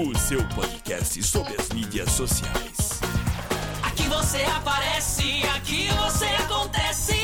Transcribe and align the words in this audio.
o 0.00 0.16
seu 0.16 0.38
podcast 0.54 1.20
sobre 1.24 1.56
as 1.58 1.70
mídias 1.70 2.12
sociais. 2.12 3.00
Aqui 3.82 4.04
você 4.04 4.44
aparece, 4.44 5.42
aqui 5.56 5.88
você 5.88 6.26
acontece. 6.26 7.14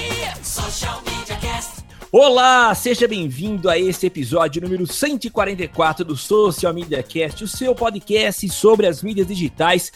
Social 0.43 1.01
Media 1.07 1.37
Cast. 1.37 1.85
Olá, 2.11 2.75
seja 2.75 3.07
bem-vindo 3.07 3.71
a 3.71 3.79
esse 3.79 4.07
episódio 4.07 4.61
número 4.61 4.89
144 4.89 6.05
do 6.05 6.17
Social 6.17 6.75
Media 6.75 7.01
Cast, 7.01 7.45
o 7.45 7.49
seu 7.49 7.77
podcast 7.77 8.49
sobre 8.49 8.89
as 8.89 9.05
mídias 9.05 9.29
digitais. 9.29 9.93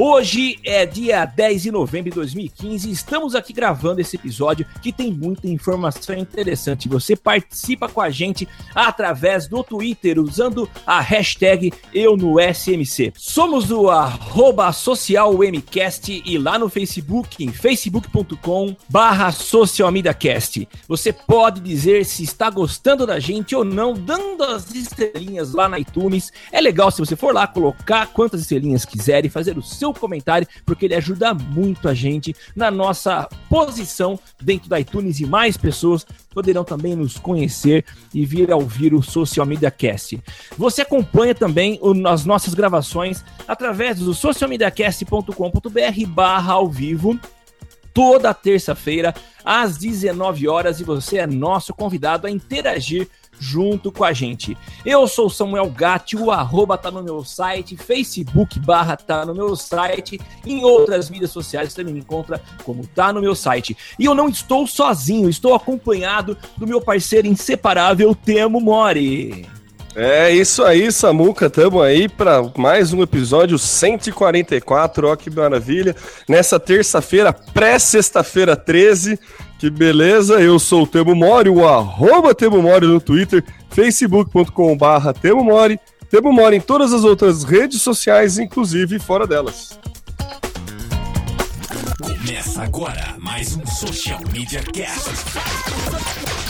Hoje 0.00 0.60
é 0.64 0.86
dia 0.86 1.24
10 1.24 1.64
de 1.64 1.72
novembro 1.72 2.08
de 2.08 2.14
2015 2.14 2.88
e 2.88 2.92
estamos 2.92 3.34
aqui 3.34 3.52
gravando 3.52 4.00
esse 4.00 4.14
episódio 4.14 4.64
que 4.80 4.92
tem 4.92 5.12
muita 5.12 5.48
informação 5.48 6.16
interessante. 6.16 6.88
Você 6.88 7.16
participa 7.16 7.88
com 7.88 8.00
a 8.00 8.08
gente 8.08 8.46
através 8.72 9.48
do 9.48 9.64
Twitter 9.64 10.20
usando 10.20 10.70
a 10.86 11.00
hashtag 11.00 11.72
EuNoSMC. 11.92 13.12
Somos 13.16 13.72
o 13.72 13.90
arroba 13.90 14.70
socialmcast 14.70 16.22
e 16.24 16.38
lá 16.38 16.60
no 16.60 16.68
Facebook, 16.68 17.44
em 17.44 17.52
facebook.com 17.52 18.76
barra. 18.88 19.34
Você 20.86 21.12
pode 21.12 21.60
dizer 21.60 22.04
se 22.04 22.22
está 22.22 22.48
gostando 22.50 23.04
da 23.04 23.18
gente 23.18 23.52
ou 23.56 23.64
não, 23.64 23.94
dando 23.94 24.44
as 24.44 24.72
estrelinhas 24.72 25.52
lá 25.52 25.68
na 25.68 25.80
iTunes. 25.80 26.30
É 26.52 26.60
legal 26.60 26.92
se 26.92 27.00
você 27.00 27.16
for 27.16 27.34
lá 27.34 27.48
colocar 27.48 28.06
quantas 28.06 28.42
estrelinhas 28.42 28.84
quiser 28.84 29.24
e 29.24 29.28
fazer 29.28 29.58
o 29.58 29.62
seu 29.62 29.87
comentário, 29.94 30.46
porque 30.64 30.84
ele 30.86 30.94
ajuda 30.94 31.34
muito 31.34 31.88
a 31.88 31.94
gente 31.94 32.34
na 32.54 32.70
nossa 32.70 33.28
posição 33.48 34.18
dentro 34.40 34.68
da 34.68 34.80
iTunes 34.80 35.20
e 35.20 35.26
mais 35.26 35.56
pessoas 35.56 36.06
poderão 36.30 36.64
também 36.64 36.94
nos 36.94 37.18
conhecer 37.18 37.84
e 38.14 38.24
vir 38.24 38.52
a 38.52 38.56
ouvir 38.56 38.94
o 38.94 39.02
Social 39.02 39.46
Media 39.46 39.70
Cast. 39.70 40.22
Você 40.56 40.82
acompanha 40.82 41.34
também 41.34 41.78
o, 41.82 42.06
as 42.08 42.24
nossas 42.24 42.54
gravações 42.54 43.24
através 43.46 43.98
do 43.98 44.14
socialmediacast.com.br 44.14 46.06
barra 46.08 46.52
ao 46.52 46.68
vivo 46.68 47.18
toda 47.92 48.32
terça-feira 48.32 49.12
às 49.44 49.76
19 49.76 50.46
horas 50.46 50.78
e 50.78 50.84
você 50.84 51.18
é 51.18 51.26
nosso 51.26 51.74
convidado 51.74 52.26
a 52.26 52.30
interagir 52.30 53.08
junto 53.38 53.90
com 53.92 54.04
a 54.04 54.12
gente. 54.12 54.56
Eu 54.84 55.06
sou 55.06 55.30
Samuel 55.30 55.70
Gatti, 55.70 56.16
o 56.16 56.30
arroba 56.30 56.76
tá 56.76 56.90
no 56.90 57.02
meu 57.02 57.24
site, 57.24 57.76
Facebook 57.76 58.58
barra 58.60 58.96
tá 58.96 59.24
no 59.24 59.34
meu 59.34 59.54
site, 59.56 60.20
em 60.46 60.64
outras 60.64 61.10
mídias 61.10 61.30
sociais 61.30 61.72
você 61.72 61.84
me 61.84 61.92
encontra 61.92 62.40
como 62.64 62.86
tá 62.86 63.12
no 63.12 63.20
meu 63.20 63.34
site. 63.34 63.76
E 63.98 64.04
eu 64.04 64.14
não 64.14 64.28
estou 64.28 64.66
sozinho, 64.66 65.28
estou 65.28 65.54
acompanhado 65.54 66.36
do 66.56 66.66
meu 66.66 66.80
parceiro 66.80 67.26
inseparável, 67.26 68.14
Temo 68.14 68.60
Mori. 68.60 69.46
É 70.00 70.30
isso 70.30 70.62
aí, 70.62 70.92
Samuca. 70.92 71.50
Tamo 71.50 71.82
aí 71.82 72.08
para 72.08 72.40
mais 72.56 72.92
um 72.92 73.02
episódio 73.02 73.58
144. 73.58 75.08
Ó, 75.08 75.16
que 75.16 75.28
maravilha. 75.28 75.96
Nessa 76.28 76.60
terça-feira, 76.60 77.32
pré-sexta-feira 77.32 78.54
13. 78.54 79.18
Que 79.58 79.68
beleza. 79.68 80.40
Eu 80.40 80.58
sou 80.58 80.84
o 80.84 80.86
Temo 80.86 81.16
Mori, 81.16 81.50
o 81.50 81.66
arroba 81.66 82.32
Temo 82.32 82.62
Mori 82.62 82.86
no 82.86 83.00
Twitter, 83.00 83.44
facebook.com/barra 83.70 85.12
Temo 85.12 85.42
Mori. 85.42 85.80
Temo 86.08 86.32
Mori 86.32 86.56
em 86.56 86.60
todas 86.60 86.92
as 86.92 87.02
outras 87.02 87.42
redes 87.42 87.82
sociais, 87.82 88.38
inclusive 88.38 89.00
fora 89.00 89.26
delas. 89.26 89.78
Começa 92.00 92.62
agora 92.62 93.16
mais 93.18 93.56
um 93.56 93.66
Social 93.66 94.20
Media 94.32 94.62
Cast. 94.62 95.10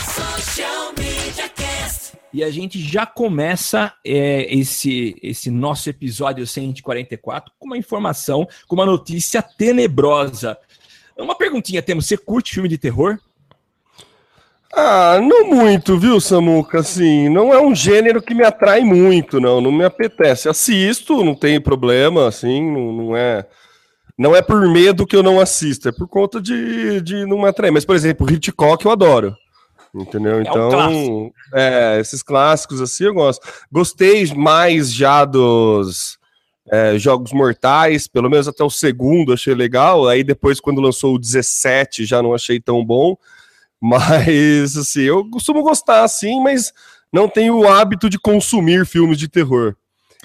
Social 0.05 0.93
Media 0.95 1.49
Cast. 1.49 2.13
E 2.31 2.43
a 2.43 2.51
gente 2.51 2.79
já 2.79 3.07
começa 3.07 3.91
é, 4.05 4.53
esse, 4.55 5.15
esse 5.23 5.49
nosso 5.49 5.89
episódio 5.89 6.45
144 6.45 7.51
com 7.57 7.65
uma 7.65 7.77
informação, 7.77 8.47
com 8.67 8.75
uma 8.75 8.85
notícia 8.85 9.41
tenebrosa. 9.41 10.55
Uma 11.19 11.35
perguntinha, 11.35 11.81
temos. 11.81 12.05
Você 12.05 12.17
curte 12.17 12.53
filme 12.53 12.69
de 12.69 12.77
terror? 12.77 13.19
Ah, 14.73 15.19
não 15.21 15.45
muito, 15.45 15.97
viu, 15.97 16.19
Samuca? 16.21 16.79
Assim, 16.79 17.27
não 17.27 17.53
é 17.53 17.59
um 17.59 17.73
gênero 17.73 18.21
que 18.21 18.35
me 18.35 18.43
atrai 18.43 18.81
muito, 18.81 19.39
não. 19.39 19.59
Não 19.59 19.71
me 19.71 19.83
apetece. 19.83 20.47
Assisto, 20.47 21.23
não 21.23 21.35
tem 21.35 21.59
problema, 21.59 22.27
assim, 22.27 22.71
não, 22.71 22.91
não 22.91 23.17
é. 23.17 23.45
Não 24.17 24.35
é 24.35 24.41
por 24.41 24.61
medo 24.69 25.07
que 25.07 25.15
eu 25.15 25.23
não 25.23 25.39
assisto, 25.39 25.87
é 25.87 25.91
por 25.93 26.07
conta 26.07 26.41
de, 26.41 26.99
de 27.01 27.25
não 27.25 27.41
me 27.41 27.47
atrair. 27.47 27.71
Mas, 27.71 27.85
por 27.85 27.95
exemplo, 27.95 28.29
Hitchcock 28.29 28.85
eu 28.85 28.91
adoro. 28.91 29.35
Entendeu? 29.95 30.37
um 30.37 30.41
Então, 30.41 31.31
é, 31.53 31.99
esses 31.99 32.21
clássicos 32.21 32.81
assim 32.81 33.05
eu 33.05 33.13
gosto. 33.13 33.47
Gostei 33.71 34.31
mais 34.35 34.93
já 34.93 35.25
dos 35.25 36.18
é, 36.71 36.97
Jogos 36.97 37.33
Mortais, 37.33 38.07
pelo 38.07 38.29
menos 38.29 38.47
até 38.47 38.63
o 38.63 38.69
segundo 38.69 39.33
achei 39.33 39.53
legal. 39.53 40.07
Aí 40.07 40.23
depois, 40.23 40.59
quando 40.59 40.81
lançou 40.81 41.15
o 41.15 41.19
17, 41.19 42.05
já 42.05 42.21
não 42.21 42.33
achei 42.33 42.59
tão 42.59 42.83
bom. 42.85 43.17
Mas, 43.81 44.75
assim, 44.75 45.01
eu 45.01 45.29
costumo 45.29 45.63
gostar, 45.63 46.03
assim, 46.03 46.43
mas 46.43 46.73
não 47.13 47.29
tenho 47.29 47.59
o 47.59 47.65
hábito 47.65 48.09
de 48.09 48.19
consumir 48.19 48.85
filmes 48.85 49.17
de 49.17 49.29
terror. 49.29 49.73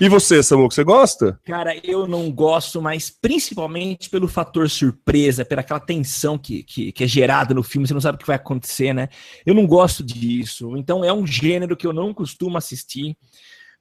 E 0.00 0.08
você, 0.08 0.42
Samuca, 0.42 0.74
você 0.74 0.82
gosta? 0.82 1.38
Cara, 1.44 1.72
eu 1.84 2.08
não 2.08 2.28
gosto, 2.32 2.82
mas 2.82 3.10
principalmente 3.10 4.10
pelo 4.10 4.26
fator 4.26 4.68
surpresa, 4.68 5.44
pela 5.44 5.60
aquela 5.60 5.78
tensão 5.78 6.36
que, 6.36 6.64
que, 6.64 6.90
que 6.90 7.04
é 7.04 7.06
gerada 7.06 7.54
no 7.54 7.62
filme, 7.62 7.86
você 7.86 7.94
não 7.94 8.00
sabe 8.00 8.16
o 8.16 8.18
que 8.18 8.26
vai 8.26 8.34
acontecer, 8.34 8.92
né? 8.92 9.08
Eu 9.46 9.54
não 9.54 9.68
gosto 9.68 10.02
disso. 10.02 10.76
Então 10.76 11.04
é 11.04 11.12
um 11.12 11.24
gênero 11.24 11.76
que 11.76 11.86
eu 11.86 11.92
não 11.92 12.12
costumo 12.12 12.58
assistir. 12.58 13.16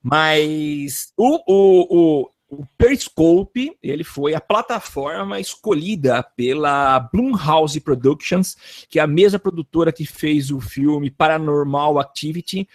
Mas 0.03 1.11
o, 1.17 1.39
o, 1.47 1.87
o, 1.89 2.29
o 2.59 2.67
Periscope, 2.77 3.75
ele 3.81 4.03
foi 4.03 4.33
a 4.33 4.41
plataforma 4.41 5.39
escolhida 5.39 6.23
pela 6.23 6.99
Blumhouse 6.99 7.79
Productions, 7.79 8.55
que 8.89 8.99
é 8.99 9.01
a 9.01 9.07
mesma 9.07 9.39
produtora 9.39 9.91
que 9.91 10.05
fez 10.05 10.51
o 10.51 10.59
filme 10.59 11.09
Paranormal 11.09 11.99
Activity. 11.99 12.67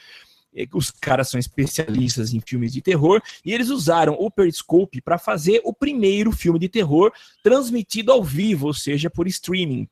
Eh, 0.54 0.66
Os 0.72 0.90
caras 0.90 1.28
são 1.28 1.38
especialistas 1.38 2.34
em 2.34 2.40
filmes 2.40 2.72
de 2.72 2.82
terror 2.82 3.22
e 3.44 3.52
eles 3.52 3.70
usaram 3.70 4.14
o 4.18 4.30
Periscope 4.30 5.00
para 5.00 5.18
fazer 5.18 5.60
o 5.64 5.72
primeiro 5.72 6.32
filme 6.32 6.58
de 6.58 6.68
terror 6.68 7.12
transmitido 7.42 8.12
ao 8.12 8.22
vivo, 8.22 8.66
ou 8.66 8.74
seja, 8.74 9.08
por 9.08 9.26
streaming. 9.26 9.88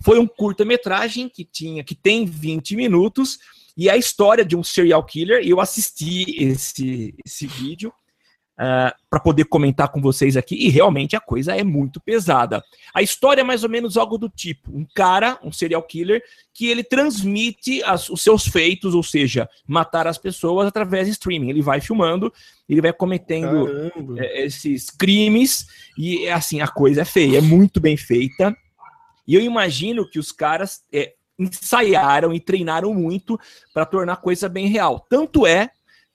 Foi 0.00 0.18
um 0.18 0.26
curta-metragem 0.26 1.28
que 1.28 1.44
tinha 1.44 1.84
que 1.84 1.94
tem 1.94 2.26
20 2.26 2.76
minutos 2.76 3.38
e 3.76 3.88
é 3.88 3.92
a 3.92 3.96
história 3.96 4.44
de 4.44 4.56
um 4.56 4.62
serial 4.62 5.04
killer. 5.04 5.42
Eu 5.46 5.60
assisti 5.60 6.42
esse, 6.42 7.14
esse 7.24 7.46
vídeo 7.46 7.92
para 9.10 9.20
poder 9.20 9.44
comentar 9.46 9.88
com 9.88 10.00
vocês 10.00 10.36
aqui 10.36 10.54
e 10.54 10.68
realmente 10.68 11.16
a 11.16 11.20
coisa 11.20 11.54
é 11.56 11.64
muito 11.64 12.00
pesada. 12.00 12.62
A 12.94 13.02
história 13.02 13.40
é 13.40 13.44
mais 13.44 13.62
ou 13.64 13.68
menos 13.70 13.96
algo 13.96 14.16
do 14.16 14.28
tipo: 14.28 14.70
um 14.76 14.86
cara, 14.94 15.38
um 15.42 15.50
serial 15.50 15.82
killer, 15.82 16.22
que 16.54 16.66
ele 16.66 16.84
transmite 16.84 17.82
as- 17.82 18.08
os 18.08 18.22
seus 18.22 18.46
feitos, 18.46 18.94
ou 18.94 19.02
seja, 19.02 19.48
matar 19.66 20.06
as 20.06 20.18
pessoas 20.18 20.66
através 20.68 21.06
de 21.06 21.12
streaming. 21.12 21.50
Ele 21.50 21.62
vai 21.62 21.80
filmando, 21.80 22.32
ele 22.68 22.80
vai 22.80 22.92
cometendo 22.92 23.66
é, 24.18 24.44
esses 24.44 24.90
crimes 24.90 25.66
e 25.98 26.28
assim 26.28 26.60
a 26.60 26.68
coisa 26.68 27.02
é 27.02 27.04
feia, 27.04 27.38
é 27.38 27.40
muito 27.40 27.80
bem 27.80 27.96
feita. 27.96 28.56
E 29.26 29.34
eu 29.34 29.40
imagino 29.40 30.08
que 30.08 30.18
os 30.18 30.30
caras 30.32 30.82
é, 30.92 31.14
ensaiaram 31.38 32.32
e 32.32 32.40
treinaram 32.40 32.92
muito 32.94 33.38
para 33.72 33.84
tornar 33.86 34.14
a 34.14 34.16
coisa 34.16 34.48
bem 34.48 34.66
real. 34.66 35.04
Tanto 35.08 35.46
é 35.46 35.70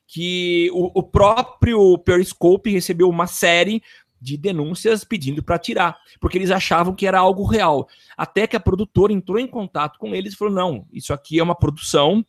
que 0.07 0.69
o, 0.74 1.00
o 1.00 1.04
próprio 1.04 1.98
Periscope 1.98 2.71
recebeu 2.71 3.09
uma 3.09 3.27
série 3.27 3.83
de 4.19 4.38
denúncias 4.38 5.04
pedindo 5.04 5.44
para 5.44 5.59
tirar, 5.59 5.98
porque 6.19 6.38
eles 6.38 6.50
achavam 6.50 6.95
que 6.95 7.06
era 7.06 7.19
algo 7.19 7.45
real. 7.45 7.88
Até 8.15 8.48
que 8.48 8.56
a 8.56 8.59
produtora 8.59 9.13
entrou 9.13 9.38
em 9.38 9.45
contato 9.45 10.00
com 10.00 10.15
eles 10.15 10.33
e 10.33 10.38
falou: 10.38 10.54
não, 10.54 10.88
isso 10.92 11.13
aqui 11.13 11.39
é 11.39 11.44
uma 11.44 11.54
produção, 11.54 12.25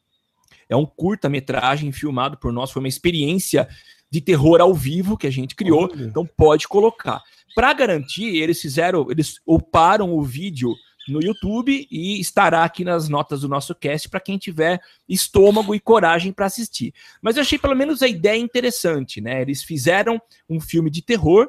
é 0.69 0.77
um 0.77 0.85
curta-metragem 0.85 1.91
filmado 1.93 2.37
por 2.37 2.53
nós, 2.53 2.71
foi 2.71 2.81
uma 2.81 2.89
experiência 2.89 3.69
de 4.11 4.21
terror 4.21 4.61
ao 4.61 4.75
vivo 4.75 5.17
que 5.17 5.27
a 5.27 5.31
gente 5.31 5.55
criou, 5.55 5.89
Olha. 5.91 6.05
então 6.05 6.27
pode 6.27 6.67
colocar. 6.67 7.23
Para 7.55 7.73
garantir, 7.73 8.37
eles 8.37 8.61
fizeram, 8.61 9.11
eles 9.11 9.41
uparam 9.47 10.13
o 10.13 10.23
vídeo 10.23 10.75
no 11.09 11.23
YouTube 11.23 11.87
e 11.91 12.21
estará 12.21 12.65
aqui 12.65 12.85
nas 12.85 13.09
notas 13.09 13.41
do 13.41 13.49
nosso 13.49 13.75
cast 13.75 14.09
para 14.09 14.21
quem 14.21 14.39
tiver 14.39 14.81
estômago 15.09 15.75
e 15.75 15.81
coragem 15.81 16.33
para 16.33 16.47
assistir. 16.47 16.93
Mas 17.21 17.37
eu 17.37 17.43
achei 17.43 17.59
pelo 17.59 17.75
menos 17.75 18.03
a 18.03 18.09
ideia 18.09 18.39
interessante, 18.39 19.21
né? 19.21 19.43
Eles 19.43 19.63
fizeram 19.63 20.21
um 20.49 20.61
filme 20.61 20.91
de 20.91 21.03
terror 21.03 21.49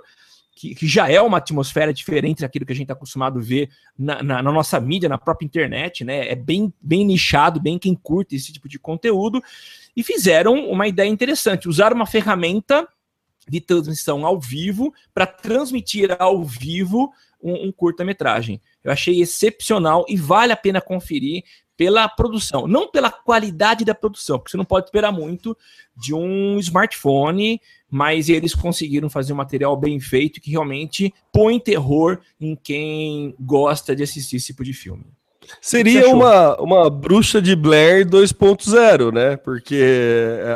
que, 0.59 0.75
que, 0.75 0.87
já 0.87 1.09
é 1.09 1.21
uma 1.21 1.37
atmosfera 1.37 1.93
diferente 1.93 2.41
daquilo 2.41 2.65
que 2.65 2.73
a 2.73 2.75
gente 2.75 2.83
está 2.83 2.93
acostumado 2.93 3.39
a 3.39 3.41
ver 3.41 3.69
na, 3.97 4.21
na, 4.21 4.43
na, 4.43 4.51
nossa 4.51 4.77
mídia, 4.77 5.07
na 5.07 5.17
própria 5.17 5.45
internet, 5.45 6.03
né? 6.03 6.27
É 6.27 6.35
bem, 6.35 6.73
bem 6.81 7.05
nichado, 7.05 7.61
bem 7.61 7.79
quem 7.79 7.95
curte 7.95 8.35
esse 8.35 8.51
tipo 8.51 8.67
de 8.67 8.77
conteúdo. 8.77 9.41
E 9.95 10.03
fizeram 10.03 10.69
uma 10.69 10.85
ideia 10.85 11.07
interessante, 11.07 11.69
usar 11.69 11.93
uma 11.93 12.05
ferramenta 12.05 12.85
de 13.47 13.61
transmissão 13.61 14.25
ao 14.25 14.37
vivo 14.37 14.93
para 15.13 15.25
transmitir 15.25 16.15
ao 16.19 16.43
vivo 16.43 17.11
um, 17.41 17.67
um 17.67 17.71
curta-metragem. 17.71 18.61
Eu 18.83 18.91
achei 18.91 19.21
excepcional 19.21 20.05
e 20.07 20.15
vale 20.15 20.51
a 20.51 20.57
pena 20.57 20.81
conferir 20.81 21.43
pela 21.79 22.09
produção, 22.09 22.67
não 22.67 22.91
pela 22.91 23.09
qualidade 23.09 23.85
da 23.85 23.95
produção, 23.95 24.37
porque 24.37 24.51
você 24.51 24.57
não 24.57 24.65
pode 24.65 24.87
esperar 24.87 25.13
muito 25.13 25.55
de 25.95 26.13
um 26.13 26.59
smartphone, 26.59 27.61
mas 27.89 28.27
eles 28.27 28.53
conseguiram 28.53 29.09
fazer 29.09 29.31
um 29.31 29.37
material 29.37 29.77
bem 29.77 29.97
feito 29.97 30.41
que 30.41 30.51
realmente 30.51 31.13
põe 31.31 31.57
terror 31.57 32.19
em 32.39 32.53
quem 32.53 33.33
gosta 33.39 33.95
de 33.95 34.03
assistir 34.03 34.35
esse 34.35 34.47
tipo 34.47 34.63
de 34.63 34.73
filme. 34.73 35.05
Seria 35.61 36.09
uma, 36.09 36.59
uma 36.61 36.89
bruxa 36.89 37.41
de 37.41 37.55
Blair 37.55 38.05
2.0, 38.05 39.13
né? 39.13 39.37
Porque 39.37 39.81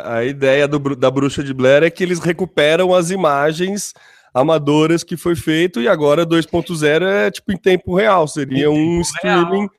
a 0.04 0.24
ideia 0.26 0.68
do, 0.68 0.94
da 0.94 1.10
bruxa 1.10 1.42
de 1.42 1.54
Blair 1.54 1.84
é 1.84 1.90
que 1.90 2.04
eles 2.04 2.20
recuperam 2.20 2.94
as 2.94 3.10
imagens 3.10 3.94
amadoras 4.34 5.04
que 5.04 5.16
foi 5.16 5.36
feito 5.36 5.82
e 5.82 5.88
agora 5.88 6.26
2.0 6.26 7.04
é 7.04 7.32
tipo 7.32 7.52
em 7.52 7.58
tempo 7.58 7.96
real, 7.96 8.28
seria 8.28 8.72
um 8.72 9.02
streaming 9.02 9.60
real 9.60 9.70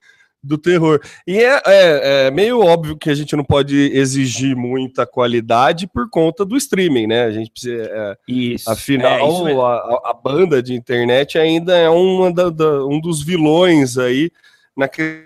do 0.45 0.59
terror. 0.59 1.01
E 1.27 1.39
é, 1.39 1.62
é, 1.67 2.27
é, 2.27 2.31
meio 2.31 2.61
óbvio 2.61 2.97
que 2.97 3.09
a 3.09 3.15
gente 3.15 3.35
não 3.35 3.43
pode 3.43 3.75
exigir 3.93 4.55
muita 4.55 5.06
qualidade 5.06 5.87
por 5.87 6.09
conta 6.11 6.45
do 6.45 6.56
streaming, 6.56 7.06
né? 7.06 7.25
A 7.25 7.33
gente 7.33 7.51
precisa. 7.51 7.83
É, 7.83 8.17
isso. 8.29 8.71
Afinal, 8.71 9.12
é, 9.12 9.53
isso 9.53 9.62
a, 9.62 10.11
a, 10.11 10.12
banda 10.12 10.62
de 10.62 10.75
internet 10.75 11.39
ainda 11.39 11.77
é 11.77 11.89
uma 11.89 12.33
da, 12.33 12.50
da, 12.50 12.85
um 12.85 13.00
dos 13.00 13.23
vilões 13.23 13.97
aí 13.97 14.31
na 14.77 14.87
questão 14.87 15.25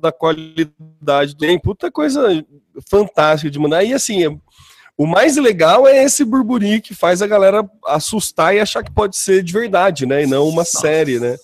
da 0.00 0.10
qualidade. 0.10 1.36
Tem 1.36 1.58
puta 1.58 1.90
coisa 1.90 2.44
fantástica 2.88 3.50
de 3.50 3.58
mandar. 3.58 3.84
E 3.84 3.92
assim, 3.92 4.40
o 5.00 5.06
mais 5.06 5.38
legal 5.38 5.88
é 5.88 6.04
esse 6.04 6.22
burburinho 6.26 6.82
que 6.82 6.94
faz 6.94 7.22
a 7.22 7.26
galera 7.26 7.66
assustar 7.86 8.54
e 8.54 8.60
achar 8.60 8.84
que 8.84 8.90
pode 8.92 9.16
ser 9.16 9.42
de 9.42 9.50
verdade, 9.50 10.04
né? 10.04 10.24
E 10.24 10.26
não 10.26 10.46
uma 10.46 10.56
Nossa. 10.56 10.78
série, 10.78 11.18
né? 11.18 11.38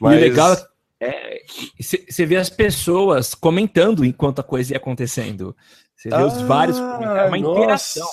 Mas... 0.00 0.14
E 0.14 0.16
o 0.16 0.20
legal 0.20 0.56
é 0.98 1.42
você 1.78 2.22
é, 2.22 2.26
vê 2.26 2.36
as 2.36 2.50
pessoas 2.50 3.36
comentando 3.36 4.04
enquanto 4.04 4.40
a 4.40 4.42
coisa 4.42 4.72
ia 4.72 4.78
acontecendo. 4.78 5.56
Você 5.94 6.08
vê 6.08 6.16
ah, 6.16 6.26
os 6.26 6.42
vários 6.42 6.76
comentários, 6.76 7.28
uma 7.28 7.38
nossa. 7.38 7.60
interação. 7.60 8.08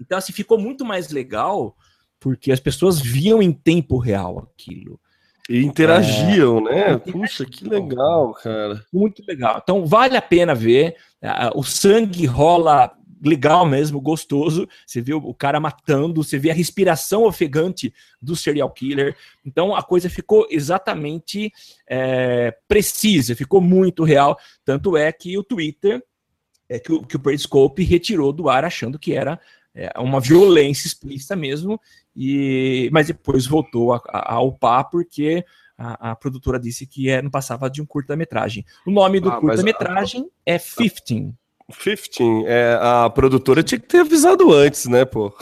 Então, 0.00 0.18
assim, 0.18 0.32
ficou 0.32 0.56
muito 0.56 0.84
mais 0.84 1.10
legal 1.10 1.74
porque 2.20 2.52
as 2.52 2.60
pessoas 2.60 3.00
viam 3.00 3.42
em 3.42 3.52
tempo 3.52 3.98
real 3.98 4.38
aquilo. 4.38 5.00
E 5.48 5.64
interagiam, 5.64 6.58
é, 6.68 6.92
né? 6.92 6.98
Puxa, 6.98 7.44
que 7.44 7.68
legal, 7.68 8.34
cara. 8.34 8.84
Muito 8.92 9.20
legal. 9.26 9.58
Então, 9.60 9.84
vale 9.84 10.16
a 10.16 10.22
pena 10.22 10.54
ver. 10.54 10.94
O 11.56 11.64
sangue 11.64 12.24
rola 12.24 12.96
legal 13.22 13.66
mesmo, 13.66 14.00
gostoso. 14.00 14.68
Você 14.86 15.00
vê 15.00 15.12
o 15.14 15.34
cara 15.34 15.60
matando, 15.60 16.22
você 16.22 16.38
vê 16.38 16.50
a 16.50 16.54
respiração 16.54 17.24
ofegante 17.24 17.92
do 18.20 18.34
serial 18.34 18.70
killer. 18.70 19.16
Então 19.44 19.74
a 19.74 19.82
coisa 19.82 20.08
ficou 20.08 20.46
exatamente 20.50 21.52
é, 21.88 22.56
precisa, 22.66 23.36
ficou 23.36 23.60
muito 23.60 24.04
real. 24.04 24.38
Tanto 24.64 24.96
é 24.96 25.12
que 25.12 25.36
o 25.36 25.44
Twitter, 25.44 26.02
é, 26.68 26.78
que, 26.78 26.92
o, 26.92 27.02
que 27.02 27.16
o 27.16 27.20
Periscope 27.20 27.82
retirou 27.82 28.32
do 28.32 28.48
ar 28.48 28.64
achando 28.64 28.98
que 28.98 29.12
era 29.12 29.38
é, 29.74 29.92
uma 29.98 30.20
violência 30.20 30.86
explícita 30.86 31.36
mesmo, 31.36 31.80
e 32.14 32.88
mas 32.92 33.06
depois 33.06 33.46
voltou 33.46 33.92
a, 33.92 34.02
a, 34.08 34.34
a 34.34 34.40
upar 34.40 34.90
porque 34.90 35.44
a, 35.78 36.10
a, 36.10 36.16
produtora 36.16 36.58
disse 36.58 36.86
que 36.86 37.08
é, 37.08 37.22
não 37.22 37.30
passava 37.30 37.70
de 37.70 37.80
um 37.80 37.86
curta-metragem. 37.86 38.64
O 38.86 38.90
nome 38.90 39.20
do 39.20 39.30
ah, 39.30 39.40
curta-metragem 39.40 40.28
é 40.44 40.58
15. 40.58 41.34
15, 41.70 42.46
é, 42.46 42.78
a 42.80 43.10
produtora 43.10 43.62
tinha 43.62 43.78
que 43.78 43.86
ter 43.86 44.00
avisado 44.00 44.52
antes, 44.52 44.86
né, 44.86 45.04
pô? 45.04 45.32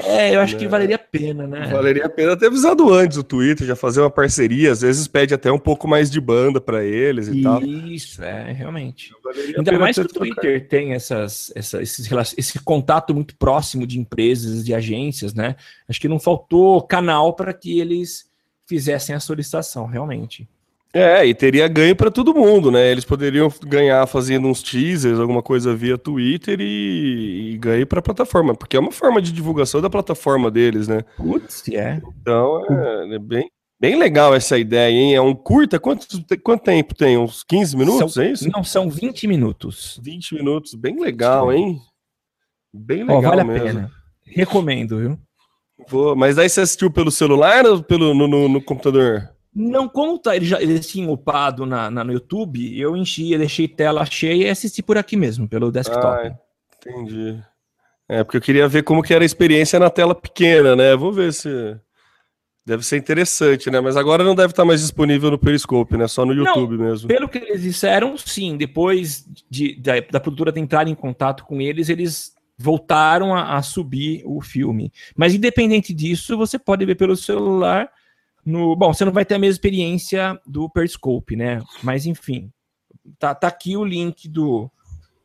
É, 0.00 0.34
eu 0.34 0.40
acho 0.40 0.56
que 0.56 0.64
né? 0.64 0.70
valeria 0.70 0.96
a 0.96 0.98
pena, 0.98 1.46
né? 1.46 1.68
Valeria 1.68 2.06
a 2.06 2.08
pena 2.08 2.36
ter 2.36 2.46
avisado 2.46 2.92
antes 2.92 3.16
o 3.16 3.22
Twitter, 3.22 3.64
já 3.64 3.76
fazer 3.76 4.00
uma 4.00 4.10
parceria, 4.10 4.72
às 4.72 4.80
vezes 4.80 5.06
pede 5.06 5.32
até 5.32 5.52
um 5.52 5.58
pouco 5.58 5.86
mais 5.86 6.10
de 6.10 6.20
banda 6.20 6.60
para 6.60 6.82
eles 6.82 7.28
e 7.28 7.38
Isso, 7.38 7.42
tal. 7.42 7.62
Isso, 7.62 8.24
é, 8.24 8.52
realmente. 8.52 9.12
Ainda 9.56 9.78
mais 9.78 9.94
que 9.94 10.02
o 10.02 10.08
Twitter 10.08 10.66
tem 10.66 10.94
essas, 10.94 11.52
essa, 11.54 11.80
esse, 11.80 12.02
esse 12.36 12.58
contato 12.60 13.14
muito 13.14 13.36
próximo 13.36 13.86
de 13.86 14.00
empresas, 14.00 14.64
de 14.64 14.74
agências, 14.74 15.32
né? 15.32 15.54
Acho 15.88 16.00
que 16.00 16.08
não 16.08 16.18
faltou 16.18 16.82
canal 16.82 17.32
para 17.34 17.52
que 17.52 17.78
eles 17.78 18.28
fizessem 18.66 19.14
a 19.14 19.20
solicitação, 19.20 19.86
realmente. 19.86 20.48
É, 20.94 21.26
e 21.26 21.34
teria 21.34 21.66
ganho 21.66 21.96
para 21.96 22.08
todo 22.08 22.32
mundo, 22.32 22.70
né? 22.70 22.88
Eles 22.88 23.04
poderiam 23.04 23.52
ganhar 23.66 24.06
fazendo 24.06 24.46
uns 24.46 24.62
teasers, 24.62 25.18
alguma 25.18 25.42
coisa 25.42 25.74
via 25.74 25.98
Twitter 25.98 26.60
e, 26.60 27.54
e 27.54 27.58
ganhar 27.58 27.84
para 27.84 27.98
a 27.98 28.02
plataforma, 28.02 28.54
porque 28.54 28.76
é 28.76 28.80
uma 28.80 28.92
forma 28.92 29.20
de 29.20 29.32
divulgação 29.32 29.80
da 29.80 29.90
plataforma 29.90 30.52
deles, 30.52 30.86
né? 30.86 31.02
Putz, 31.16 31.68
é. 31.68 32.00
Então 32.20 32.64
é, 32.70 33.16
é 33.16 33.18
bem, 33.18 33.50
bem 33.80 33.98
legal 33.98 34.32
essa 34.36 34.56
ideia, 34.56 34.94
hein? 34.94 35.16
É 35.16 35.20
um 35.20 35.34
curta, 35.34 35.80
quanto, 35.80 36.06
quanto 36.44 36.62
tempo 36.62 36.94
tem? 36.94 37.18
Uns 37.18 37.42
15 37.42 37.76
minutos, 37.76 38.14
são, 38.14 38.22
é 38.22 38.30
isso? 38.30 38.48
Não, 38.48 38.62
são 38.62 38.88
20 38.88 39.26
minutos. 39.26 39.98
20 40.00 40.36
minutos, 40.36 40.74
bem 40.74 41.00
legal, 41.00 41.52
hein? 41.52 41.76
Bem 42.72 43.00
legal 43.00 43.18
oh, 43.18 43.22
vale 43.22 43.42
mesmo. 43.42 43.62
a 43.62 43.66
pena. 43.66 43.90
Recomendo, 44.24 44.98
viu? 44.98 45.18
Vou, 45.88 46.14
mas 46.14 46.38
aí 46.38 46.48
você 46.48 46.60
assistiu 46.60 46.88
pelo 46.88 47.10
celular 47.10 47.66
ou 47.66 47.82
pelo, 47.82 48.14
no, 48.14 48.28
no, 48.28 48.48
no 48.48 48.62
computador? 48.62 49.33
Não 49.54 49.88
conta, 49.88 50.34
ele 50.34 50.44
já 50.44 50.60
eles 50.60 50.86
tinham 50.86 51.12
upado 51.12 51.64
na, 51.64 51.88
na, 51.88 52.02
no 52.02 52.12
YouTube, 52.12 52.76
eu 52.78 52.96
enchi, 52.96 53.38
deixei 53.38 53.68
tela 53.68 54.04
cheia 54.04 54.48
e 54.48 54.50
assisti 54.50 54.82
por 54.82 54.98
aqui 54.98 55.16
mesmo, 55.16 55.48
pelo 55.48 55.70
desktop. 55.70 56.04
Ah, 56.06 56.36
entendi. 56.76 57.40
É, 58.08 58.22
porque 58.22 58.36
eu 58.36 58.40
queria 58.40 58.68
ver 58.68 58.82
como 58.82 59.02
que 59.02 59.14
era 59.14 59.24
a 59.24 59.26
experiência 59.26 59.78
na 59.78 59.88
tela 59.88 60.14
pequena, 60.14 60.74
né? 60.74 60.96
Vou 60.96 61.12
ver 61.12 61.32
se. 61.32 61.76
Deve 62.66 62.82
ser 62.82 62.96
interessante, 62.96 63.70
né? 63.70 63.78
Mas 63.78 63.94
agora 63.94 64.24
não 64.24 64.34
deve 64.34 64.52
estar 64.52 64.64
mais 64.64 64.80
disponível 64.80 65.30
no 65.30 65.38
Periscope, 65.38 65.98
né? 65.98 66.08
Só 66.08 66.24
no 66.24 66.32
YouTube 66.32 66.78
não, 66.78 66.86
mesmo. 66.86 67.08
Pelo 67.08 67.28
que 67.28 67.36
eles 67.36 67.62
disseram, 67.62 68.16
sim. 68.16 68.56
Depois 68.56 69.26
de, 69.50 69.78
da, 69.78 70.00
da 70.00 70.18
produtora 70.18 70.58
entrar 70.58 70.88
em 70.88 70.94
contato 70.94 71.44
com 71.44 71.60
eles, 71.60 71.90
eles 71.90 72.34
voltaram 72.56 73.34
a, 73.34 73.56
a 73.56 73.62
subir 73.62 74.22
o 74.24 74.40
filme. 74.40 74.90
Mas 75.14 75.34
independente 75.34 75.92
disso, 75.92 76.38
você 76.38 76.58
pode 76.58 76.86
ver 76.86 76.94
pelo 76.94 77.16
celular 77.16 77.90
no, 78.44 78.76
bom, 78.76 78.92
você 78.92 79.04
não 79.04 79.12
vai 79.12 79.24
ter 79.24 79.34
a 79.34 79.38
mesma 79.38 79.52
experiência 79.52 80.38
do 80.46 80.68
Periscope, 80.68 81.36
né? 81.36 81.62
Mas 81.82 82.06
enfim, 82.06 82.52
tá, 83.18 83.34
tá 83.34 83.48
aqui 83.48 83.76
o 83.76 83.84
link 83.84 84.28
do 84.28 84.70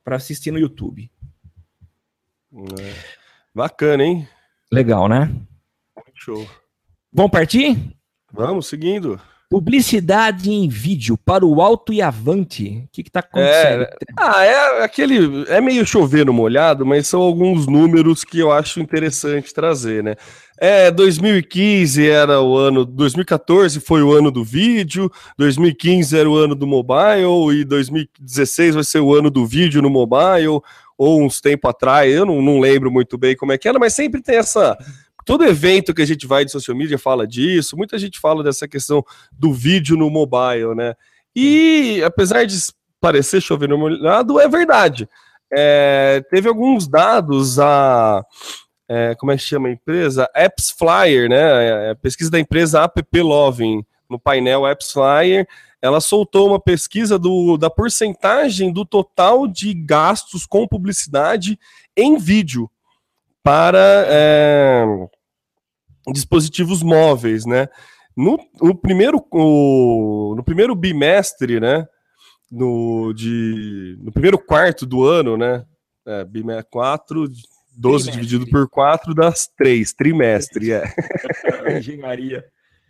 para 0.04 0.16
assistir 0.16 0.52
no 0.52 0.60
YouTube. 0.60 1.10
É. 2.54 2.94
Bacana, 3.54 4.04
hein? 4.04 4.28
Legal, 4.72 5.08
né? 5.08 5.32
Show. 6.14 6.48
Vamos 7.12 7.32
partir? 7.32 7.78
Vamos, 8.32 8.68
seguindo. 8.68 9.20
Publicidade 9.50 10.52
em 10.52 10.70
vídeo 10.70 11.18
para 11.18 11.44
o 11.44 11.60
alto 11.60 11.92
e 11.92 12.04
avante. 12.04 12.84
O 12.86 12.90
que 12.92 13.02
está 13.02 13.22
acontecendo? 13.22 13.82
É, 13.82 13.96
ah, 14.16 14.46
é 14.46 14.84
aquele. 14.84 15.44
É 15.48 15.60
meio 15.60 15.84
chover 15.88 16.26
no 16.26 16.34
molhado, 16.34 16.86
mas 16.86 17.08
são 17.08 17.20
alguns 17.20 17.66
números 17.66 18.24
que 18.24 18.38
eu 18.38 18.52
acho 18.52 18.80
interessante 18.80 19.52
trazer, 19.52 20.04
né? 20.04 20.16
É, 20.62 20.92
2015 20.92 22.10
era 22.10 22.42
o 22.42 22.58
ano, 22.58 22.84
2014 22.84 23.80
foi 23.80 24.04
o 24.04 24.12
ano 24.12 24.30
do 24.30 24.44
vídeo, 24.44 25.10
2015 25.38 26.18
era 26.18 26.30
o 26.30 26.36
ano 26.36 26.54
do 26.54 26.68
mobile 26.68 27.62
e 27.62 27.64
2016 27.64 28.76
vai 28.76 28.84
ser 28.84 29.00
o 29.00 29.16
ano 29.16 29.30
do 29.30 29.46
vídeo 29.46 29.82
no 29.82 29.90
mobile, 29.90 30.60
ou 30.98 31.22
uns 31.24 31.40
tempo 31.40 31.66
atrás, 31.70 32.14
eu 32.14 32.26
não, 32.26 32.42
não 32.42 32.60
lembro 32.60 32.92
muito 32.92 33.18
bem 33.18 33.38
como 33.38 33.54
é 33.54 33.58
que 33.58 33.70
era, 33.70 33.80
mas 33.80 33.94
sempre 33.94 34.22
tem 34.22 34.36
essa 34.36 34.78
todo 35.26 35.46
evento 35.46 35.94
que 35.94 36.02
a 36.02 36.06
gente 36.08 36.28
vai 36.28 36.44
de 36.44 36.52
social 36.52 36.76
media 36.76 36.98
fala 36.98 37.26
disso, 37.26 37.78
muita 37.78 37.98
gente 37.98 38.20
fala 38.20 38.44
dessa 38.44 38.68
questão 38.68 39.02
do 39.32 39.54
vídeo 39.54 39.96
no 39.96 40.10
mobile, 40.10 40.76
né? 40.76 40.94
E 41.34 42.02
apesar 42.04 42.46
de 42.46 42.58
parecer 43.00 43.40
chover 43.40 43.70
no 43.70 43.78
molhado, 43.78 44.40
é 44.40 44.48
verdade. 44.50 45.08
É, 45.52 46.22
teve 46.30 46.50
alguns 46.50 46.88
dados 46.88 47.60
a 47.60 48.26
é, 48.90 49.14
como 49.16 49.32
é 49.32 49.38
que 49.38 49.44
chama 49.44 49.68
a 49.68 49.72
empresa? 49.72 50.28
Apps 50.36 50.72
Flyer, 50.72 51.30
né? 51.30 51.38
É, 51.38 51.92
é 51.92 51.96
pesquisa 51.96 52.32
da 52.32 52.40
empresa 52.40 52.84
App 52.84 53.22
Loving, 53.22 53.86
no 54.10 54.20
painel 54.20 54.68
Apps 54.68 54.92
Flyer, 54.92 55.48
ela 55.82 56.02
soltou 56.02 56.48
uma 56.50 56.60
pesquisa 56.60 57.20
do, 57.20 57.56
da 57.56 57.70
porcentagem 57.70 58.74
do 58.74 58.84
total 58.84 59.48
de 59.48 59.74
gastos 59.74 60.46
com 60.46 60.68
publicidade 60.68 61.60
em 61.96 62.18
vídeo 62.18 62.70
para 63.44 64.06
é, 64.08 64.84
dispositivos 66.12 66.82
móveis, 66.82 67.46
né? 67.46 67.70
No, 68.18 68.38
no 68.62 68.76
primeiro, 68.76 69.24
o, 69.32 70.34
no 70.36 70.44
primeiro 70.44 70.76
bimestre, 70.76 71.60
né? 71.60 71.88
No, 72.52 73.14
de, 73.14 73.98
no 74.02 74.12
primeiro 74.12 74.38
quarto 74.38 74.86
do 74.86 75.06
ano, 75.06 75.38
né? 75.38 75.64
É, 76.06 76.26
bimestre 76.26 76.72
4, 76.72 77.28
12 77.80 78.06
trimestre. 78.06 78.28
dividido 78.28 78.52
por 78.52 78.70
4 78.70 79.14
das 79.16 79.48
3, 79.58 79.94
trimestre, 79.94 80.72
é. 80.74 80.84
Engenharia. 81.78 82.44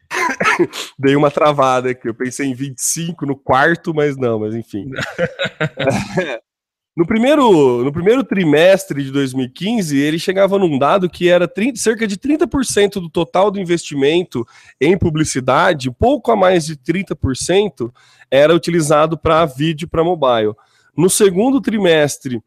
Dei 0.98 1.16
uma 1.16 1.30
travada 1.30 1.92
aqui, 1.92 2.08
eu 2.08 2.14
pensei 2.16 2.48
em 2.48 2.56
25 2.56 3.26
no 3.26 3.36
quarto, 3.36 3.94
mas 3.94 4.18
não, 4.18 4.40
mas 4.40 4.56
enfim. 4.56 4.90
No 6.98 7.06
primeiro, 7.06 7.82
no 7.82 7.94
primeiro 7.94 8.26
trimestre 8.26 9.02
de 9.02 9.10
2015, 9.10 9.98
ele 9.98 10.20
chegava 10.20 10.60
num 10.60 10.78
dado 10.78 11.10
que 11.10 11.30
era 11.30 11.48
30, 11.48 11.80
cerca 11.80 12.06
de 12.06 12.18
30% 12.18 12.96
do 12.96 13.10
total 13.10 13.50
do 13.50 13.58
investimento 13.58 14.46
em 14.82 14.98
publicidade, 14.98 15.90
pouco 15.92 16.30
a 16.30 16.36
mais 16.36 16.66
de 16.66 16.76
30%, 16.76 17.90
era 18.30 18.54
utilizado 18.54 19.18
para 19.18 19.46
vídeo 19.46 19.88
para 19.88 20.04
mobile. 20.04 20.54
No 20.98 21.10
segundo 21.10 21.62
trimestre, 21.62 22.44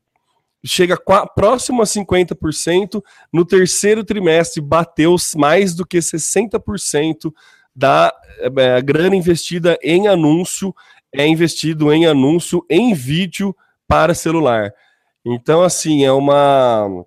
chega 0.65 0.97
próximo 1.35 1.83
a 1.83 1.85
50%, 1.85 3.03
no 3.33 3.45
terceiro 3.45 4.05
trimestre 4.05 4.61
bateu 4.61 5.17
mais 5.37 5.75
do 5.75 5.87
que 5.87 5.99
60% 5.99 7.33
da 7.75 8.13
é, 8.39 8.83
grana 8.83 9.17
investida 9.17 9.79
em 9.83 10.07
anúncio 10.07 10.75
é 11.15 11.27
investido 11.27 11.93
em 11.93 12.07
anúncio 12.07 12.65
em 12.71 12.95
vídeo 12.95 13.55
para 13.87 14.15
celular. 14.15 14.73
Então, 15.25 15.63
assim, 15.63 16.05
é 16.05 16.13
uma 16.13 17.05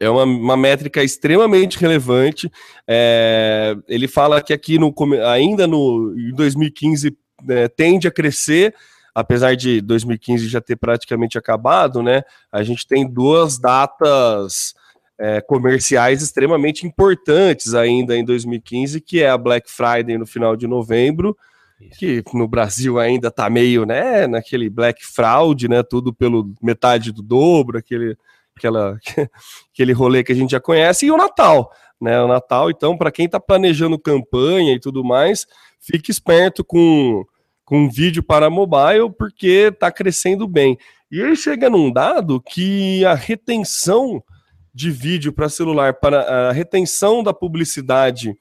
é 0.00 0.08
uma, 0.08 0.22
uma 0.22 0.56
métrica 0.56 1.02
extremamente 1.02 1.78
relevante. 1.78 2.50
É, 2.86 3.74
ele 3.88 4.06
fala 4.06 4.40
que 4.40 4.52
aqui 4.52 4.78
no, 4.78 4.94
ainda 5.26 5.66
no 5.66 6.14
em 6.16 6.32
2015 6.34 7.16
é, 7.48 7.68
tende 7.68 8.06
a 8.06 8.10
crescer, 8.12 8.74
apesar 9.18 9.56
de 9.56 9.80
2015 9.80 10.46
já 10.46 10.60
ter 10.60 10.76
praticamente 10.76 11.36
acabado, 11.36 12.02
né? 12.02 12.22
A 12.52 12.62
gente 12.62 12.86
tem 12.86 13.04
duas 13.04 13.58
datas 13.58 14.74
é, 15.18 15.40
comerciais 15.40 16.22
extremamente 16.22 16.86
importantes 16.86 17.74
ainda 17.74 18.16
em 18.16 18.24
2015, 18.24 19.00
que 19.00 19.20
é 19.20 19.28
a 19.28 19.36
Black 19.36 19.68
Friday 19.68 20.16
no 20.16 20.24
final 20.24 20.54
de 20.54 20.68
novembro 20.68 21.36
isso. 21.80 21.98
que 21.98 22.22
no 22.32 22.46
Brasil 22.46 22.96
ainda 22.96 23.28
tá 23.28 23.50
meio, 23.50 23.84
né, 23.84 24.28
naquele 24.28 24.70
black 24.70 25.04
fraud, 25.04 25.68
né, 25.68 25.82
tudo 25.82 26.12
pelo 26.14 26.54
metade 26.62 27.10
do 27.10 27.20
dobro, 27.20 27.76
aquele, 27.78 28.16
aquela, 28.56 28.96
aquele 29.74 29.92
rolê 29.92 30.22
que 30.22 30.30
a 30.30 30.34
gente 30.34 30.52
já 30.52 30.60
conhece, 30.60 31.06
e 31.06 31.10
o 31.10 31.16
Natal, 31.16 31.72
né, 32.00 32.20
o 32.22 32.28
Natal, 32.28 32.70
então, 32.70 32.96
para 32.96 33.10
quem 33.10 33.28
tá 33.28 33.40
planejando 33.40 33.98
campanha 33.98 34.74
e 34.74 34.78
tudo 34.78 35.02
mais, 35.02 35.44
fique 35.80 36.12
esperto 36.12 36.64
com, 36.64 37.24
com 37.68 37.86
vídeo 37.86 38.22
para 38.22 38.48
mobile, 38.48 39.10
porque 39.18 39.70
tá 39.78 39.92
crescendo 39.92 40.48
bem. 40.48 40.78
E 41.10 41.22
aí 41.22 41.36
chega 41.36 41.68
num 41.68 41.92
dado 41.92 42.40
que 42.40 43.04
a 43.04 43.12
retenção 43.12 44.24
de 44.72 44.90
vídeo 44.90 45.34
para 45.34 45.50
celular, 45.50 45.92
para 45.92 46.48
a 46.48 46.52
retenção 46.52 47.22
da 47.22 47.34
publicidade 47.34 48.34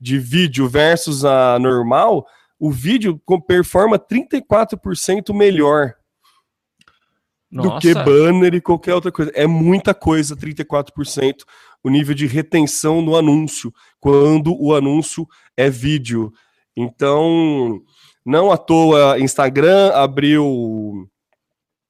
de 0.00 0.18
vídeo 0.18 0.66
versus 0.66 1.26
a 1.26 1.58
normal, 1.58 2.26
o 2.58 2.70
vídeo 2.70 3.20
performa 3.46 3.98
34% 3.98 5.34
melhor 5.34 5.92
Nossa. 7.52 7.68
do 7.68 7.78
que 7.80 7.92
banner 7.92 8.54
e 8.54 8.62
qualquer 8.62 8.94
outra 8.94 9.12
coisa. 9.12 9.30
É 9.34 9.46
muita 9.46 9.92
coisa, 9.92 10.34
34%, 10.34 11.34
o 11.82 11.90
nível 11.90 12.14
de 12.14 12.26
retenção 12.26 13.02
no 13.02 13.14
anúncio, 13.14 13.70
quando 14.00 14.56
o 14.58 14.74
anúncio 14.74 15.28
é 15.54 15.68
vídeo. 15.68 16.32
Então, 16.74 17.82
não 18.24 18.50
à 18.50 18.56
toa 18.56 19.18
Instagram 19.18 19.90
abriu 19.92 21.08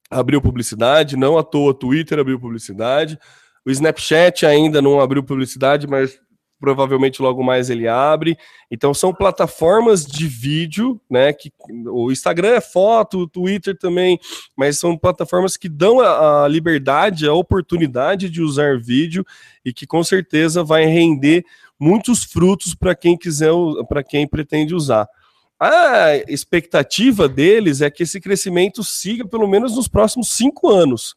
abriu 0.09 0.41
publicidade, 0.41 1.17
não 1.17 1.37
à 1.37 1.43
toa 1.43 1.73
Twitter 1.73 2.19
abriu 2.19 2.39
publicidade. 2.39 3.17
O 3.65 3.71
Snapchat 3.71 4.45
ainda 4.45 4.81
não 4.81 4.99
abriu 4.99 5.23
publicidade, 5.23 5.87
mas 5.87 6.19
provavelmente 6.59 7.21
logo 7.21 7.43
mais 7.43 7.69
ele 7.69 7.87
abre. 7.87 8.37
Então 8.71 8.93
são 8.93 9.13
plataformas 9.13 10.05
de 10.05 10.27
vídeo, 10.27 10.99
né? 11.09 11.33
Que 11.33 11.51
o 11.87 12.11
Instagram 12.11 12.49
é 12.49 12.61
foto, 12.61 13.19
o 13.19 13.27
Twitter 13.27 13.77
também, 13.77 14.19
mas 14.55 14.79
são 14.79 14.97
plataformas 14.97 15.57
que 15.57 15.67
dão 15.67 15.99
a, 15.99 16.45
a 16.45 16.47
liberdade, 16.47 17.27
a 17.27 17.33
oportunidade 17.33 18.29
de 18.29 18.41
usar 18.41 18.79
vídeo 18.79 19.25
e 19.63 19.73
que 19.73 19.85
com 19.87 20.03
certeza 20.03 20.63
vai 20.63 20.85
render 20.85 21.43
muitos 21.79 22.23
frutos 22.23 22.73
para 22.73 22.95
quem 22.95 23.17
quiser, 23.17 23.51
para 23.89 24.03
quem 24.03 24.27
pretende 24.27 24.73
usar. 24.73 25.07
A 25.59 26.15
expectativa 26.27 27.29
deles 27.29 27.81
é 27.81 27.89
que 27.89 28.03
esse 28.03 28.19
crescimento 28.19 28.83
siga 28.83 29.27
pelo 29.27 29.47
menos 29.47 29.75
nos 29.75 29.87
próximos 29.87 30.29
cinco 30.29 30.69
anos. 30.69 31.15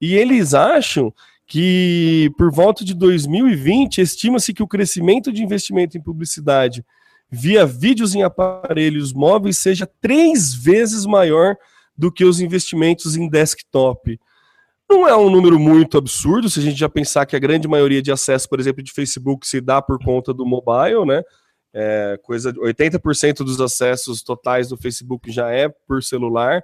E 0.00 0.14
eles 0.14 0.54
acham 0.54 1.12
que 1.46 2.30
por 2.38 2.50
volta 2.50 2.84
de 2.84 2.94
2020 2.94 4.00
estima-se 4.00 4.54
que 4.54 4.62
o 4.62 4.68
crescimento 4.68 5.30
de 5.30 5.42
investimento 5.42 5.98
em 5.98 6.02
publicidade 6.02 6.84
via 7.30 7.66
vídeos 7.66 8.14
em 8.14 8.22
aparelhos 8.22 9.12
móveis 9.12 9.58
seja 9.58 9.88
três 10.00 10.54
vezes 10.54 11.04
maior 11.04 11.56
do 11.96 12.10
que 12.10 12.24
os 12.24 12.40
investimentos 12.40 13.16
em 13.16 13.28
desktop. 13.28 14.18
Não 14.88 15.08
é 15.08 15.16
um 15.16 15.30
número 15.30 15.58
muito 15.58 15.98
absurdo 15.98 16.48
se 16.48 16.60
a 16.60 16.62
gente 16.62 16.78
já 16.78 16.88
pensar 16.88 17.26
que 17.26 17.36
a 17.36 17.38
grande 17.38 17.66
maioria 17.66 18.02
de 18.02 18.12
acesso, 18.12 18.48
por 18.48 18.60
exemplo, 18.60 18.82
de 18.82 18.92
Facebook 18.92 19.46
se 19.46 19.60
dá 19.60 19.80
por 19.82 19.98
conta 20.02 20.32
do 20.32 20.46
mobile, 20.46 21.04
né? 21.06 21.22
É, 21.74 22.18
coisa 22.22 22.52
80% 22.52 23.38
dos 23.38 23.60
acessos 23.60 24.22
totais 24.22 24.68
do 24.68 24.76
Facebook 24.76 25.32
já 25.32 25.50
é 25.50 25.68
por 25.68 26.02
celular. 26.02 26.62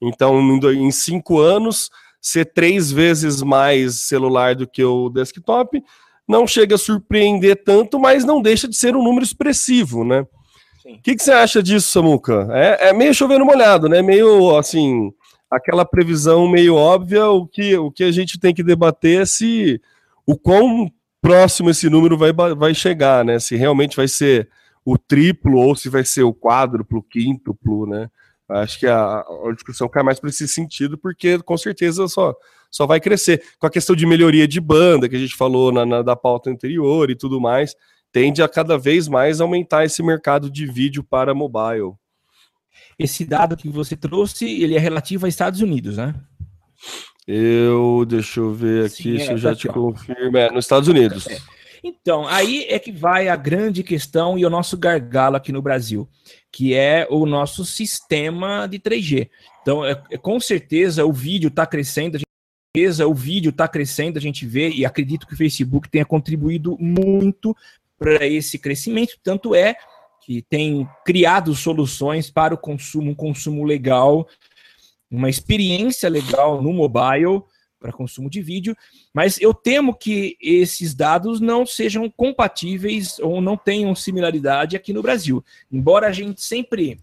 Então, 0.00 0.40
em 0.72 0.90
cinco 0.92 1.40
anos, 1.40 1.90
ser 2.20 2.46
três 2.46 2.92
vezes 2.92 3.42
mais 3.42 4.00
celular 4.00 4.54
do 4.54 4.66
que 4.66 4.84
o 4.84 5.08
desktop, 5.08 5.82
não 6.28 6.46
chega 6.46 6.76
a 6.76 6.78
surpreender 6.78 7.62
tanto, 7.64 7.98
mas 7.98 8.24
não 8.24 8.40
deixa 8.40 8.68
de 8.68 8.76
ser 8.76 8.94
um 8.94 9.02
número 9.02 9.24
expressivo, 9.24 10.04
né? 10.04 10.24
O 10.84 11.00
que, 11.02 11.16
que, 11.16 11.22
você 11.22 11.32
acha 11.32 11.62
disso, 11.62 11.90
Samuca? 11.90 12.48
É, 12.50 12.88
é 12.88 12.92
meio 12.92 13.14
chovendo 13.14 13.44
molhado, 13.44 13.88
né? 13.88 14.02
Meio 14.02 14.56
assim, 14.56 15.12
aquela 15.50 15.84
previsão 15.84 16.48
meio 16.48 16.74
óbvia. 16.74 17.28
O 17.28 17.46
que, 17.46 17.76
o 17.76 17.90
que 17.90 18.04
a 18.04 18.10
gente 18.10 18.38
tem 18.38 18.54
que 18.54 18.62
debater 18.62 19.22
é 19.22 19.24
se 19.24 19.80
o 20.26 20.36
quão 20.36 20.90
próximo 21.22 21.70
esse 21.70 21.88
número 21.88 22.18
vai, 22.18 22.32
vai 22.32 22.74
chegar, 22.74 23.24
né? 23.24 23.38
Se 23.38 23.56
realmente 23.56 23.96
vai 23.96 24.08
ser 24.08 24.50
o 24.84 24.98
triplo 24.98 25.58
ou 25.58 25.76
se 25.76 25.88
vai 25.88 26.04
ser 26.04 26.24
o 26.24 26.34
quádruplo, 26.34 27.02
quíntuplo, 27.02 27.86
né? 27.86 28.10
Acho 28.48 28.78
que 28.78 28.86
a, 28.86 29.20
a 29.20 29.52
discussão 29.54 29.88
cai 29.88 30.02
mais 30.02 30.18
para 30.20 30.28
esse 30.28 30.46
sentido, 30.48 30.98
porque 30.98 31.38
com 31.38 31.56
certeza 31.56 32.06
só, 32.08 32.34
só 32.70 32.86
vai 32.86 33.00
crescer. 33.00 33.42
Com 33.58 33.66
a 33.66 33.70
questão 33.70 33.94
de 33.94 34.04
melhoria 34.04 34.46
de 34.46 34.60
banda, 34.60 35.08
que 35.08 35.16
a 35.16 35.18
gente 35.18 35.36
falou 35.36 35.72
na, 35.72 35.86
na 35.86 36.02
da 36.02 36.16
pauta 36.16 36.50
anterior 36.50 37.08
e 37.08 37.14
tudo 37.14 37.40
mais, 37.40 37.74
tende 38.10 38.42
a 38.42 38.48
cada 38.48 38.76
vez 38.76 39.08
mais 39.08 39.40
aumentar 39.40 39.84
esse 39.84 40.02
mercado 40.02 40.50
de 40.50 40.66
vídeo 40.66 41.02
para 41.02 41.34
mobile. 41.34 41.94
Esse 42.98 43.24
dado 43.24 43.56
que 43.56 43.68
você 43.68 43.96
trouxe, 43.96 44.62
ele 44.62 44.74
é 44.74 44.78
relativo 44.78 45.24
aos 45.24 45.32
Estados 45.32 45.60
Unidos, 45.60 45.96
né? 45.96 46.14
Eu, 47.26 48.04
deixa 48.06 48.40
eu 48.40 48.52
ver 48.52 48.86
aqui 48.86 49.18
Sim, 49.18 49.18
se 49.18 49.30
é, 49.30 49.32
eu 49.32 49.38
já 49.38 49.50
tá 49.50 49.56
te 49.56 49.68
confirmo. 49.68 50.36
É, 50.36 50.50
nos 50.50 50.64
Estados 50.64 50.88
Unidos. 50.88 51.26
É. 51.26 51.38
Então, 51.84 52.26
aí 52.26 52.64
é 52.68 52.78
que 52.78 52.92
vai 52.92 53.28
a 53.28 53.36
grande 53.36 53.82
questão 53.82 54.38
e 54.38 54.46
o 54.46 54.50
nosso 54.50 54.76
gargalo 54.76 55.36
aqui 55.36 55.50
no 55.50 55.62
Brasil 55.62 56.08
que 56.52 56.74
é 56.74 57.06
o 57.10 57.24
nosso 57.24 57.64
sistema 57.64 58.66
de 58.66 58.78
3G. 58.78 59.30
Então, 59.62 59.84
é, 59.84 60.00
é 60.10 60.18
com 60.18 60.38
certeza 60.38 61.04
o 61.06 61.12
vídeo 61.12 61.48
está 61.48 61.66
crescendo, 61.66 62.16
a 62.16 62.18
gente, 62.18 63.02
o 63.02 63.14
vídeo 63.14 63.48
está 63.48 63.66
crescendo, 63.66 64.18
a 64.18 64.20
gente 64.20 64.44
vê, 64.44 64.68
e 64.68 64.84
acredito 64.84 65.26
que 65.26 65.32
o 65.32 65.36
Facebook 65.36 65.88
tenha 65.88 66.04
contribuído 66.04 66.76
muito 66.78 67.56
para 67.98 68.26
esse 68.26 68.58
crescimento, 68.58 69.16
tanto 69.22 69.54
é 69.54 69.74
que 70.24 70.42
tem 70.42 70.88
criado 71.04 71.54
soluções 71.54 72.30
para 72.30 72.54
o 72.54 72.58
consumo, 72.58 73.10
um 73.10 73.14
consumo 73.14 73.64
legal, 73.64 74.28
uma 75.12 75.28
experiência 75.28 76.08
legal 76.08 76.62
no 76.62 76.72
mobile, 76.72 77.42
para 77.78 77.92
consumo 77.92 78.30
de 78.30 78.40
vídeo, 78.40 78.76
mas 79.12 79.40
eu 79.40 79.52
temo 79.52 79.92
que 79.92 80.36
esses 80.40 80.94
dados 80.94 81.40
não 81.40 81.66
sejam 81.66 82.08
compatíveis 82.08 83.18
ou 83.18 83.40
não 83.40 83.56
tenham 83.56 83.92
similaridade 83.94 84.76
aqui 84.76 84.92
no 84.92 85.02
Brasil. 85.02 85.44
Embora 85.70 86.06
a 86.06 86.12
gente 86.12 86.40
sempre 86.40 87.00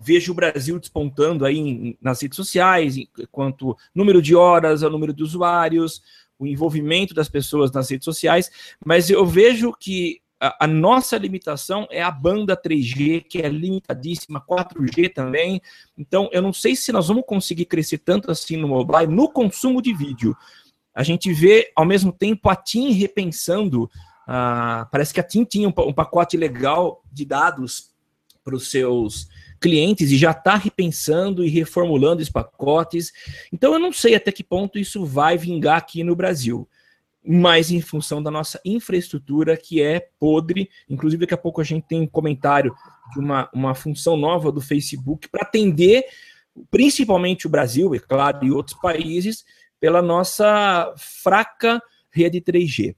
veja 0.00 0.30
o 0.30 0.34
Brasil 0.34 0.78
despontando 0.78 1.44
aí 1.46 1.96
nas 2.00 2.20
redes 2.20 2.36
sociais, 2.36 2.96
quanto 3.32 3.76
número 3.94 4.20
de 4.20 4.36
horas, 4.36 4.82
o 4.82 4.90
número 4.90 5.14
de 5.14 5.22
usuários, 5.22 6.02
o 6.38 6.46
envolvimento 6.46 7.14
das 7.14 7.28
pessoas 7.28 7.72
nas 7.72 7.90
redes 7.90 8.04
sociais, 8.04 8.50
mas 8.84 9.10
eu 9.10 9.26
vejo 9.26 9.72
que 9.72 10.20
a, 10.40 10.66
nossa 10.66 11.16
limitação 11.16 11.86
é 11.90 12.02
a 12.02 12.10
banda 12.10 12.56
3G, 12.56 13.24
que 13.28 13.38
é 13.38 13.48
limitadíssima, 13.48 14.40
4G 14.40 15.12
também. 15.12 15.60
Então, 15.96 16.28
eu 16.32 16.40
não 16.40 16.52
sei 16.52 16.76
se 16.76 16.92
nós 16.92 17.08
vamos 17.08 17.24
conseguir 17.26 17.64
crescer 17.64 17.98
tanto 17.98 18.30
assim 18.30 18.56
no 18.56 18.68
mobile, 18.68 19.06
no 19.06 19.28
consumo 19.28 19.82
de 19.82 19.92
vídeo. 19.92 20.36
A 20.94 21.02
gente 21.02 21.32
vê, 21.32 21.70
ao 21.74 21.84
mesmo 21.84 22.12
tempo, 22.12 22.48
a 22.48 22.56
TIM 22.56 22.92
repensando 22.92 23.90
parece 24.90 25.14
que 25.14 25.20
a 25.20 25.24
TIM 25.24 25.44
tinha 25.44 25.68
um, 25.68 25.72
um 25.86 25.92
pacote 25.92 26.36
legal 26.36 27.02
de 27.10 27.24
dados 27.24 27.90
para 28.44 28.54
os 28.54 28.70
seus 28.70 29.28
clientes 29.60 30.10
e 30.10 30.16
já 30.16 30.30
está 30.30 30.54
repensando 30.54 31.44
e 31.44 31.48
reformulando 31.48 32.20
esses 32.20 32.32
pacotes. 32.32 33.12
Então 33.52 33.72
eu 33.72 33.78
não 33.78 33.92
sei 33.92 34.14
até 34.14 34.30
que 34.30 34.44
ponto 34.44 34.78
isso 34.78 35.04
vai 35.04 35.36
vingar 35.36 35.78
aqui 35.78 36.04
no 36.04 36.14
Brasil. 36.14 36.68
Mas 37.30 37.70
em 37.70 37.80
função 37.82 38.22
da 38.22 38.30
nossa 38.30 38.58
infraestrutura 38.64 39.56
que 39.56 39.82
é 39.82 40.00
podre. 40.18 40.70
Inclusive, 40.88 41.20
daqui 41.20 41.34
a 41.34 41.38
pouco 41.38 41.60
a 41.60 41.64
gente 41.64 41.86
tem 41.86 42.00
um 42.00 42.06
comentário 42.06 42.74
de 43.12 43.18
uma, 43.20 43.50
uma 43.52 43.74
função 43.74 44.16
nova 44.16 44.50
do 44.50 44.60
Facebook 44.60 45.28
para 45.28 45.42
atender 45.42 46.04
principalmente 46.70 47.46
o 47.46 47.50
Brasil, 47.50 47.94
é 47.94 47.98
claro, 47.98 48.44
e 48.44 48.50
outros 48.50 48.78
países, 48.80 49.44
pela 49.78 50.02
nossa 50.02 50.92
fraca 50.96 51.80
rede 52.10 52.40
3G. 52.40 52.96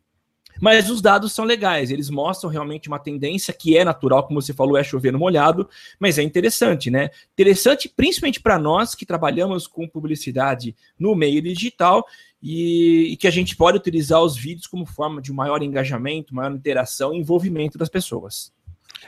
Mas 0.60 0.90
os 0.90 1.00
dados 1.00 1.32
são 1.32 1.44
legais, 1.44 1.90
eles 1.90 2.10
mostram 2.10 2.50
realmente 2.50 2.86
uma 2.86 2.98
tendência 2.98 3.52
que 3.52 3.78
é 3.78 3.84
natural, 3.84 4.26
como 4.26 4.42
você 4.42 4.52
falou, 4.52 4.76
é 4.76 4.84
chover 4.84 5.10
no 5.10 5.18
molhado, 5.18 5.68
mas 5.98 6.18
é 6.18 6.22
interessante, 6.22 6.90
né? 6.90 7.08
Interessante 7.32 7.88
principalmente 7.88 8.40
para 8.40 8.58
nós 8.58 8.94
que 8.94 9.06
trabalhamos 9.06 9.66
com 9.66 9.88
publicidade 9.88 10.76
no 10.98 11.14
meio 11.14 11.40
digital 11.40 12.04
e, 12.42 13.12
e, 13.12 13.16
que 13.16 13.26
a 13.26 13.30
gente 13.30 13.54
pode 13.56 13.76
utilizar 13.76 14.22
os 14.22 14.36
vídeos 14.36 14.66
como 14.66 14.86
forma 14.86 15.20
de 15.20 15.32
maior 15.32 15.62
engajamento, 15.62 16.34
maior 16.34 16.52
interação 16.52 17.12
e 17.12 17.18
envolvimento 17.18 17.76
das 17.76 17.88
pessoas. 17.88 18.52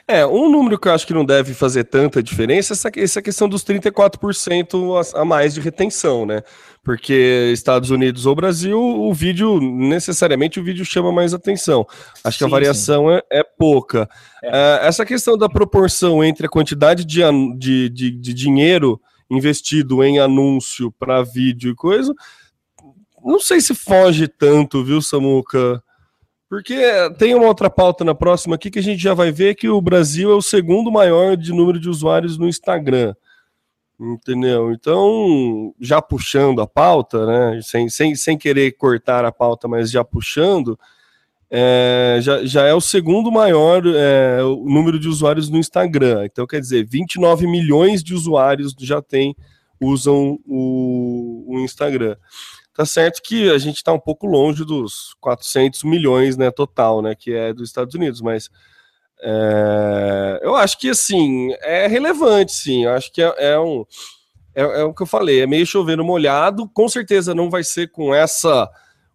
É, 0.08 0.26
um 0.26 0.50
número 0.50 0.78
que 0.78 0.88
eu 0.88 0.92
acho 0.92 1.06
que 1.06 1.14
não 1.14 1.24
deve 1.24 1.54
fazer 1.54 1.84
tanta 1.84 2.22
diferença 2.22 2.72
é 2.72 2.74
essa, 2.74 2.90
essa 2.96 3.22
questão 3.22 3.48
dos 3.48 3.62
34% 3.64 5.14
a, 5.14 5.20
a 5.20 5.24
mais 5.24 5.54
de 5.54 5.60
retenção, 5.60 6.26
né? 6.26 6.42
Porque 6.82 7.50
Estados 7.52 7.90
Unidos 7.90 8.26
ou 8.26 8.34
Brasil, 8.34 8.78
o 8.78 9.12
vídeo, 9.12 9.60
necessariamente 9.60 10.58
o 10.58 10.64
vídeo 10.64 10.84
chama 10.84 11.12
mais 11.12 11.32
atenção. 11.32 11.86
Acho 12.24 12.38
sim, 12.38 12.44
que 12.44 12.44
a 12.44 12.50
variação 12.50 13.10
é, 13.10 13.22
é, 13.30 13.44
pouca. 13.44 14.08
É. 14.42 14.48
É, 14.82 14.86
essa 14.88 15.04
questão 15.04 15.38
da 15.38 15.48
proporção 15.48 16.24
entre 16.24 16.46
a 16.46 16.50
quantidade 16.50 17.04
de, 17.04 17.20
de, 17.56 17.88
de, 17.88 18.10
de 18.10 18.34
dinheiro 18.34 19.00
investido 19.30 20.02
em 20.02 20.18
anúncio 20.18 20.92
para 20.98 21.22
vídeo 21.22 21.70
e 21.70 21.74
coisa, 21.74 22.12
não 23.24 23.40
sei 23.40 23.60
se 23.60 23.74
foge 23.74 24.28
tanto, 24.28 24.84
viu, 24.84 25.00
Samuca? 25.00 25.82
Porque 26.48 26.76
tem 27.18 27.34
uma 27.34 27.46
outra 27.46 27.70
pauta 27.70 28.04
na 28.04 28.14
próxima 28.14 28.56
aqui 28.56 28.70
que 28.70 28.78
a 28.78 28.82
gente 28.82 29.02
já 29.02 29.14
vai 29.14 29.32
ver 29.32 29.54
que 29.54 29.70
o 29.70 29.80
Brasil 29.80 30.30
é 30.30 30.34
o 30.34 30.42
segundo 30.42 30.92
maior 30.92 31.34
de 31.34 31.50
número 31.50 31.80
de 31.80 31.88
usuários 31.88 32.36
no 32.36 32.46
Instagram. 32.46 33.14
Entendeu? 33.98 34.72
Então, 34.72 35.74
já 35.80 36.02
puxando 36.02 36.60
a 36.60 36.66
pauta, 36.66 37.24
né? 37.24 37.60
Sem, 37.62 37.88
sem, 37.88 38.14
sem 38.14 38.36
querer 38.36 38.72
cortar 38.72 39.24
a 39.24 39.32
pauta, 39.32 39.66
mas 39.66 39.90
já 39.90 40.04
puxando, 40.04 40.78
é, 41.48 42.18
já, 42.20 42.44
já 42.44 42.66
é 42.66 42.74
o 42.74 42.80
segundo 42.80 43.30
maior 43.30 43.82
é, 43.86 44.42
o 44.42 44.64
número 44.64 44.98
de 44.98 45.08
usuários 45.08 45.48
no 45.48 45.56
Instagram. 45.56 46.24
Então, 46.24 46.46
quer 46.46 46.60
dizer, 46.60 46.84
29 46.84 47.46
milhões 47.46 48.02
de 48.02 48.12
usuários 48.12 48.74
já 48.78 49.00
tem, 49.00 49.36
usam 49.80 50.38
o, 50.44 51.44
o 51.46 51.60
Instagram. 51.60 52.16
Tá 52.74 52.86
certo 52.86 53.20
que 53.22 53.50
a 53.50 53.58
gente 53.58 53.76
está 53.76 53.92
um 53.92 53.98
pouco 53.98 54.26
longe 54.26 54.64
dos 54.64 55.14
400 55.20 55.84
milhões, 55.84 56.38
né, 56.38 56.50
total, 56.50 57.02
né, 57.02 57.14
que 57.14 57.32
é 57.32 57.52
dos 57.52 57.68
Estados 57.68 57.94
Unidos, 57.94 58.22
mas 58.22 58.48
é, 59.22 60.40
eu 60.42 60.56
acho 60.56 60.78
que, 60.78 60.88
assim, 60.88 61.52
é 61.60 61.86
relevante, 61.86 62.52
sim, 62.52 62.84
eu 62.84 62.92
acho 62.92 63.12
que 63.12 63.22
é, 63.22 63.34
é 63.38 63.58
um... 63.58 63.84
É, 64.54 64.62
é, 64.62 64.84
o 64.84 64.92
que 64.92 65.02
eu 65.02 65.06
falei, 65.06 65.40
é 65.40 65.46
meio 65.46 65.64
chovendo 65.66 66.04
molhado, 66.04 66.68
com 66.68 66.88
certeza 66.88 67.34
não 67.34 67.50
vai 67.50 67.62
ser 67.62 67.90
com 67.90 68.14
essa... 68.14 68.68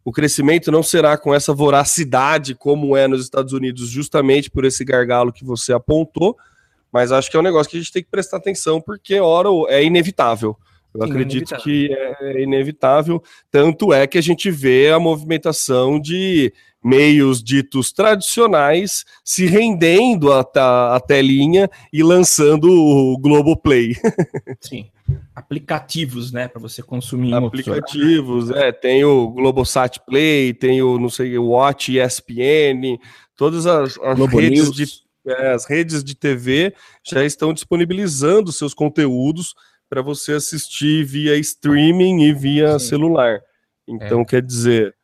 O 0.06 0.12
crescimento 0.12 0.72
não 0.72 0.82
será 0.82 1.18
com 1.18 1.34
essa 1.34 1.54
voracidade 1.54 2.56
como 2.56 2.96
é 2.96 3.08
nos 3.08 3.22
Estados 3.24 3.52
Unidos, 3.54 3.90
justamente 3.90 4.50
por 4.50 4.64
esse 4.66 4.86
gargalo 4.86 5.34
que 5.34 5.44
você 5.44 5.74
apontou, 5.74 6.38
mas 6.92 7.12
acho 7.12 7.30
que 7.30 7.36
é 7.36 7.40
um 7.40 7.44
negócio 7.44 7.70
que 7.70 7.78
a 7.78 7.80
gente 7.82 7.92
tem 7.92 8.04
que 8.04 8.10
prestar 8.10 8.38
atenção, 8.38 8.80
porque, 8.80 9.20
ora, 9.20 9.50
é 9.68 9.84
inevitável. 9.84 10.56
Eu 10.98 11.06
Sim, 11.06 11.12
acredito 11.12 11.52
inevitável. 11.52 11.64
que 11.64 11.94
é 11.94 12.42
inevitável. 12.42 13.24
Tanto 13.52 13.94
é 13.94 14.08
que 14.08 14.18
a 14.18 14.22
gente 14.22 14.50
vê 14.50 14.90
a 14.90 15.00
movimentação 15.00 16.00
de 16.00 16.52
meios 16.84 17.44
ditos 17.44 17.92
tradicionais 17.92 19.04
se 19.24 19.46
rendendo 19.46 20.32
à, 20.32 21.00
telinha 21.00 21.70
e 21.92 22.02
lançando 22.02 22.70
o 22.72 23.18
Globoplay. 23.20 23.94
Sim. 24.62 24.90
Aplicativos, 25.34 26.32
né, 26.32 26.48
para 26.48 26.60
você 26.60 26.82
consumir. 26.82 27.34
Aplicativos, 27.34 28.50
é. 28.52 28.72
Tem 28.72 29.06
o 29.06 29.30
Globosat 29.30 30.00
Play, 30.06 30.54
tem 30.54 30.82
o, 30.82 31.00
não 31.00 31.10
sei, 31.10 31.38
o 31.38 31.50
Watch 31.50 31.98
ESPN, 31.98 32.98
todas 33.36 33.66
as, 33.66 33.98
as 34.00 34.20
redes 34.20 34.72
de, 34.72 34.86
é, 35.28 35.54
as 35.54 35.66
redes 35.66 36.04
de 36.04 36.16
TV 36.16 36.74
já 37.04 37.24
estão 37.24 37.54
disponibilizando 37.54 38.52
seus 38.52 38.74
conteúdos 38.74 39.54
para 39.90 40.02
você 40.02 40.34
assistir 40.34 41.04
via 41.06 41.38
streaming 41.38 42.24
e 42.24 42.34
via 42.34 42.78
Sim. 42.80 42.88
celular. 42.88 43.40
Então, 43.88 44.22
é. 44.22 44.26
quer 44.26 44.42
dizer, 44.42 44.96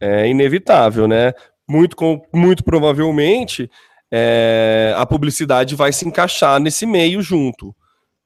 é 0.00 0.28
inevitável, 0.28 1.08
né? 1.08 1.32
Muito, 1.68 1.96
com, 1.96 2.22
muito 2.32 2.64
provavelmente 2.64 3.70
é, 4.10 4.94
a 4.96 5.04
publicidade 5.04 5.74
vai 5.74 5.92
se 5.92 6.06
encaixar 6.06 6.60
nesse 6.60 6.86
meio 6.86 7.20
junto. 7.20 7.74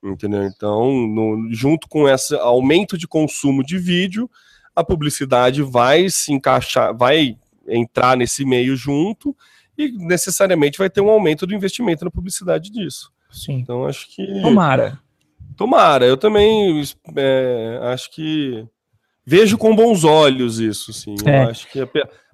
Entendeu? 0.02 0.44
Então, 0.44 0.90
no, 1.06 1.48
junto 1.52 1.88
com 1.88 2.08
esse 2.08 2.34
aumento 2.34 2.98
de 2.98 3.06
consumo 3.06 3.62
de 3.62 3.78
vídeo, 3.78 4.28
a 4.74 4.82
publicidade 4.82 5.62
vai 5.62 6.10
se 6.10 6.32
encaixar, 6.32 6.96
vai 6.96 7.36
entrar 7.68 8.16
nesse 8.16 8.44
meio 8.44 8.74
junto 8.74 9.36
e 9.78 9.92
necessariamente 9.92 10.78
vai 10.78 10.90
ter 10.90 11.00
um 11.00 11.08
aumento 11.08 11.46
do 11.46 11.54
investimento 11.54 12.04
na 12.04 12.10
publicidade 12.10 12.70
disso. 12.70 13.12
Sim. 13.30 13.54
Então, 13.54 13.86
acho 13.86 14.08
que. 14.08 14.42
Tomara. 14.42 15.00
Tomara, 15.56 16.04
eu 16.04 16.16
também 16.16 16.82
é, 17.16 17.80
acho 17.84 18.10
que 18.10 18.66
vejo 19.24 19.56
com 19.56 19.74
bons 19.74 20.04
olhos 20.04 20.58
isso, 20.58 20.92
sim. 20.92 21.14
É. 21.24 21.44
Acho 21.44 21.68
que 21.68 21.80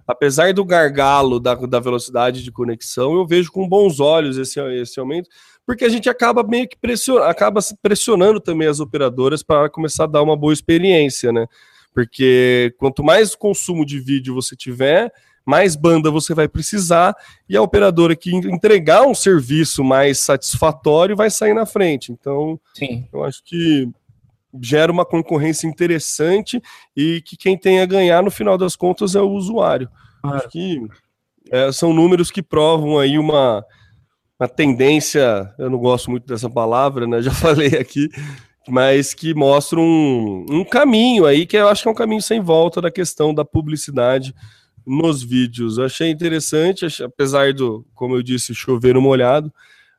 apesar 0.06 0.54
do 0.54 0.64
gargalo 0.64 1.38
da, 1.38 1.54
da 1.54 1.78
velocidade 1.78 2.42
de 2.42 2.50
conexão, 2.50 3.14
eu 3.14 3.26
vejo 3.26 3.52
com 3.52 3.68
bons 3.68 4.00
olhos 4.00 4.38
esse, 4.38 4.58
esse 4.80 4.98
aumento, 4.98 5.28
porque 5.66 5.84
a 5.84 5.88
gente 5.90 6.08
acaba 6.08 6.42
meio 6.42 6.66
que 6.66 6.78
pression, 6.78 7.18
acaba 7.18 7.60
pressionando 7.82 8.40
também 8.40 8.66
as 8.66 8.80
operadoras 8.80 9.42
para 9.42 9.68
começar 9.68 10.04
a 10.04 10.08
dar 10.08 10.22
uma 10.22 10.34
boa 10.34 10.54
experiência, 10.54 11.30
né? 11.30 11.46
Porque 11.92 12.74
quanto 12.78 13.04
mais 13.04 13.34
consumo 13.34 13.84
de 13.84 14.00
vídeo 14.00 14.34
você 14.34 14.56
tiver, 14.56 15.12
mais 15.48 15.74
banda 15.74 16.10
você 16.10 16.34
vai 16.34 16.46
precisar 16.46 17.16
e 17.48 17.56
a 17.56 17.62
operadora 17.62 18.14
que 18.14 18.36
entregar 18.36 19.06
um 19.06 19.14
serviço 19.14 19.82
mais 19.82 20.20
satisfatório 20.20 21.16
vai 21.16 21.30
sair 21.30 21.54
na 21.54 21.64
frente. 21.64 22.12
Então, 22.12 22.60
Sim. 22.74 23.08
eu 23.10 23.24
acho 23.24 23.42
que 23.42 23.88
gera 24.60 24.92
uma 24.92 25.06
concorrência 25.06 25.66
interessante 25.66 26.60
e 26.94 27.22
que 27.22 27.34
quem 27.34 27.56
tem 27.56 27.80
a 27.80 27.86
ganhar 27.86 28.22
no 28.22 28.30
final 28.30 28.58
das 28.58 28.76
contas 28.76 29.14
é 29.14 29.22
o 29.22 29.30
usuário. 29.30 29.88
Ah. 30.22 30.32
Acho 30.32 30.50
que 30.50 30.86
é, 31.50 31.72
são 31.72 31.94
números 31.94 32.30
que 32.30 32.42
provam 32.42 32.98
aí 32.98 33.18
uma, 33.18 33.64
uma 34.38 34.48
tendência, 34.48 35.50
eu 35.58 35.70
não 35.70 35.78
gosto 35.78 36.10
muito 36.10 36.26
dessa 36.26 36.50
palavra, 36.50 37.06
né? 37.06 37.22
Já 37.24 37.30
falei 37.30 37.68
aqui, 37.68 38.10
mas 38.68 39.14
que 39.14 39.32
mostram 39.32 39.82
um, 39.82 40.44
um 40.50 40.62
caminho 40.62 41.24
aí 41.24 41.46
que 41.46 41.56
eu 41.56 41.70
acho 41.70 41.84
que 41.84 41.88
é 41.88 41.92
um 41.92 41.94
caminho 41.94 42.20
sem 42.20 42.38
volta 42.38 42.82
da 42.82 42.90
questão 42.90 43.32
da 43.32 43.46
publicidade 43.46 44.34
nos 44.88 45.22
vídeos. 45.22 45.78
Achei 45.78 46.10
interessante, 46.10 46.86
apesar 47.02 47.52
do, 47.52 47.86
como 47.94 48.16
eu 48.16 48.22
disse, 48.22 48.54
chover 48.54 48.94
no 48.94 49.02
molhado, 49.02 49.52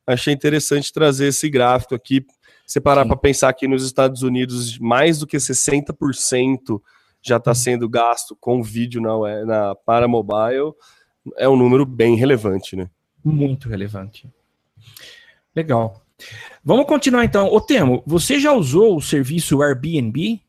achei 0.05 0.33
interessante 0.33 0.91
trazer 0.91 1.27
esse 1.27 1.49
gráfico 1.49 1.93
aqui. 1.93 2.25
Se 2.65 2.81
parar 2.81 3.05
para 3.05 3.15
pensar 3.15 3.53
que 3.53 3.67
nos 3.67 3.85
Estados 3.85 4.21
Unidos, 4.21 4.77
mais 4.79 5.19
do 5.19 5.27
que 5.27 5.37
60% 5.37 6.81
já 7.21 7.37
está 7.37 7.53
sendo 7.53 7.87
gasto 7.87 8.35
com 8.39 8.61
vídeo 8.61 9.01
na, 9.01 9.45
na 9.45 9.75
para 9.75 10.07
mobile, 10.07 10.73
é 11.37 11.47
um 11.47 11.55
número 11.55 11.85
bem 11.85 12.15
relevante, 12.15 12.75
né? 12.75 12.89
Muito 13.23 13.67
relevante. 13.67 14.29
Legal. 15.55 16.01
Vamos 16.63 16.85
continuar 16.85 17.25
então. 17.25 17.47
Ô 17.47 17.59
Temo, 17.59 18.03
você 18.05 18.39
já 18.39 18.53
usou 18.53 18.95
o 18.95 19.01
serviço 19.01 19.61
Airbnb? 19.61 20.41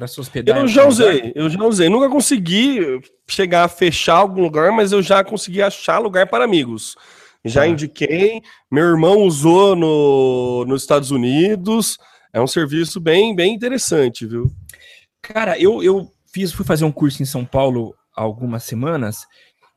Para 0.00 0.08
se 0.08 0.18
hospedar? 0.18 0.58
Eu 0.58 0.66
já 0.66 0.86
usei, 0.86 1.32
eu 1.34 1.50
já 1.50 1.62
usei. 1.62 1.88
Nunca 1.90 2.08
consegui 2.08 3.00
chegar 3.28 3.64
a 3.64 3.68
fechar 3.68 4.16
algum 4.16 4.40
lugar, 4.40 4.72
mas 4.72 4.92
eu 4.92 5.02
já 5.02 5.22
consegui 5.22 5.60
achar 5.60 5.98
lugar 5.98 6.26
para 6.26 6.44
amigos. 6.44 6.96
Já 7.44 7.62
ah. 7.62 7.68
indiquei, 7.68 8.40
meu 8.70 8.84
irmão 8.84 9.18
usou 9.18 9.76
no, 9.76 10.64
nos 10.66 10.82
Estados 10.82 11.10
Unidos. 11.10 11.98
É 12.32 12.40
um 12.40 12.46
serviço 12.46 12.98
bem, 12.98 13.34
bem 13.34 13.54
interessante, 13.54 14.24
viu? 14.24 14.50
Cara, 15.20 15.58
eu, 15.58 15.82
eu 15.82 16.10
fiz, 16.32 16.50
fui 16.52 16.64
fazer 16.64 16.86
um 16.86 16.92
curso 16.92 17.22
em 17.22 17.26
São 17.26 17.44
Paulo 17.44 17.94
há 18.16 18.22
algumas 18.22 18.64
semanas 18.64 19.26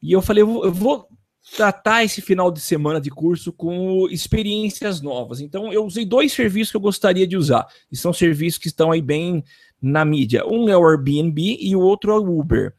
e 0.02 0.14
eu 0.14 0.22
falei, 0.22 0.44
eu 0.44 0.48
vou, 0.48 0.66
eu 0.66 0.72
vou 0.72 1.08
tratar 1.56 2.04
esse 2.04 2.22
final 2.22 2.50
de 2.50 2.62
semana 2.62 3.00
de 3.02 3.10
curso 3.10 3.52
com 3.52 4.08
experiências 4.10 5.02
novas. 5.02 5.42
Então, 5.42 5.72
eu 5.74 5.86
usei 5.86 6.06
dois 6.06 6.32
serviços 6.32 6.72
que 6.72 6.78
eu 6.78 6.82
gostaria 6.82 7.28
de 7.28 7.36
usar. 7.36 7.68
E 7.92 7.98
são 7.98 8.14
serviços 8.14 8.58
que 8.58 8.68
estão 8.68 8.92
aí 8.92 9.02
bem 9.02 9.44
na 9.84 10.06
mídia. 10.06 10.48
Um 10.48 10.70
é 10.70 10.78
o 10.78 10.88
Airbnb 10.88 11.58
e 11.60 11.76
o 11.76 11.82
outro 11.82 12.12
é 12.12 12.18
o 12.18 12.40
Uber. 12.40 12.74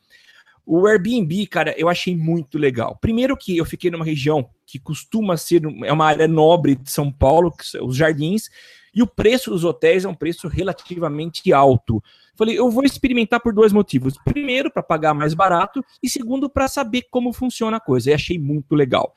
O 0.66 0.86
Airbnb, 0.86 1.46
cara, 1.46 1.74
eu 1.76 1.90
achei 1.90 2.16
muito 2.16 2.56
legal. 2.56 2.96
Primeiro 2.98 3.36
que 3.36 3.54
eu 3.54 3.66
fiquei 3.66 3.90
numa 3.90 4.04
região 4.04 4.48
que 4.64 4.78
costuma 4.78 5.36
ser 5.36 5.62
é 5.84 5.92
uma 5.92 6.06
área 6.06 6.26
nobre 6.26 6.74
de 6.74 6.90
São 6.90 7.12
Paulo, 7.12 7.52
os 7.82 7.94
jardins, 7.94 8.48
e 8.94 9.02
o 9.02 9.06
preço 9.06 9.50
dos 9.50 9.64
hotéis 9.64 10.06
é 10.06 10.08
um 10.08 10.14
preço 10.14 10.48
relativamente 10.48 11.52
alto. 11.52 12.02
Falei, 12.34 12.58
eu 12.58 12.70
vou 12.70 12.84
experimentar 12.84 13.40
por 13.40 13.52
dois 13.52 13.72
motivos. 13.72 14.14
Primeiro, 14.24 14.70
para 14.70 14.82
pagar 14.82 15.12
mais 15.12 15.34
barato, 15.34 15.84
e 16.02 16.08
segundo, 16.08 16.48
para 16.48 16.66
saber 16.66 17.02
como 17.10 17.32
funciona 17.32 17.76
a 17.76 17.80
coisa. 17.80 18.10
E 18.10 18.14
achei 18.14 18.38
muito 18.38 18.74
legal. 18.74 19.14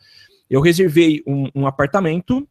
Eu 0.50 0.60
reservei 0.60 1.24
um, 1.26 1.50
um 1.56 1.68
apartamento, 1.68 2.48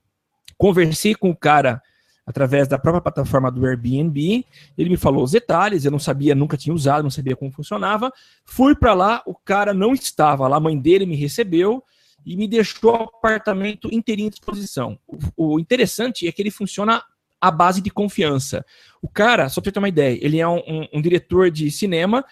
conversei 0.57 1.15
com 1.15 1.31
o 1.31 1.37
cara 1.37 1.83
através 2.27 2.67
da 2.67 2.79
própria 2.79 3.01
plataforma 3.01 3.51
do 3.51 3.65
Airbnb. 3.65 4.45
Ele 4.77 4.91
me 4.91 4.97
falou 4.97 5.23
os 5.23 5.31
detalhes, 5.31 5.85
eu 5.85 5.91
não 5.93 5.99
sabia, 5.99 6.35
nunca 6.35 6.57
tinha 6.57 6.75
usado, 6.75 7.05
não 7.05 7.11
sabia 7.11 7.37
como 7.37 7.53
funcionava. 7.53 8.13
Fui 8.45 8.75
para 8.75 8.93
lá, 8.93 9.23
o 9.25 9.35
cara 9.35 9.73
não 9.73 9.95
estava 9.95 10.49
lá, 10.49 10.57
a 10.57 10.61
mãe 10.61 10.77
dele 10.77 11.07
me 11.07 11.15
recebeu 11.15 11.83
e 12.25 12.37
me 12.37 12.49
deixou 12.49 12.93
o 12.93 13.03
apartamento 13.05 13.89
inteirinho 13.93 14.27
à 14.29 14.31
disposição. 14.31 14.99
O, 15.07 15.55
o 15.55 15.61
interessante 15.61 16.27
é 16.27 16.33
que 16.33 16.43
ele 16.43 16.51
funciona 16.51 17.01
à 17.41 17.51
base 17.51 17.81
de 17.81 17.91
confiança. 17.91 18.67
O 19.01 19.09
cara, 19.09 19.49
só 19.49 19.61
para 19.61 19.71
ter 19.71 19.79
uma 19.79 19.89
ideia, 19.89 20.19
ele 20.21 20.41
é 20.41 20.49
um, 20.49 20.59
um, 20.67 20.89
um, 20.95 21.01
diretor 21.01 21.51
de 21.51 21.71
cinema, 21.71 22.25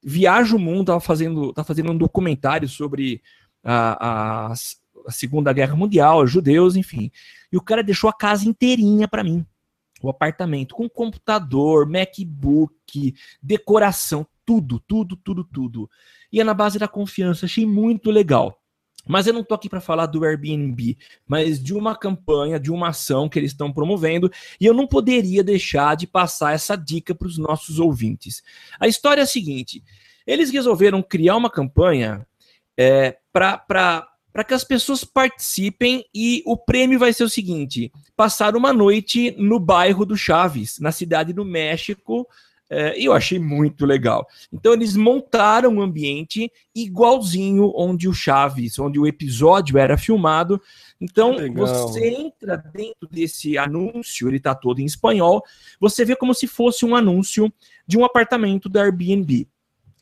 viaja 0.00 0.54
o 0.54 0.58
mundo, 0.58 0.86
tá 0.86 1.00
fazendo, 1.00 1.52
tá 1.52 1.64
fazendo 1.64 1.90
um 1.90 1.98
documentário 1.98 2.68
sobre 2.68 3.20
a, 3.64 4.50
a, 4.50 4.54
a 5.06 5.12
Segunda 5.12 5.52
Guerra 5.52 5.76
Mundial, 5.76 6.26
judeus, 6.26 6.76
enfim. 6.76 7.10
E 7.50 7.56
o 7.56 7.62
cara 7.62 7.82
deixou 7.82 8.08
a 8.08 8.12
casa 8.12 8.48
inteirinha 8.48 9.06
para 9.06 9.24
mim. 9.24 9.44
O 10.02 10.10
apartamento, 10.10 10.74
com 10.74 10.88
computador, 10.88 11.88
MacBook, 11.88 13.14
decoração, 13.40 14.26
tudo, 14.44 14.80
tudo, 14.80 15.16
tudo, 15.16 15.44
tudo. 15.44 15.90
E 16.32 16.40
é 16.40 16.44
na 16.44 16.54
base 16.54 16.78
da 16.78 16.88
confiança, 16.88 17.46
achei 17.46 17.64
muito 17.64 18.10
legal. 18.10 18.58
Mas 19.06 19.26
eu 19.26 19.32
não 19.32 19.42
tô 19.42 19.54
aqui 19.54 19.68
para 19.68 19.80
falar 19.80 20.06
do 20.06 20.24
Airbnb, 20.24 20.96
mas 21.26 21.62
de 21.62 21.74
uma 21.74 21.96
campanha, 21.96 22.58
de 22.58 22.70
uma 22.70 22.88
ação 22.88 23.28
que 23.28 23.38
eles 23.38 23.50
estão 23.50 23.72
promovendo, 23.72 24.30
e 24.60 24.66
eu 24.66 24.72
não 24.72 24.86
poderia 24.86 25.42
deixar 25.42 25.96
de 25.96 26.06
passar 26.06 26.54
essa 26.54 26.76
dica 26.76 27.14
para 27.14 27.26
os 27.26 27.36
nossos 27.36 27.80
ouvintes. 27.80 28.42
A 28.78 28.86
história 28.86 29.20
é 29.20 29.24
a 29.24 29.26
seguinte: 29.26 29.82
eles 30.26 30.50
resolveram 30.50 31.02
criar 31.02 31.36
uma 31.36 31.50
campanha 31.50 32.26
é, 32.76 33.18
para 33.32 34.11
para 34.32 34.44
que 34.44 34.54
as 34.54 34.64
pessoas 34.64 35.04
participem 35.04 36.04
e 36.14 36.42
o 36.46 36.56
prêmio 36.56 36.98
vai 36.98 37.12
ser 37.12 37.24
o 37.24 37.28
seguinte: 37.28 37.92
passar 38.16 38.56
uma 38.56 38.72
noite 38.72 39.34
no 39.38 39.60
bairro 39.60 40.06
do 40.06 40.16
Chaves, 40.16 40.78
na 40.78 40.90
cidade 40.90 41.32
do 41.32 41.44
México. 41.44 42.26
É, 42.74 42.98
e 42.98 43.04
eu 43.04 43.12
achei 43.12 43.38
muito 43.38 43.84
legal. 43.84 44.26
Então 44.50 44.72
eles 44.72 44.96
montaram 44.96 45.74
um 45.74 45.82
ambiente 45.82 46.50
igualzinho 46.74 47.70
onde 47.76 48.08
o 48.08 48.14
Chaves, 48.14 48.78
onde 48.78 48.98
o 48.98 49.06
episódio 49.06 49.76
era 49.76 49.98
filmado. 49.98 50.58
Então 50.98 51.36
você 51.54 52.08
entra 52.08 52.56
dentro 52.56 53.06
desse 53.10 53.58
anúncio, 53.58 54.26
ele 54.26 54.38
está 54.38 54.54
todo 54.54 54.80
em 54.80 54.86
espanhol. 54.86 55.44
Você 55.78 56.02
vê 56.02 56.16
como 56.16 56.32
se 56.32 56.46
fosse 56.46 56.86
um 56.86 56.96
anúncio 56.96 57.52
de 57.86 57.98
um 57.98 58.06
apartamento 58.06 58.70
da 58.70 58.84
Airbnb. 58.84 59.46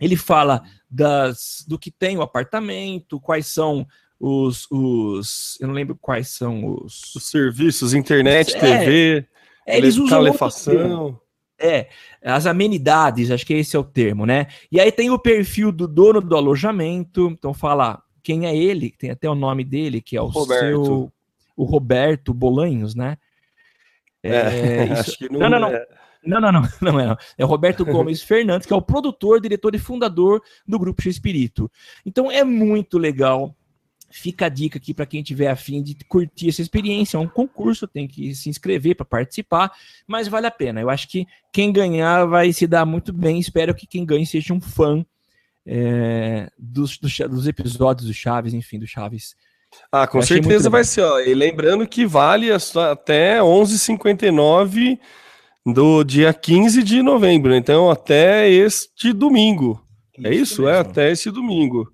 Ele 0.00 0.16
fala 0.16 0.62
das, 0.88 1.64
do 1.66 1.76
que 1.76 1.90
tem 1.90 2.16
o 2.16 2.22
apartamento, 2.22 3.18
quais 3.18 3.48
são 3.48 3.84
os, 4.20 4.66
os. 4.70 5.58
Eu 5.60 5.68
não 5.68 5.74
lembro 5.74 5.96
quais 5.98 6.28
são 6.28 6.76
os. 6.84 7.14
Os 7.16 7.30
serviços, 7.30 7.94
internet, 7.94 8.54
é, 8.54 8.60
TV, 8.60 9.26
é, 9.66 9.78
eles 9.78 9.96
usam 9.96 10.18
calefação. 10.18 11.18
É, 11.58 11.88
as 12.22 12.46
amenidades, 12.46 13.30
acho 13.30 13.44
que 13.44 13.54
esse 13.54 13.76
é 13.76 13.78
o 13.78 13.84
termo, 13.84 14.24
né? 14.24 14.46
E 14.70 14.80
aí 14.80 14.92
tem 14.92 15.10
o 15.10 15.18
perfil 15.18 15.72
do 15.72 15.86
dono 15.86 16.20
do 16.20 16.36
alojamento, 16.36 17.28
então 17.30 17.52
fala 17.52 18.02
quem 18.22 18.46
é 18.46 18.56
ele, 18.56 18.94
tem 18.98 19.10
até 19.10 19.28
o 19.28 19.34
nome 19.34 19.64
dele, 19.64 20.00
que 20.00 20.16
é 20.16 20.22
o 20.22 20.26
Roberto. 20.26 20.84
seu. 20.84 21.12
O 21.56 21.64
Roberto 21.64 22.32
Bolanhos, 22.32 22.94
né? 22.94 23.18
É, 24.22 24.30
é 24.30 25.00
isso... 25.00 25.18
que 25.18 25.30
não, 25.30 25.50
não, 25.50 25.60
não, 25.60 25.68
é. 25.68 25.72
não. 25.72 26.40
Não, 26.40 26.52
não, 26.52 26.62
não, 26.80 27.00
é. 27.00 27.06
Não. 27.06 27.16
É 27.36 27.44
o 27.44 27.48
Roberto 27.48 27.84
Gomes 27.84 28.22
Fernandes, 28.22 28.66
que 28.66 28.72
é 28.72 28.76
o 28.76 28.82
produtor, 28.82 29.40
diretor 29.40 29.74
e 29.74 29.78
fundador 29.78 30.42
do 30.66 30.78
Grupo 30.78 31.00
X 31.02 31.16
Espírito. 31.16 31.70
Então 32.04 32.30
é 32.30 32.44
muito 32.44 32.98
legal 32.98 33.54
Fica 34.10 34.46
a 34.46 34.48
dica 34.48 34.76
aqui 34.76 34.92
para 34.92 35.06
quem 35.06 35.22
tiver 35.22 35.48
afim 35.48 35.82
de 35.82 35.94
curtir 36.08 36.48
essa 36.48 36.60
experiência. 36.60 37.16
É 37.16 37.20
um 37.20 37.28
concurso, 37.28 37.86
tem 37.86 38.08
que 38.08 38.34
se 38.34 38.48
inscrever 38.48 38.96
para 38.96 39.06
participar, 39.06 39.72
mas 40.06 40.26
vale 40.26 40.46
a 40.46 40.50
pena. 40.50 40.80
Eu 40.80 40.90
acho 40.90 41.08
que 41.08 41.26
quem 41.52 41.72
ganhar 41.72 42.26
vai 42.26 42.52
se 42.52 42.66
dar 42.66 42.84
muito 42.84 43.12
bem. 43.12 43.38
Espero 43.38 43.74
que 43.74 43.86
quem 43.86 44.04
ganhe 44.04 44.26
seja 44.26 44.52
um 44.52 44.60
fã 44.60 45.04
é, 45.64 46.50
dos, 46.58 46.98
dos, 46.98 47.16
dos, 47.18 47.46
episódios 47.46 48.08
do 48.08 48.14
Chaves, 48.14 48.52
enfim, 48.52 48.78
do 48.78 48.86
Chaves. 48.86 49.36
Ah, 49.92 50.06
com 50.06 50.20
certeza 50.20 50.68
vai 50.68 50.82
ser. 50.82 51.02
Ó. 51.02 51.20
E 51.20 51.32
lembrando 51.32 51.86
que 51.86 52.04
vale 52.04 52.48
até 52.50 53.38
11h59 53.38 54.98
do 55.64 56.02
dia 56.02 56.34
15 56.34 56.82
de 56.82 57.02
novembro. 57.02 57.54
Então, 57.54 57.90
até 57.90 58.50
este 58.50 59.12
domingo. 59.12 59.80
Isso 60.18 60.26
é 60.26 60.34
isso? 60.34 60.62
É, 60.62 60.72
mesmo. 60.72 60.76
É 60.76 60.80
até 60.80 61.12
esse 61.12 61.30
domingo. 61.30 61.90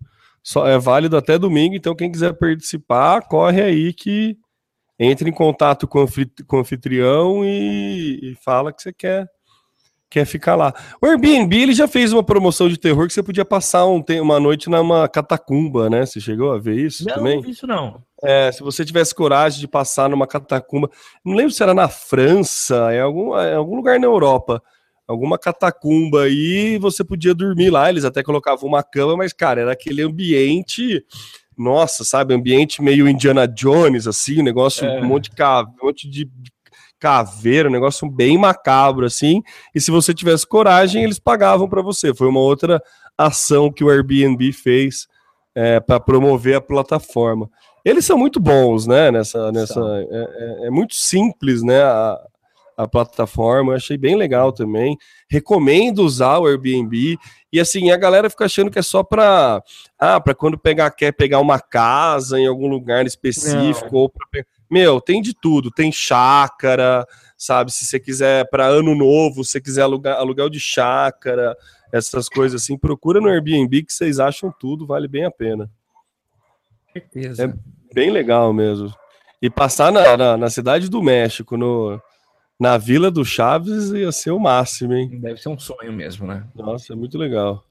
Só 0.46 0.64
é 0.64 0.78
válido 0.78 1.16
até 1.16 1.36
domingo, 1.36 1.74
então 1.74 1.92
quem 1.92 2.08
quiser 2.08 2.32
participar, 2.32 3.22
corre 3.22 3.60
aí 3.60 3.92
que 3.92 4.38
entre 4.96 5.28
em 5.28 5.32
contato 5.32 5.88
com 5.88 5.98
o 5.98 6.56
anfitrião 6.60 7.44
e, 7.44 8.20
e 8.22 8.34
fala 8.44 8.72
que 8.72 8.80
você 8.80 8.92
quer 8.92 9.26
quer 10.08 10.24
ficar 10.24 10.54
lá. 10.54 10.72
O 11.02 11.06
Airbnb 11.06 11.60
ele 11.60 11.74
já 11.74 11.88
fez 11.88 12.12
uma 12.12 12.22
promoção 12.22 12.68
de 12.68 12.78
terror 12.78 13.08
que 13.08 13.12
você 13.12 13.24
podia 13.24 13.44
passar 13.44 13.86
um, 13.86 14.04
uma 14.22 14.38
noite 14.38 14.70
numa 14.70 15.08
catacumba, 15.08 15.90
né? 15.90 16.06
Você 16.06 16.20
chegou 16.20 16.52
a 16.52 16.58
ver 16.58 16.76
isso 16.76 17.04
não, 17.04 17.16
também? 17.16 17.36
Não, 17.38 17.42
vi 17.42 17.50
isso 17.50 17.66
não. 17.66 18.00
É, 18.22 18.52
se 18.52 18.62
você 18.62 18.84
tivesse 18.84 19.12
coragem 19.16 19.58
de 19.58 19.66
passar 19.66 20.08
numa 20.08 20.28
catacumba, 20.28 20.88
não 21.24 21.34
lembro 21.34 21.50
se 21.50 21.60
era 21.60 21.74
na 21.74 21.88
França, 21.88 22.94
em 22.94 23.00
algum, 23.00 23.36
em 23.36 23.54
algum 23.54 23.74
lugar 23.74 23.98
na 23.98 24.06
Europa 24.06 24.62
alguma 25.06 25.38
catacumba 25.38 26.22
aí, 26.22 26.78
você 26.78 27.04
podia 27.04 27.34
dormir 27.34 27.70
lá. 27.70 27.88
Eles 27.88 28.04
até 28.04 28.22
colocavam 28.22 28.68
uma 28.68 28.82
cama, 28.82 29.16
mas, 29.16 29.32
cara, 29.32 29.60
era 29.60 29.72
aquele 29.72 30.02
ambiente. 30.02 31.04
Nossa, 31.56 32.04
sabe? 32.04 32.34
Ambiente 32.34 32.82
meio 32.82 33.08
Indiana 33.08 33.46
Jones, 33.46 34.06
assim, 34.06 34.40
um 34.40 34.44
negócio, 34.44 34.86
é. 34.86 35.00
um 35.00 35.06
monte 35.06 35.30
de, 35.30 35.36
cave, 35.36 35.70
um 35.80 35.86
monte 35.86 36.08
de 36.08 36.28
caveira, 36.98 37.68
um 37.68 37.72
negócio 37.72 38.10
bem 38.10 38.36
macabro, 38.36 39.06
assim. 39.06 39.42
E 39.74 39.80
se 39.80 39.90
você 39.90 40.12
tivesse 40.12 40.46
coragem, 40.46 41.04
eles 41.04 41.18
pagavam 41.18 41.68
para 41.68 41.82
você. 41.82 42.14
Foi 42.14 42.28
uma 42.28 42.40
outra 42.40 42.82
ação 43.16 43.72
que 43.72 43.84
o 43.84 43.90
Airbnb 43.90 44.52
fez 44.52 45.06
é, 45.54 45.80
para 45.80 45.98
promover 45.98 46.56
a 46.56 46.60
plataforma. 46.60 47.50
Eles 47.84 48.04
são 48.04 48.18
muito 48.18 48.40
bons, 48.40 48.86
né? 48.86 49.10
Nessa, 49.10 49.52
nessa 49.52 49.80
é, 49.80 50.06
é, 50.10 50.66
é, 50.66 50.70
muito 50.70 50.94
simples, 50.94 51.62
né? 51.62 51.82
A, 51.82 52.20
a 52.76 52.86
plataforma, 52.86 53.72
eu 53.72 53.76
achei 53.76 53.96
bem 53.96 54.16
legal 54.16 54.52
também. 54.52 54.98
Recomendo 55.28 56.00
usar 56.00 56.38
o 56.38 56.46
Airbnb. 56.46 57.16
E 57.50 57.58
assim, 57.58 57.90
a 57.90 57.96
galera 57.96 58.28
fica 58.28 58.44
achando 58.44 58.70
que 58.70 58.78
é 58.78 58.82
só 58.82 59.02
para 59.02 59.62
ah, 59.98 60.20
para 60.20 60.34
quando 60.34 60.58
pegar 60.58 60.90
quer 60.90 61.12
pegar 61.12 61.40
uma 61.40 61.58
casa 61.58 62.38
em 62.38 62.46
algum 62.46 62.68
lugar 62.68 63.06
específico 63.06 63.92
Não. 63.92 64.00
ou 64.00 64.08
pra... 64.10 64.26
Meu, 64.70 65.00
tem 65.00 65.22
de 65.22 65.32
tudo, 65.32 65.70
tem 65.70 65.90
chácara, 65.90 67.06
sabe? 67.38 67.72
Se 67.72 67.86
você 67.86 67.98
quiser 67.98 68.48
para 68.50 68.66
ano 68.66 68.94
novo, 68.94 69.42
se 69.42 69.52
você 69.52 69.60
quiser 69.60 69.82
alugar 69.82 70.18
aluguel 70.18 70.50
de 70.50 70.60
chácara, 70.60 71.56
essas 71.90 72.28
coisas 72.28 72.62
assim, 72.62 72.76
procura 72.76 73.20
no 73.20 73.28
Airbnb 73.28 73.84
que 73.84 73.92
vocês 73.92 74.18
acham 74.18 74.52
tudo, 74.60 74.86
vale 74.86 75.08
bem 75.08 75.24
a 75.24 75.30
pena. 75.30 75.70
Certeza. 76.92 77.44
É 77.44 77.94
bem 77.94 78.10
legal 78.10 78.52
mesmo. 78.52 78.92
E 79.40 79.48
passar 79.48 79.92
na, 79.92 80.16
na, 80.16 80.36
na 80.36 80.50
cidade 80.50 80.88
do 80.88 81.02
México, 81.02 81.56
no, 81.56 82.00
na 82.58 82.78
Vila 82.78 83.10
do 83.10 83.24
Chaves 83.24 83.90
ia 83.90 84.10
ser 84.10 84.30
o 84.30 84.38
máximo, 84.38 84.94
hein? 84.94 85.20
Deve 85.20 85.40
ser 85.40 85.48
um 85.48 85.58
sonho 85.58 85.92
mesmo, 85.92 86.26
né? 86.26 86.44
Nossa, 86.54 86.92
é 86.92 86.96
muito 86.96 87.18
legal. 87.18 87.64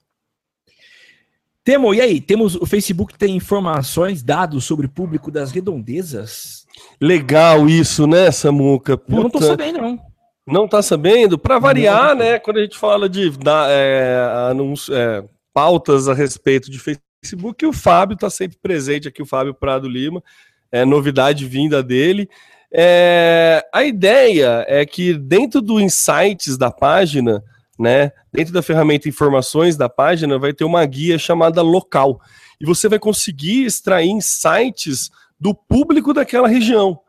Temo, 1.64 1.96
e 1.96 2.00
aí? 2.00 2.22
Temos 2.22 2.56
o 2.56 2.66
Facebook 2.66 3.18
tem 3.18 3.36
informações, 3.36 4.22
dados 4.22 4.64
sobre 4.66 4.86
o 4.86 4.90
público 4.90 5.32
das 5.32 5.52
redondezas? 5.52 6.68
Legal 7.02 7.68
isso, 7.68 8.06
né, 8.06 8.30
Samuca? 8.30 8.96
Puta. 8.96 9.16
Eu 9.16 9.24
não 9.24 9.30
tô 9.32 9.42
sabendo, 9.42 9.82
não. 9.82 10.00
Não 10.46 10.68
tá 10.68 10.84
sabendo? 10.84 11.40
Para 11.40 11.58
variar, 11.58 12.10
não, 12.10 12.18
né? 12.18 12.38
Quando 12.38 12.58
a 12.58 12.62
gente 12.62 12.78
fala 12.78 13.10
de 13.10 13.32
da, 13.32 13.66
é, 13.68 14.50
anúncio, 14.52 14.94
é, 14.94 15.24
pautas 15.52 16.08
a 16.08 16.14
respeito 16.14 16.70
de 16.70 16.78
Facebook, 16.78 17.66
o 17.66 17.74
Fábio 17.74 18.16
tá 18.16 18.30
sempre 18.30 18.60
presente 18.62 19.08
aqui, 19.08 19.24
o 19.24 19.26
Fábio 19.26 19.56
Prado 19.56 19.90
Lima. 19.90 20.24
É 20.72 20.86
novidade 20.86 21.48
vinda 21.48 21.82
dele. 21.82 22.30
É, 22.78 23.66
a 23.74 23.86
ideia 23.86 24.66
é 24.68 24.86
que 24.86 25.14
dentro 25.14 25.62
do 25.62 25.80
insights 25.80 26.58
da 26.58 26.70
página, 26.70 27.42
né, 27.80 28.12
dentro 28.34 28.54
da 28.54 28.62
ferramenta 28.62 29.08
informações 29.08 29.78
da 29.78 29.88
página, 29.88 30.38
vai 30.38 30.52
ter 30.52 30.66
uma 30.66 30.86
guia 30.86 31.18
chamada 31.18 31.62
local. 31.62 32.20
E 32.60 32.66
você 32.66 32.90
vai 32.90 33.00
conseguir 33.00 33.64
extrair 33.64 34.10
insights 34.10 35.10
do 35.40 35.56
público 35.56 36.14
daquela 36.14 36.50
região. 36.50 37.00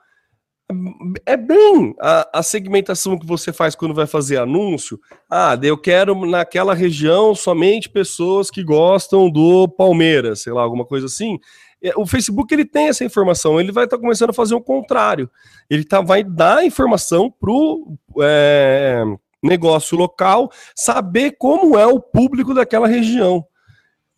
é 1.25 1.37
bem 1.37 1.97
a, 2.01 2.39
a, 2.39 2.43
segmentação 2.45 3.19
que 3.19 3.27
você 3.27 3.53
faz 3.53 3.75
quando 3.75 3.95
vai 3.95 4.07
fazer 4.07 4.37
anúncio. 4.37 5.01
Ah, 5.29 5.59
eu 5.61 5.77
quero 5.77 6.27
naquela 6.27 6.75
região 6.75 7.35
somente 7.35 7.89
pessoas 7.89 8.53
que 8.53 8.63
gostam 8.63 9.29
do 9.29 9.67
Palmeiras, 9.67 10.43
sei 10.43 10.53
lá, 10.53 10.63
alguma 10.63 10.85
coisa 10.85 11.07
assim. 11.07 11.41
É, 11.83 11.93
o 11.97 12.07
Facebook 12.07 12.53
ele 12.53 12.65
tem 12.65 12.89
essa 12.89 13.05
informação, 13.05 13.61
ele 13.61 13.73
vai 13.73 13.85
estar 13.85 13.97
tá 13.97 14.01
começando 14.01 14.31
a 14.31 14.35
fazer 14.35 14.55
o 14.55 14.61
contrário. 14.61 15.31
Ele 15.69 15.85
tá, 15.85 16.01
vai 16.01 16.25
dar 16.25 16.65
informação 16.65 17.31
para 17.31 17.51
o 17.51 17.99
é, 18.21 19.03
negócio 19.43 19.97
local 19.97 20.51
saber 20.75 21.37
como 21.39 21.79
é 21.79 21.87
o 21.87 22.01
público 22.01 22.55
daquela 22.55 22.89
região. 22.89 23.45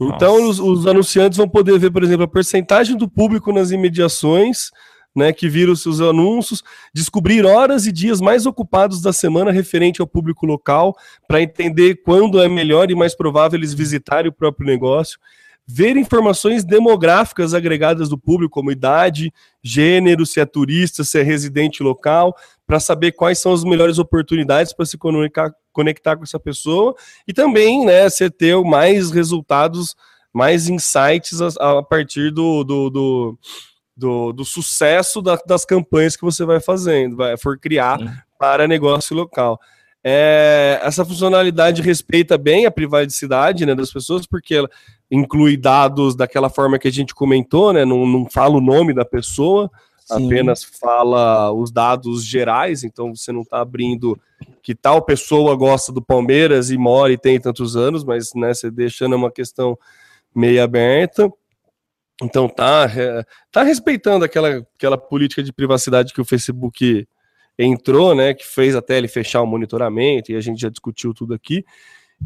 Então, 0.00 0.48
os, 0.48 0.60
os, 0.60 0.86
anunciantes 0.86 1.36
vão 1.36 1.48
poder 1.48 1.76
ver, 1.76 1.90
por 1.90 2.04
exemplo, 2.04 2.22
a 2.22 2.28
porcentagem 2.28 2.96
do 2.96 3.08
público 3.08 3.52
nas 3.52 3.72
imediações 3.72 4.70
né, 5.18 5.32
que 5.32 5.48
viram 5.48 5.74
seus 5.74 6.00
anúncios, 6.00 6.62
descobrir 6.94 7.44
horas 7.44 7.86
e 7.86 7.92
dias 7.92 8.20
mais 8.20 8.46
ocupados 8.46 9.02
da 9.02 9.12
semana 9.12 9.50
referente 9.50 10.00
ao 10.00 10.06
público 10.06 10.46
local, 10.46 10.94
para 11.26 11.42
entender 11.42 12.02
quando 12.04 12.40
é 12.40 12.48
melhor 12.48 12.90
e 12.90 12.94
mais 12.94 13.16
provável 13.16 13.58
eles 13.58 13.74
visitarem 13.74 14.30
o 14.30 14.32
próprio 14.32 14.66
negócio, 14.66 15.18
ver 15.70 15.98
informações 15.98 16.64
demográficas 16.64 17.52
agregadas 17.52 18.08
do 18.08 18.16
público, 18.16 18.54
como 18.54 18.72
idade, 18.72 19.30
gênero, 19.62 20.24
se 20.24 20.40
é 20.40 20.46
turista, 20.46 21.04
se 21.04 21.20
é 21.20 21.22
residente 21.22 21.82
local, 21.82 22.34
para 22.66 22.80
saber 22.80 23.12
quais 23.12 23.38
são 23.38 23.52
as 23.52 23.62
melhores 23.62 23.98
oportunidades 23.98 24.72
para 24.72 24.86
se 24.86 24.96
conectar, 24.96 25.52
conectar 25.70 26.16
com 26.16 26.22
essa 26.24 26.40
pessoa 26.40 26.94
e 27.26 27.34
também, 27.34 27.84
né, 27.84 28.08
você 28.08 28.30
ter 28.30 28.56
mais 28.64 29.10
resultados, 29.10 29.94
mais 30.32 30.70
insights 30.70 31.38
a, 31.42 31.78
a 31.78 31.82
partir 31.82 32.30
do, 32.30 32.64
do, 32.64 32.90
do 32.90 33.38
do, 33.94 34.32
do 34.32 34.44
sucesso 34.44 35.20
da, 35.20 35.36
das 35.44 35.64
campanhas 35.64 36.14
que 36.14 36.22
você 36.22 36.44
vai 36.44 36.60
fazendo, 36.60 37.16
vai 37.16 37.36
for 37.36 37.58
criar 37.58 37.98
para 38.38 38.68
negócio 38.68 39.14
local. 39.14 39.58
É, 40.04 40.78
essa 40.84 41.04
funcionalidade 41.04 41.82
respeita 41.82 42.38
bem 42.38 42.64
a 42.64 42.70
privacidade 42.70 43.66
né, 43.66 43.74
das 43.74 43.92
pessoas, 43.92 44.24
porque 44.24 44.54
ela 44.54 44.70
inclui 45.10 45.56
dados 45.56 46.14
daquela 46.14 46.50
forma 46.50 46.78
que 46.78 46.88
a 46.88 46.92
gente 46.92 47.14
comentou, 47.14 47.72
né, 47.72 47.84
não, 47.84 48.06
não 48.06 48.28
fala 48.28 48.56
o 48.56 48.60
nome 48.60 48.92
da 48.92 49.04
pessoa, 49.04 49.70
Sim. 50.04 50.26
apenas 50.26 50.62
fala 50.62 51.52
os 51.52 51.70
dados 51.70 52.24
gerais, 52.24 52.84
então 52.84 53.14
você 53.14 53.32
não 53.32 53.42
está 53.42 53.60
abrindo 53.60 54.18
que 54.62 54.74
tal 54.74 55.02
pessoa 55.02 55.56
gosta 55.56 55.92
do 55.92 56.02
Palmeiras 56.02 56.70
e 56.70 56.78
mora 56.78 57.12
e 57.12 57.18
tem 57.18 57.40
tantos 57.40 57.76
anos, 57.76 58.04
mas 58.04 58.32
né, 58.34 58.52
você 58.52 58.70
deixando 58.70 59.16
uma 59.16 59.30
questão 59.30 59.78
meio 60.34 60.62
aberta. 60.62 61.30
Então 62.22 62.48
tá, 62.48 62.90
tá 63.50 63.62
respeitando 63.62 64.24
aquela, 64.24 64.66
aquela 64.76 64.98
política 64.98 65.42
de 65.42 65.52
privacidade 65.52 66.12
que 66.12 66.20
o 66.20 66.24
Facebook 66.24 67.06
entrou, 67.58 68.14
né, 68.14 68.34
que 68.34 68.46
fez 68.46 68.76
até 68.76 68.98
ele 68.98 69.08
fechar 69.08 69.42
o 69.42 69.46
monitoramento, 69.46 70.30
e 70.30 70.36
a 70.36 70.40
gente 70.40 70.60
já 70.60 70.68
discutiu 70.68 71.12
tudo 71.12 71.34
aqui. 71.34 71.64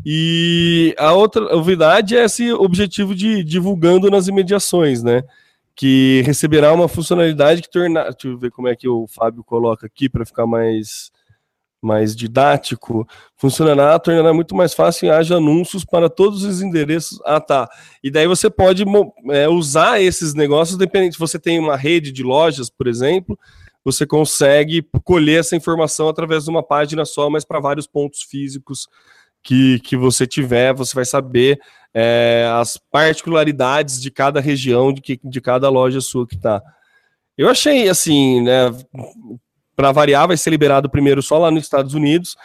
E 0.05 0.95
a 0.99 1.13
outra 1.13 1.55
novidade 1.55 2.17
é 2.17 2.25
esse 2.25 2.53
objetivo 2.53 3.15
de 3.15 3.45
divulgando 3.45 4.11
nas 4.11 4.27
imediações, 4.27 5.03
né? 5.03 5.23
Que 5.75 6.23
receberá 6.25 6.73
uma 6.73 6.89
funcionalidade 6.89 7.63
que 7.63 7.71
tornar. 7.71 8.11
Deixa 8.11 8.29
eu 8.29 8.39
ver 8.39 8.51
como 8.51 8.69
é 8.69 8.77
que 8.77 8.89
o 8.89 9.07
Fábio 9.07 9.45
coloca 9.45 9.87
aqui 9.87 10.09
para 10.09 10.25
ficar 10.25 10.47
mais 10.47 11.11
mais 11.85 12.15
didático, 12.15 13.05
funcionará, 13.37 13.99
tornará 13.99 14.33
muito 14.33 14.55
mais 14.55 14.73
fácil 14.73 15.07
e 15.07 15.11
haja 15.11 15.39
anúncios 15.39 15.85
para 15.85 16.09
todos 16.09 16.45
os 16.45 16.63
endereços. 16.63 17.21
Ah, 17.25 17.41
tá. 17.41 17.69
E 18.01 18.09
daí 18.09 18.29
você 18.29 18.49
pode 18.49 18.85
é, 19.31 19.49
usar 19.49 20.01
esses 20.01 20.33
negócios, 20.33 20.79
dependente. 20.79 21.15
Se 21.15 21.19
você 21.19 21.41
tem 21.41 21.59
uma 21.59 21.77
rede 21.77 22.13
de 22.13 22.23
lojas, 22.23 22.71
por 22.71 22.87
exemplo, 22.87 23.37
você 23.85 24.07
consegue 24.07 24.87
colher 25.03 25.41
essa 25.41 25.57
informação 25.57 26.09
através 26.09 26.45
de 26.45 26.51
uma 26.51 26.63
página 26.63 27.05
só, 27.05 27.29
mas 27.29 27.45
para 27.45 27.59
vários 27.59 27.89
pontos 27.89 28.23
físicos 28.23 28.87
que, 29.43 29.81
que 29.81 29.97
você 29.97 30.27
tiver, 30.27 30.73
você 30.73 30.95
vai 30.95 31.05
saber 31.05 31.61
é, 31.95 32.49
as 32.55 32.77
particularidades 32.77 34.01
de 34.01 34.11
cada 34.11 34.41
região, 34.41 34.93
de, 34.93 35.01
que, 35.01 35.21
de 35.23 35.41
cada 35.41 35.69
loja 35.69 36.01
sua 36.01 36.27
que 36.27 36.37
está. 36.37 36.63
Eu 37.37 37.49
achei, 37.49 37.89
assim, 37.89 38.43
né, 38.43 38.71
para 39.75 39.93
variar, 39.93 40.29
vai 40.29 40.37
ser 40.37 40.51
liberado 40.51 40.91
primeiro 40.91 41.23
só 41.23 41.39
lá 41.39 41.51
nos 41.51 41.65
Estados 41.65 41.95
Unidos. 41.95 42.37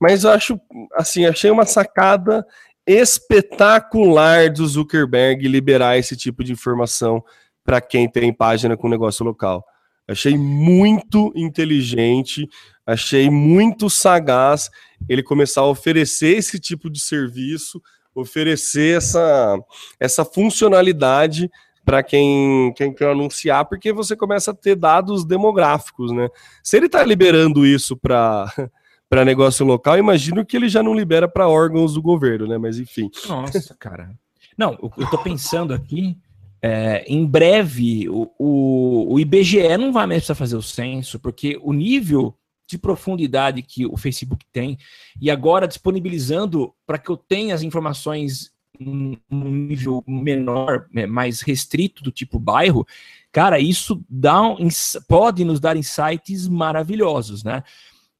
Mas 0.00 0.24
eu 0.24 0.30
acho, 0.30 0.60
assim, 0.94 1.26
achei 1.26 1.50
uma 1.50 1.64
sacada 1.64 2.46
espetacular 2.86 4.50
do 4.50 4.66
Zuckerberg 4.66 5.46
liberar 5.48 5.98
esse 5.98 6.16
tipo 6.16 6.44
de 6.44 6.52
informação 6.52 7.22
para 7.64 7.80
quem 7.80 8.08
tem 8.08 8.32
página 8.32 8.76
com 8.76 8.88
negócio 8.88 9.24
local. 9.24 9.64
Achei 10.08 10.38
muito 10.38 11.32
inteligente, 11.34 12.48
achei 12.86 13.28
muito 13.28 13.90
sagaz 13.90 14.70
ele 15.08 15.22
começar 15.22 15.62
a 15.62 15.66
oferecer 15.66 16.36
esse 16.36 16.58
tipo 16.58 16.88
de 16.88 17.00
serviço, 17.00 17.82
oferecer 18.14 18.96
essa, 18.96 19.58
essa 19.98 20.24
funcionalidade 20.24 21.50
para 21.84 22.02
quem, 22.02 22.72
quem 22.74 22.92
quer 22.92 23.10
anunciar, 23.10 23.64
porque 23.64 23.92
você 23.92 24.16
começa 24.16 24.50
a 24.50 24.54
ter 24.54 24.74
dados 24.74 25.24
demográficos, 25.24 26.10
né? 26.12 26.28
Se 26.62 26.76
ele 26.76 26.86
está 26.86 27.04
liberando 27.04 27.66
isso 27.66 27.96
para 27.96 28.52
para 29.08 29.24
negócio 29.24 29.64
local, 29.64 29.96
imagino 29.96 30.44
que 30.44 30.56
ele 30.56 30.68
já 30.68 30.82
não 30.82 30.92
libera 30.92 31.28
para 31.28 31.48
órgãos 31.48 31.94
do 31.94 32.02
governo, 32.02 32.46
né? 32.48 32.58
Mas 32.58 32.78
enfim. 32.78 33.08
Nossa, 33.28 33.72
cara. 33.78 34.10
Não, 34.58 34.76
eu 34.82 35.04
estou 35.04 35.20
pensando 35.20 35.72
aqui, 35.72 36.18
é, 36.60 37.04
em 37.06 37.24
breve 37.24 38.08
o, 38.08 38.32
o, 38.36 39.14
o, 39.14 39.20
IBGE 39.20 39.76
não 39.76 39.92
vai 39.92 40.06
mais 40.06 40.20
precisar 40.20 40.34
fazer 40.34 40.56
o 40.56 40.62
censo, 40.62 41.20
porque 41.20 41.56
o 41.62 41.72
nível 41.72 42.34
de 42.66 42.78
profundidade 42.78 43.62
que 43.62 43.86
o 43.86 43.96
Facebook 43.96 44.44
tem, 44.52 44.78
e 45.20 45.30
agora 45.30 45.68
disponibilizando 45.68 46.74
para 46.86 46.98
que 46.98 47.10
eu 47.10 47.16
tenha 47.16 47.54
as 47.54 47.62
informações 47.62 48.52
um, 48.80 49.16
nível 49.30 50.04
menor, 50.06 50.86
né, 50.92 51.06
mais 51.06 51.40
restrito 51.40 52.02
do 52.02 52.10
tipo 52.10 52.38
bairro, 52.38 52.86
cara, 53.32 53.58
isso 53.58 54.04
dá 54.08 54.42
um, 54.42 54.68
pode 55.08 55.44
nos 55.44 55.60
dar 55.60 55.76
insights 55.76 56.48
maravilhosos, 56.48 57.42
né? 57.42 57.62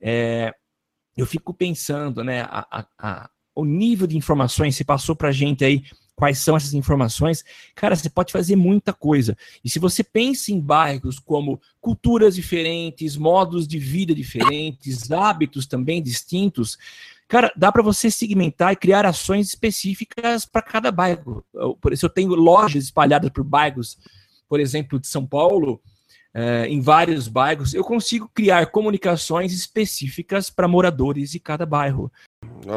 É, 0.00 0.54
eu 1.16 1.26
fico 1.26 1.52
pensando, 1.54 2.22
né, 2.22 2.42
a, 2.42 2.66
a, 2.70 2.87
a, 2.98 3.30
o 3.54 3.64
nível 3.64 4.06
de 4.06 4.16
informações 4.16 4.76
se 4.76 4.85
passou 4.85 5.16
para 5.16 5.32
gente 5.32 5.64
aí, 5.64 5.82
quais 6.16 6.38
são 6.38 6.57
essas 6.57 6.72
informações, 6.72 7.44
cara, 7.74 7.94
você 7.94 8.09
pode 8.09 8.33
fazer 8.33 8.57
muita 8.57 8.92
coisa. 8.92 9.37
E 9.62 9.68
se 9.68 9.79
você 9.79 10.02
pensa 10.02 10.50
em 10.50 10.59
bairros 10.59 11.18
como 11.18 11.61
culturas 11.81 12.35
diferentes, 12.35 13.16
modos 13.16 13.68
de 13.68 13.79
vida 13.79 14.14
diferentes, 14.14 15.11
hábitos 15.12 15.66
também 15.66 16.02
distintos, 16.02 16.79
Cara, 17.29 17.52
dá 17.57 17.72
para 17.72 17.83
você 17.83 18.09
segmentar 18.09 18.72
e 18.72 18.76
criar 18.76 19.05
ações 19.05 19.48
específicas 19.48 20.46
para 20.46 20.62
cada 20.62 20.92
bairro. 20.92 21.44
Por 21.81 21.92
isso, 21.92 22.07
eu 22.07 22.11
tenho 22.11 22.33
lojas 22.37 22.85
espalhadas 22.85 23.31
por 23.31 23.42
bairros, 23.42 23.98
por 24.48 24.61
exemplo, 24.61 25.00
de 25.00 25.09
São 25.09 25.26
Paulo, 25.26 25.83
é, 26.38 26.66
em 26.68 26.83
vários 26.83 27.29
bairros, 27.29 27.72
eu 27.72 27.83
consigo 27.83 28.31
criar 28.35 28.66
comunicações 28.66 29.55
específicas 29.55 30.51
para 30.51 30.68
moradores 30.68 31.31
de 31.31 31.40
cada 31.40 31.64
bairro. 31.64 32.12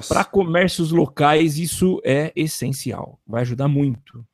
Para 0.07 0.23
comércios 0.23 0.91
locais, 0.91 1.57
isso 1.57 1.99
é 2.05 2.31
essencial. 2.37 3.19
Vai 3.27 3.41
ajudar 3.41 3.67
muito. 3.67 4.25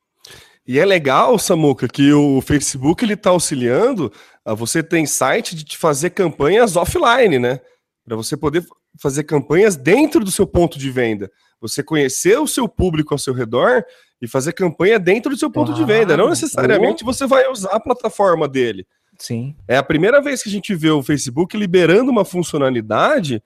E 0.68 0.78
é 0.78 0.86
legal, 0.86 1.40
Samuca, 1.40 1.88
que 1.88 2.14
o 2.14 2.40
Facebook 2.40 3.04
ele 3.04 3.16
está 3.16 3.32
auxiliando. 3.32 4.14
A 4.46 4.54
você 4.54 4.84
tem 4.84 5.08
site 5.08 5.56
de 5.56 5.64
te 5.64 5.76
fazer 5.76 6.12
campanhas 6.12 6.76
offline, 6.76 7.40
né? 7.40 7.60
Para 8.06 8.16
você 8.16 8.38
poder 8.38 8.64
fazer 9.02 9.24
campanhas 9.24 9.76
dentro 9.76 10.24
do 10.24 10.30
seu 10.30 10.46
ponto 10.46 10.78
de 10.78 10.92
venda. 10.92 11.32
Você 11.60 11.82
conhecer 11.82 12.38
o 12.38 12.46
seu 12.46 12.68
público 12.68 13.16
ao 13.16 13.18
seu 13.18 13.34
redor 13.34 13.84
e 14.22 14.28
fazer 14.28 14.54
campanha 14.54 15.00
dentro 15.00 15.32
do 15.32 15.38
seu 15.38 15.50
ponto 15.50 15.74
de 15.74 15.84
venda. 15.84 16.16
Não 16.16 16.30
necessariamente 16.30 17.04
você 17.04 17.26
vai 17.26 17.50
usar 17.50 17.72
a 17.72 17.80
plataforma 17.80 18.48
dele. 18.48 18.86
Sim. 19.18 19.56
É 19.68 19.78
a 19.78 19.84
primeira 19.84 20.22
vez 20.22 20.44
que 20.44 20.50
a 20.50 20.52
gente 20.52 20.74
vê 20.76 20.90
o 20.90 21.04
Facebook 21.04 21.56
liberando 21.56 22.12
uma 22.12 22.26
funcionalidade 22.26 23.42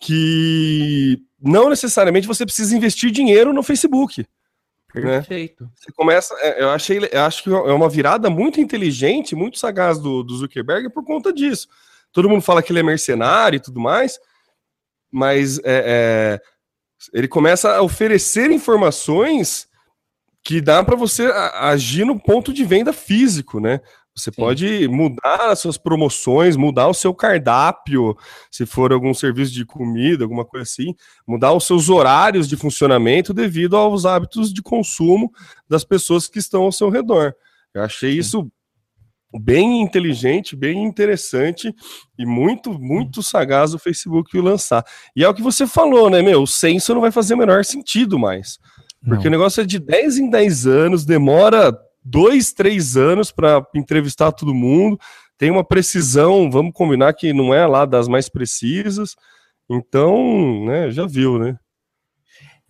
que 0.00 1.20
não 1.40 1.68
necessariamente 1.68 2.26
você 2.26 2.44
precisa 2.44 2.76
investir 2.76 3.10
dinheiro 3.10 3.52
no 3.52 3.62
Facebook. 3.62 4.26
Né? 4.94 5.02
Perfeito. 5.02 5.64
Né? 5.64 5.70
Você 5.74 5.92
começa. 5.92 6.34
É, 6.40 6.62
eu 6.62 6.70
achei, 6.70 6.98
eu 7.10 7.22
acho 7.22 7.42
que 7.42 7.50
é 7.50 7.72
uma 7.72 7.88
virada 7.88 8.30
muito 8.30 8.60
inteligente, 8.60 9.36
muito 9.36 9.58
sagaz 9.58 9.98
do, 9.98 10.22
do 10.22 10.36
Zuckerberg 10.36 10.90
por 10.90 11.04
conta 11.04 11.32
disso. 11.32 11.68
Todo 12.12 12.28
mundo 12.28 12.42
fala 12.42 12.62
que 12.62 12.72
ele 12.72 12.80
é 12.80 12.82
mercenário 12.82 13.58
e 13.58 13.60
tudo 13.60 13.80
mais, 13.80 14.18
mas 15.10 15.58
é, 15.58 15.62
é, 15.64 16.40
ele 17.12 17.28
começa 17.28 17.76
a 17.76 17.82
oferecer 17.82 18.50
informações 18.50 19.68
que 20.42 20.60
dá 20.60 20.82
para 20.82 20.96
você 20.96 21.26
agir 21.54 22.06
no 22.06 22.18
ponto 22.18 22.52
de 22.52 22.64
venda 22.64 22.92
físico, 22.92 23.60
né? 23.60 23.80
Você 24.18 24.30
Sim. 24.30 24.36
pode 24.42 24.88
mudar 24.88 25.50
as 25.50 25.60
suas 25.60 25.78
promoções, 25.78 26.56
mudar 26.56 26.88
o 26.88 26.94
seu 26.94 27.14
cardápio, 27.14 28.16
se 28.50 28.66
for 28.66 28.92
algum 28.92 29.14
serviço 29.14 29.52
de 29.52 29.64
comida, 29.64 30.24
alguma 30.24 30.44
coisa 30.44 30.64
assim, 30.64 30.94
mudar 31.26 31.52
os 31.52 31.66
seus 31.66 31.88
horários 31.88 32.48
de 32.48 32.56
funcionamento 32.56 33.32
devido 33.32 33.76
aos 33.76 34.04
hábitos 34.04 34.52
de 34.52 34.60
consumo 34.60 35.30
das 35.68 35.84
pessoas 35.84 36.26
que 36.26 36.38
estão 36.38 36.64
ao 36.64 36.72
seu 36.72 36.90
redor. 36.90 37.32
Eu 37.72 37.82
achei 37.82 38.14
Sim. 38.14 38.18
isso 38.18 38.52
bem 39.40 39.82
inteligente, 39.82 40.56
bem 40.56 40.84
interessante 40.84 41.72
e 42.18 42.26
muito, 42.26 42.72
muito 42.72 43.22
sagaz 43.22 43.74
o 43.74 43.78
Facebook 43.78 44.36
lançar. 44.40 44.84
E 45.14 45.22
é 45.22 45.28
o 45.28 45.34
que 45.34 45.42
você 45.42 45.66
falou, 45.66 46.10
né, 46.10 46.22
meu? 46.22 46.42
O 46.42 46.46
censo 46.46 46.94
não 46.94 47.02
vai 47.02 47.12
fazer 47.12 47.34
o 47.34 47.38
menor 47.38 47.64
sentido 47.64 48.18
mais. 48.18 48.58
Porque 49.04 49.24
não. 49.24 49.28
o 49.28 49.38
negócio 49.38 49.60
é 49.60 49.64
de 49.64 49.78
10 49.78 50.18
em 50.18 50.30
10 50.30 50.66
anos, 50.66 51.04
demora 51.04 51.78
dois, 52.08 52.52
três 52.52 52.96
anos 52.96 53.30
para 53.30 53.64
entrevistar 53.74 54.32
todo 54.32 54.54
mundo. 54.54 54.98
Tem 55.36 55.50
uma 55.50 55.64
precisão, 55.64 56.50
vamos 56.50 56.72
combinar 56.72 57.12
que 57.12 57.32
não 57.32 57.54
é 57.54 57.66
lá 57.66 57.84
das 57.84 58.08
mais 58.08 58.28
precisas. 58.28 59.14
Então, 59.70 60.64
né, 60.64 60.90
já 60.90 61.06
viu, 61.06 61.38
né? 61.38 61.58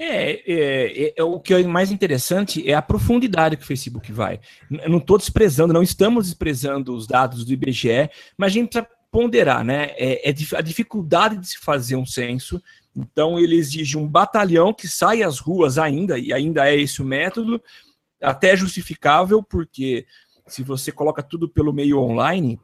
É, 0.01 0.31
é, 0.31 1.07
é, 1.07 1.14
é, 1.16 1.24
o 1.24 1.40
que 1.40 1.53
é 1.55 1.62
mais 1.64 1.90
interessante 1.90 2.68
é 2.68 2.72
a 2.72 2.83
profundidade 2.83 3.57
que 3.57 3.64
o 3.64 3.66
Facebook 3.66 4.12
vai. 4.12 4.38
Eu 4.70 4.88
não 4.88 4.98
estou 4.98 5.18
desprezando, 5.18 5.72
não 5.72 5.83
estamos 5.83 6.27
desprezando 6.27 6.94
os 6.94 7.07
dados 7.07 7.44
do 7.44 7.53
IBGE, 7.53 8.09
mas 8.37 8.53
a 8.53 8.55
gente 8.55 8.68
precisa 8.68 8.88
ponderar, 9.11 9.64
né? 9.64 9.87
É, 9.96 10.31
é 10.31 10.35
a 10.55 10.61
dificuldade 10.61 11.38
de 11.38 11.48
se 11.48 11.59
fazer 11.59 11.96
um 11.96 12.07
censo. 12.07 12.62
Então, 12.94 13.40
ele 13.40 13.57
exige 13.57 13.96
um 13.96 14.07
batalhão 14.07 14.72
que 14.72 14.87
saia 14.87 15.27
às 15.27 15.38
ruas 15.40 15.79
ainda, 15.79 16.18
e 16.18 16.33
ainda 16.33 16.68
é 16.68 16.79
esse 16.79 17.03
o 17.03 17.05
método, 17.05 17.61
até 18.20 18.57
justificável, 18.57 19.42
porque 19.42 20.07
se 20.46 20.62
você 20.62 20.90
coloca 20.90 21.22
tudo 21.22 21.48
pelo 21.48 21.72
meio 21.72 21.98
online, 21.98 22.59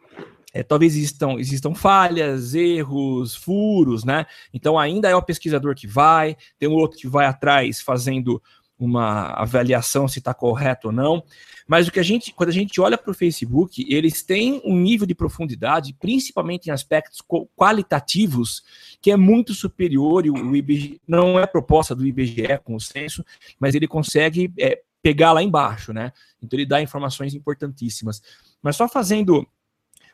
é, 0.52 0.62
talvez 0.62 0.94
existam, 0.96 1.32
existam 1.38 1.74
falhas, 1.74 2.54
erros, 2.54 3.34
furos, 3.34 4.04
né? 4.04 4.24
Então 4.52 4.78
ainda 4.78 5.08
é 5.08 5.16
o 5.16 5.22
pesquisador 5.22 5.74
que 5.74 5.86
vai, 5.86 6.36
tem 6.58 6.68
um 6.68 6.74
outro 6.74 6.98
que 6.98 7.08
vai 7.08 7.26
atrás 7.26 7.80
fazendo 7.80 8.40
uma 8.78 9.30
avaliação 9.30 10.06
se 10.08 10.18
está 10.18 10.32
correto 10.32 10.88
ou 10.88 10.92
não. 10.92 11.22
Mas 11.66 11.88
o 11.88 11.92
que 11.92 11.98
a 11.98 12.02
gente, 12.02 12.32
quando 12.32 12.50
a 12.50 12.52
gente 12.52 12.80
olha 12.80 12.98
para 12.98 13.10
o 13.10 13.14
Facebook, 13.14 13.86
eles 13.88 14.22
têm 14.22 14.60
um 14.64 14.76
nível 14.76 15.06
de 15.06 15.14
profundidade, 15.14 15.96
principalmente 15.98 16.66
em 16.66 16.70
aspectos 16.70 17.22
qualitativos, 17.56 18.62
que 19.00 19.10
é 19.10 19.16
muito 19.16 19.54
superior. 19.54 20.24
O 20.26 20.54
IBGE 20.54 21.00
não 21.08 21.38
é 21.38 21.46
proposta 21.46 21.94
do 21.94 22.06
IBGE 22.06 22.58
com 22.62 22.74
o 22.74 22.80
censo, 22.80 23.24
mas 23.58 23.74
ele 23.74 23.88
consegue 23.88 24.52
é, 24.58 24.82
pegar 25.04 25.32
lá 25.32 25.42
embaixo, 25.42 25.92
né? 25.92 26.14
Então 26.42 26.58
ele 26.58 26.64
dá 26.64 26.80
informações 26.80 27.34
importantíssimas. 27.34 28.22
Mas 28.62 28.74
só 28.74 28.88
fazendo 28.88 29.46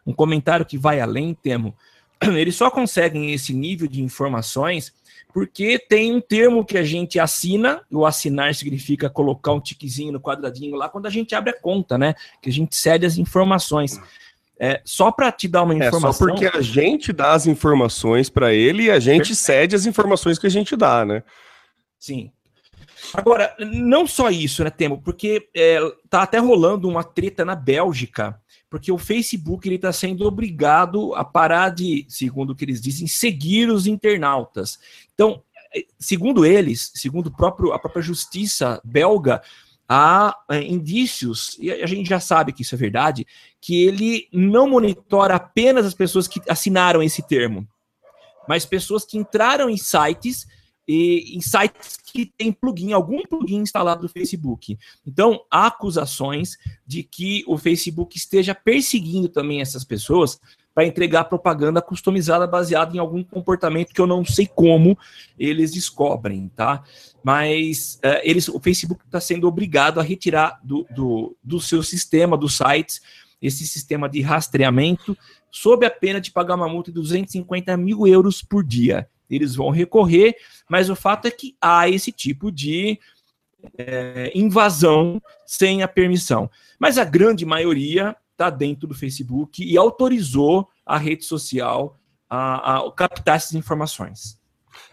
um 0.04 0.12
comentário 0.12 0.66
que 0.66 0.76
vai 0.76 1.00
além, 1.00 1.32
Temo, 1.32 1.76
eles 2.20 2.56
só 2.56 2.68
conseguem 2.72 3.32
esse 3.32 3.54
nível 3.54 3.86
de 3.86 4.02
informações 4.02 4.92
porque 5.32 5.78
tem 5.78 6.12
um 6.12 6.20
termo 6.20 6.64
que 6.64 6.76
a 6.76 6.82
gente 6.82 7.20
assina, 7.20 7.82
o 7.88 8.04
assinar 8.04 8.52
significa 8.52 9.08
colocar 9.08 9.52
um 9.52 9.60
tiquezinho 9.60 10.10
no 10.10 10.20
quadradinho 10.20 10.74
lá 10.74 10.88
quando 10.88 11.06
a 11.06 11.10
gente 11.10 11.36
abre 11.36 11.50
a 11.50 11.60
conta, 11.60 11.96
né? 11.96 12.16
Que 12.42 12.50
a 12.50 12.52
gente 12.52 12.74
cede 12.74 13.06
as 13.06 13.16
informações. 13.16 14.00
É, 14.58 14.82
só 14.84 15.12
para 15.12 15.30
te 15.30 15.46
dar 15.46 15.62
uma 15.62 15.72
informação. 15.72 16.10
É 16.10 16.12
só 16.12 16.18
porque 16.18 16.46
a 16.46 16.60
gente 16.60 17.12
dá 17.12 17.32
as 17.32 17.46
informações 17.46 18.28
para 18.28 18.52
ele 18.52 18.86
e 18.86 18.90
a 18.90 18.98
gente 18.98 19.36
cede 19.36 19.76
as 19.76 19.86
informações 19.86 20.36
que 20.36 20.48
a 20.48 20.50
gente 20.50 20.74
dá, 20.74 21.04
né? 21.04 21.22
Sim. 21.96 22.32
Agora, 23.14 23.54
não 23.58 24.06
só 24.06 24.30
isso, 24.30 24.62
né, 24.62 24.70
Temo? 24.70 25.00
Porque 25.02 25.48
é, 25.54 25.80
tá 26.08 26.22
até 26.22 26.38
rolando 26.38 26.88
uma 26.88 27.04
treta 27.04 27.44
na 27.44 27.54
Bélgica 27.54 28.40
porque 28.70 28.92
o 28.92 28.98
Facebook 28.98 29.66
ele 29.68 29.74
está 29.74 29.92
sendo 29.92 30.24
obrigado 30.24 31.12
a 31.16 31.24
parar 31.24 31.70
de, 31.70 32.06
segundo 32.08 32.50
o 32.50 32.54
que 32.54 32.64
eles 32.64 32.80
dizem, 32.80 33.08
seguir 33.08 33.68
os 33.68 33.88
internautas. 33.88 34.78
Então, 35.12 35.42
segundo 35.98 36.46
eles, 36.46 36.92
segundo 36.94 37.32
próprio, 37.32 37.72
a 37.72 37.80
própria 37.80 38.00
justiça 38.00 38.80
belga, 38.84 39.42
há 39.88 40.36
é, 40.48 40.62
indícios, 40.62 41.56
e 41.58 41.70
a 41.72 41.86
gente 41.86 42.08
já 42.08 42.20
sabe 42.20 42.52
que 42.52 42.62
isso 42.62 42.76
é 42.76 42.78
verdade, 42.78 43.26
que 43.60 43.82
ele 43.82 44.28
não 44.32 44.70
monitora 44.70 45.34
apenas 45.34 45.84
as 45.84 45.94
pessoas 45.94 46.28
que 46.28 46.40
assinaram 46.48 47.02
esse 47.02 47.26
termo, 47.26 47.66
mas 48.48 48.64
pessoas 48.64 49.04
que 49.04 49.18
entraram 49.18 49.68
em 49.68 49.76
sites 49.76 50.46
e 50.92 51.36
em 51.36 51.40
sites 51.40 51.98
que 51.98 52.26
tem 52.36 52.50
plugin, 52.50 52.92
algum 52.92 53.22
plugin 53.22 53.58
instalado 53.58 54.02
do 54.02 54.08
Facebook. 54.08 54.76
Então, 55.06 55.40
há 55.48 55.68
acusações 55.68 56.56
de 56.84 57.04
que 57.04 57.44
o 57.46 57.56
Facebook 57.56 58.16
esteja 58.16 58.56
perseguindo 58.56 59.28
também 59.28 59.60
essas 59.60 59.84
pessoas 59.84 60.40
para 60.74 60.84
entregar 60.84 61.24
propaganda 61.24 61.80
customizada 61.80 62.44
baseada 62.44 62.96
em 62.96 62.98
algum 62.98 63.22
comportamento 63.22 63.94
que 63.94 64.00
eu 64.00 64.06
não 64.06 64.24
sei 64.24 64.48
como 64.48 64.98
eles 65.38 65.70
descobrem, 65.70 66.50
tá? 66.56 66.82
Mas 67.22 68.00
uh, 68.04 68.18
eles, 68.24 68.48
o 68.48 68.58
Facebook 68.58 69.04
está 69.04 69.20
sendo 69.20 69.46
obrigado 69.46 70.00
a 70.00 70.02
retirar 70.02 70.58
do, 70.64 70.84
do, 70.90 71.36
do 71.40 71.60
seu 71.60 71.84
sistema, 71.84 72.36
dos 72.36 72.56
sites, 72.56 73.00
esse 73.40 73.64
sistema 73.64 74.08
de 74.08 74.22
rastreamento, 74.22 75.16
sob 75.52 75.86
a 75.86 75.90
pena 75.90 76.20
de 76.20 76.32
pagar 76.32 76.56
uma 76.56 76.68
multa 76.68 76.90
de 76.90 76.96
250 76.96 77.76
mil 77.76 78.08
euros 78.08 78.42
por 78.42 78.64
dia 78.64 79.08
eles 79.30 79.54
vão 79.54 79.70
recorrer, 79.70 80.34
mas 80.68 80.90
o 80.90 80.96
fato 80.96 81.26
é 81.26 81.30
que 81.30 81.56
há 81.60 81.88
esse 81.88 82.10
tipo 82.12 82.50
de 82.50 82.98
é, 83.76 84.32
invasão 84.34 85.20
sem 85.46 85.82
a 85.82 85.88
permissão. 85.88 86.50
Mas 86.78 86.98
a 86.98 87.04
grande 87.04 87.44
maioria 87.44 88.16
está 88.32 88.50
dentro 88.50 88.86
do 88.86 88.94
Facebook 88.94 89.62
e 89.62 89.76
autorizou 89.76 90.68
a 90.84 90.96
rede 90.96 91.24
social 91.24 91.98
a, 92.28 92.78
a 92.78 92.92
captar 92.92 93.36
essas 93.36 93.54
informações. 93.54 94.38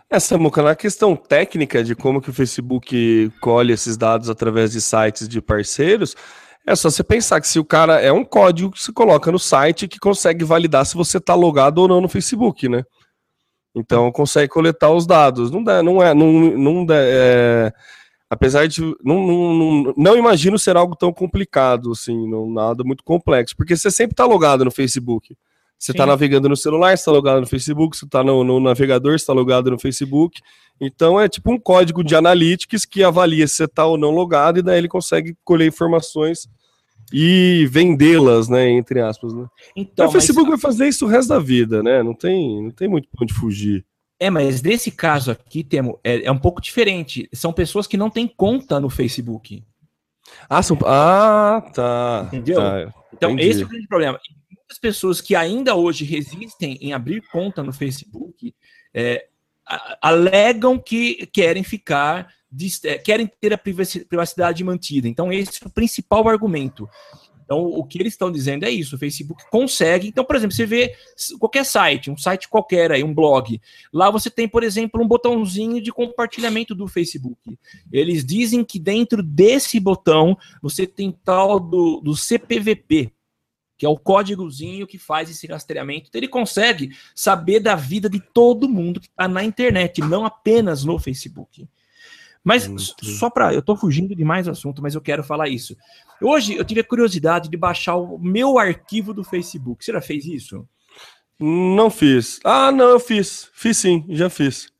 Essa, 0.09 0.37
Muca, 0.37 0.61
na 0.61 0.75
questão 0.75 1.15
técnica 1.15 1.83
de 1.83 1.93
como 1.93 2.21
que 2.21 2.29
o 2.29 2.33
Facebook 2.33 3.31
colhe 3.41 3.73
esses 3.73 3.97
dados 3.97 4.29
através 4.29 4.71
de 4.71 4.81
sites 4.81 5.27
de 5.27 5.41
parceiros, 5.41 6.15
é 6.65 6.75
só 6.75 6.89
você 6.89 7.03
pensar 7.03 7.39
que 7.39 7.47
se 7.47 7.59
o 7.59 7.65
cara 7.65 8.01
é 8.01 8.11
um 8.11 8.25
código 8.25 8.71
que 8.71 8.81
se 8.81 8.91
coloca 8.91 9.31
no 9.31 9.39
site 9.39 9.87
que 9.87 9.99
consegue 9.99 10.43
validar 10.43 10.85
se 10.85 10.95
você 10.95 11.17
está 11.17 11.33
logado 11.33 11.79
ou 11.79 11.87
não 11.87 12.01
no 12.01 12.09
Facebook, 12.09 12.67
né? 12.67 12.83
Então 13.75 14.11
consegue 14.11 14.51
coletar 14.51 14.91
os 14.91 15.05
dados. 15.05 15.51
Não 15.51 15.63
dá, 15.63 15.83
não 15.83 16.01
é, 16.01 16.13
não, 16.13 16.31
não 16.31 16.85
dá, 16.85 16.95
é, 16.97 17.71
apesar 18.29 18.67
de 18.67 18.81
não, 19.03 19.25
não, 19.25 19.93
não, 19.95 20.17
imagino 20.17 20.57
ser 20.57 20.75
algo 20.75 20.95
tão 20.95 21.13
complicado, 21.13 21.91
assim, 21.91 22.29
não, 22.29 22.49
nada 22.49 22.83
muito 22.83 23.03
complexo, 23.03 23.55
porque 23.55 23.75
você 23.75 23.91
sempre 23.91 24.13
está 24.13 24.25
logado 24.25 24.65
no 24.65 24.71
Facebook. 24.71 25.35
Você 25.79 25.91
está 25.91 26.07
navegando 26.07 26.49
no 26.49 26.57
celular, 26.57 26.93
está 26.93 27.11
logado 27.11 27.39
no 27.39 27.45
Facebook, 27.45 27.95
você 27.95 28.05
está 28.05 28.23
no, 28.23 28.43
no, 28.43 28.59
navegador, 28.59 29.13
está 29.13 29.31
logado 29.31 29.69
no 29.69 29.77
Facebook. 29.77 30.41
Então 30.81 31.21
é 31.21 31.29
tipo 31.29 31.51
um 31.51 31.59
código 31.59 32.03
de 32.03 32.15
analytics 32.15 32.83
que 32.83 33.03
avalia 33.03 33.47
se 33.47 33.57
você 33.57 33.65
está 33.65 33.85
ou 33.85 33.95
não 33.95 34.09
logado, 34.09 34.57
e 34.57 34.63
daí 34.63 34.79
ele 34.79 34.87
consegue 34.87 35.37
colher 35.43 35.67
informações 35.67 36.49
e 37.11 37.67
vendê-las, 37.71 38.49
né, 38.49 38.69
entre 38.69 38.99
aspas, 38.99 39.33
né? 39.33 39.47
Então, 39.75 40.07
o 40.07 40.11
Facebook 40.11 40.49
mas... 40.49 40.61
vai 40.61 40.71
fazer 40.71 40.87
isso 40.87 41.05
o 41.05 41.07
resto 41.07 41.29
da 41.29 41.39
vida, 41.39 41.81
né? 41.81 42.03
Não 42.03 42.13
tem, 42.13 42.63
não 42.63 42.71
tem 42.71 42.87
muito 42.87 43.07
onde 43.21 43.33
fugir. 43.33 43.85
É, 44.19 44.29
mas 44.29 44.61
nesse 44.61 44.91
caso 44.91 45.31
aqui, 45.31 45.63
Temo, 45.63 45.99
é, 46.03 46.25
é 46.25 46.31
um 46.31 46.37
pouco 46.37 46.61
diferente. 46.61 47.29
São 47.31 47.53
pessoas 47.53 47.85
que 47.87 47.97
não 47.97 48.09
têm 48.09 48.27
conta 48.27 48.79
no 48.79 48.89
Facebook. 48.89 49.63
Ah, 50.49 50.63
são... 50.63 50.77
ah 50.85 51.63
tá. 51.73 52.23
Entendeu? 52.27 52.57
Tá, 52.57 52.93
então, 53.13 53.31
entendi. 53.31 53.49
esse 53.49 53.61
é 53.61 53.65
o 53.65 53.69
grande 53.69 53.87
problema. 53.87 54.19
Muitas 54.49 54.79
pessoas 54.79 55.21
que 55.21 55.35
ainda 55.35 55.75
hoje 55.75 56.03
resistem 56.03 56.77
em 56.81 56.93
abrir 56.93 57.21
conta 57.31 57.63
no 57.63 57.71
Facebook 57.71 58.53
é, 58.93 59.27
alegam 60.01 60.77
que 60.79 61.27
querem 61.27 61.63
ficar 61.63 62.21
é, 62.21 62.25
querem 63.03 63.29
ter 63.39 63.53
a 63.53 63.57
privacidade 63.57 64.63
mantida. 64.63 65.07
Então, 65.07 65.31
esse 65.31 65.63
é 65.63 65.67
o 65.67 65.69
principal 65.69 66.27
argumento. 66.27 66.89
Então, 67.47 67.63
o 67.63 67.81
que 67.85 67.97
eles 67.97 68.11
estão 68.11 68.29
dizendo 68.29 68.65
é 68.65 68.69
isso: 68.69 68.97
o 68.97 68.99
Facebook 68.99 69.41
consegue. 69.49 70.09
Então, 70.09 70.25
por 70.25 70.35
exemplo, 70.35 70.53
você 70.53 70.65
vê 70.65 70.93
qualquer 71.39 71.65
site, 71.65 72.11
um 72.11 72.17
site 72.17 72.49
qualquer 72.49 72.91
aí, 72.91 73.03
um 73.03 73.13
blog. 73.13 73.59
Lá 73.91 74.11
você 74.11 74.29
tem, 74.29 74.49
por 74.49 74.63
exemplo, 74.63 75.01
um 75.01 75.07
botãozinho 75.07 75.81
de 75.81 75.89
compartilhamento 75.91 76.75
do 76.75 76.89
Facebook. 76.89 77.57
Eles 77.89 78.25
dizem 78.25 78.65
que 78.65 78.77
dentro 78.77 79.23
desse 79.23 79.79
botão 79.79 80.37
você 80.61 80.85
tem 80.85 81.09
tal 81.23 81.57
do, 81.57 82.01
do 82.01 82.17
CPVP, 82.17 83.13
que 83.77 83.85
é 83.85 83.89
o 83.89 83.97
códigozinho 83.97 84.85
que 84.85 84.97
faz 84.97 85.29
esse 85.29 85.47
rastreamento. 85.47 86.07
Então, 86.09 86.19
ele 86.19 86.27
consegue 86.27 86.91
saber 87.15 87.61
da 87.61 87.75
vida 87.75 88.09
de 88.09 88.19
todo 88.19 88.67
mundo 88.67 88.99
que 88.99 89.07
está 89.07 89.25
na 89.25 89.41
internet, 89.41 90.01
não 90.01 90.25
apenas 90.25 90.83
no 90.83 90.99
Facebook. 90.99 91.65
Mas 92.47 92.95
só 93.03 93.29
para. 93.29 93.53
Eu 93.53 93.59
estou 93.59 93.75
fugindo 93.75 94.15
de 94.15 94.23
mais 94.23 94.47
assunto, 94.47 94.81
mas 94.81 94.95
eu 94.95 95.01
quero 95.01 95.21
falar 95.21 95.49
isso. 95.49 95.75
Hoje 96.21 96.55
eu 96.55 96.63
tive 96.63 96.79
a 96.79 96.83
curiosidade 96.83 97.49
de 97.49 97.57
baixar 97.57 97.97
o 97.97 98.17
meu 98.17 98.57
arquivo 98.57 99.13
do 99.13 99.21
Facebook. 99.21 99.83
Você 99.83 99.91
já 99.91 99.99
fez 99.99 100.25
isso? 100.25 100.65
Não 101.37 101.89
fiz. 101.89 102.39
Ah, 102.45 102.71
não, 102.71 102.85
eu 102.85 103.01
fiz. 103.01 103.49
Fiz 103.53 103.75
sim, 103.75 104.05
já 104.07 104.29
fiz. 104.29 104.71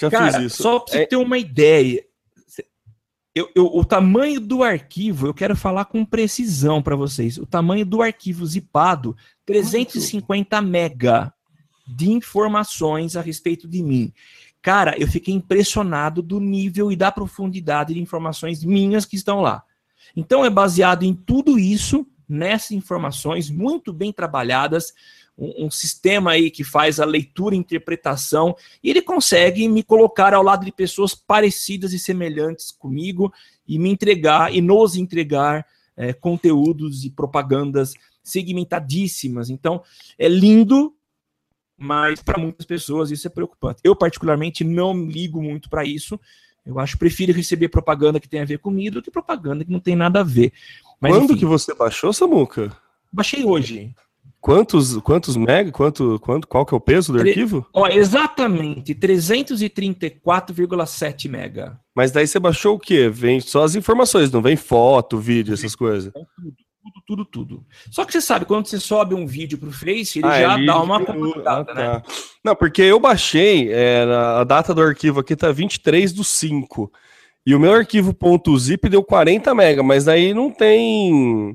Já 0.00 0.08
Cara, 0.08 0.34
fiz 0.34 0.52
isso. 0.52 0.62
Só 0.62 0.78
para 0.78 0.92
você 0.92 1.02
é... 1.02 1.06
ter 1.06 1.16
uma 1.16 1.36
ideia. 1.36 2.04
Eu, 3.34 3.50
eu, 3.56 3.66
o 3.66 3.84
tamanho 3.84 4.40
do 4.40 4.62
arquivo, 4.62 5.26
eu 5.26 5.34
quero 5.34 5.56
falar 5.56 5.86
com 5.86 6.04
precisão 6.04 6.80
para 6.80 6.94
vocês. 6.94 7.36
O 7.36 7.46
tamanho 7.46 7.84
do 7.84 8.00
arquivo 8.00 8.46
zipado, 8.46 9.16
350 9.44 10.62
mega 10.62 11.34
de 11.84 12.12
informações 12.12 13.16
a 13.16 13.20
respeito 13.20 13.66
de 13.66 13.82
mim. 13.82 14.12
Cara, 14.66 14.96
eu 14.98 15.06
fiquei 15.06 15.32
impressionado 15.32 16.20
do 16.20 16.40
nível 16.40 16.90
e 16.90 16.96
da 16.96 17.12
profundidade 17.12 17.94
de 17.94 18.00
informações 18.00 18.64
minhas 18.64 19.04
que 19.04 19.14
estão 19.14 19.40
lá. 19.40 19.62
Então 20.16 20.44
é 20.44 20.50
baseado 20.50 21.04
em 21.04 21.14
tudo 21.14 21.56
isso 21.56 22.04
nessas 22.28 22.72
informações 22.72 23.48
muito 23.48 23.92
bem 23.92 24.12
trabalhadas, 24.12 24.92
um, 25.38 25.66
um, 25.66 25.70
sistema 25.70 26.32
aí 26.32 26.50
que 26.50 26.64
faz 26.64 26.98
a 26.98 27.04
leitura 27.04 27.54
e 27.54 27.58
interpretação, 27.58 28.56
e 28.82 28.90
ele 28.90 29.02
consegue 29.02 29.68
me 29.68 29.84
colocar 29.84 30.34
ao 30.34 30.42
lado 30.42 30.64
de 30.64 30.72
pessoas 30.72 31.14
parecidas 31.14 31.92
e 31.92 31.98
semelhantes 32.00 32.72
comigo 32.72 33.32
e 33.68 33.78
me 33.78 33.88
entregar 33.88 34.52
e 34.52 34.60
nos 34.60 34.96
entregar 34.96 35.64
é, 35.96 36.12
conteúdos 36.12 37.04
e 37.04 37.10
propagandas 37.10 37.94
segmentadíssimas. 38.20 39.48
Então, 39.48 39.80
é 40.18 40.28
lindo, 40.28 40.92
mas 41.78 42.22
para 42.22 42.38
muitas 42.38 42.64
pessoas 42.64 43.10
isso 43.10 43.26
é 43.26 43.30
preocupante. 43.30 43.80
Eu, 43.84 43.94
particularmente, 43.94 44.64
não 44.64 44.94
ligo 45.06 45.42
muito 45.42 45.68
para 45.68 45.84
isso. 45.84 46.18
Eu 46.64 46.78
acho 46.78 46.94
que 46.94 46.98
prefiro 46.98 47.32
receber 47.32 47.68
propaganda 47.68 48.18
que 48.18 48.28
tem 48.28 48.40
a 48.40 48.44
ver 48.44 48.58
comigo 48.58 48.96
do 48.96 49.02
que 49.02 49.10
propaganda 49.10 49.64
que 49.64 49.70
não 49.70 49.80
tem 49.80 49.94
nada 49.94 50.20
a 50.20 50.24
ver. 50.24 50.52
Mas, 51.00 51.12
Quando 51.12 51.32
enfim, 51.32 51.40
que 51.40 51.44
você 51.44 51.74
baixou, 51.74 52.12
Samuca? 52.12 52.72
Baixei 53.12 53.44
hoje. 53.44 53.94
Quantos, 54.40 54.96
quantos 54.98 55.36
mega? 55.36 55.72
Quanto, 55.72 56.20
quanto, 56.20 56.46
qual 56.46 56.64
que 56.64 56.72
é 56.72 56.76
o 56.76 56.80
peso 56.80 57.12
do 57.12 57.18
Tre 57.18 57.30
arquivo? 57.30 57.66
Ó, 57.72 57.88
exatamente, 57.88 58.94
334,7 58.94 61.28
mega. 61.28 61.80
Mas 61.94 62.12
daí 62.12 62.28
você 62.28 62.38
baixou 62.38 62.76
o 62.76 62.78
quê? 62.78 63.08
Vem 63.08 63.40
só 63.40 63.64
as 63.64 63.74
informações, 63.74 64.30
não 64.30 64.40
vem 64.40 64.54
foto, 64.54 65.18
vídeo, 65.18 65.52
essas 65.52 65.74
coisas. 65.74 66.12
Tudo, 66.12 66.54
tudo, 66.92 67.02
tudo, 67.06 67.24
tudo. 67.24 67.66
Só 67.90 68.04
que 68.04 68.12
você 68.12 68.20
sabe, 68.20 68.44
quando 68.44 68.66
você 68.66 68.78
sobe 68.78 69.14
um 69.14 69.26
vídeo 69.26 69.58
pro 69.58 69.70
Face, 69.70 70.18
ele 70.18 70.26
ah, 70.26 70.40
já 70.40 70.54
ele... 70.56 70.66
dá 70.66 70.80
uma 70.80 71.04
complicada, 71.04 71.72
ah, 71.72 71.74
né? 71.74 71.82
tá. 71.84 71.94
né? 71.94 72.02
Não, 72.44 72.54
porque 72.54 72.82
eu 72.82 73.00
baixei, 73.00 73.72
é, 73.72 74.04
a 74.04 74.44
data 74.44 74.74
do 74.74 74.82
arquivo 74.82 75.20
aqui 75.20 75.34
tá 75.34 75.50
23 75.52 76.12
do 76.12 76.24
5. 76.24 76.92
E 77.44 77.54
o 77.54 77.60
meu 77.60 77.72
arquivo 77.72 78.16
.zip 78.58 78.88
deu 78.88 79.04
40 79.04 79.54
mega, 79.54 79.82
mas 79.82 80.04
daí 80.04 80.34
não 80.34 80.50
tem 80.50 81.54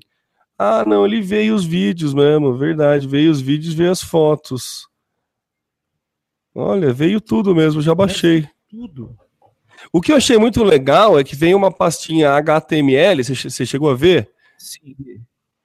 ah, 0.64 0.86
não, 0.86 1.08
ele 1.08 1.22
veio 1.22 1.56
os 1.56 1.66
vídeos 1.66 2.14
mesmo, 2.14 2.56
verdade. 2.56 3.08
Veio 3.08 3.32
os 3.32 3.42
vídeos, 3.42 3.74
veio 3.74 3.90
as 3.90 4.00
fotos. 4.00 4.88
Olha, 6.54 6.94
veio 6.94 7.20
tudo 7.20 7.56
mesmo, 7.56 7.82
já 7.82 7.96
baixei. 7.96 8.48
Tudo. 8.70 9.18
O 9.92 10.00
que 10.00 10.12
eu 10.12 10.18
achei 10.18 10.38
muito 10.38 10.64
legal 10.64 11.18
é 11.18 11.24
que 11.24 11.36
vem 11.36 11.56
uma 11.56 11.72
pastinha 11.72 12.34
HTML, 12.34 13.24
você 13.24 13.66
chegou 13.66 13.90
a 13.90 13.96
ver? 13.96 14.30
Sim. 14.62 14.96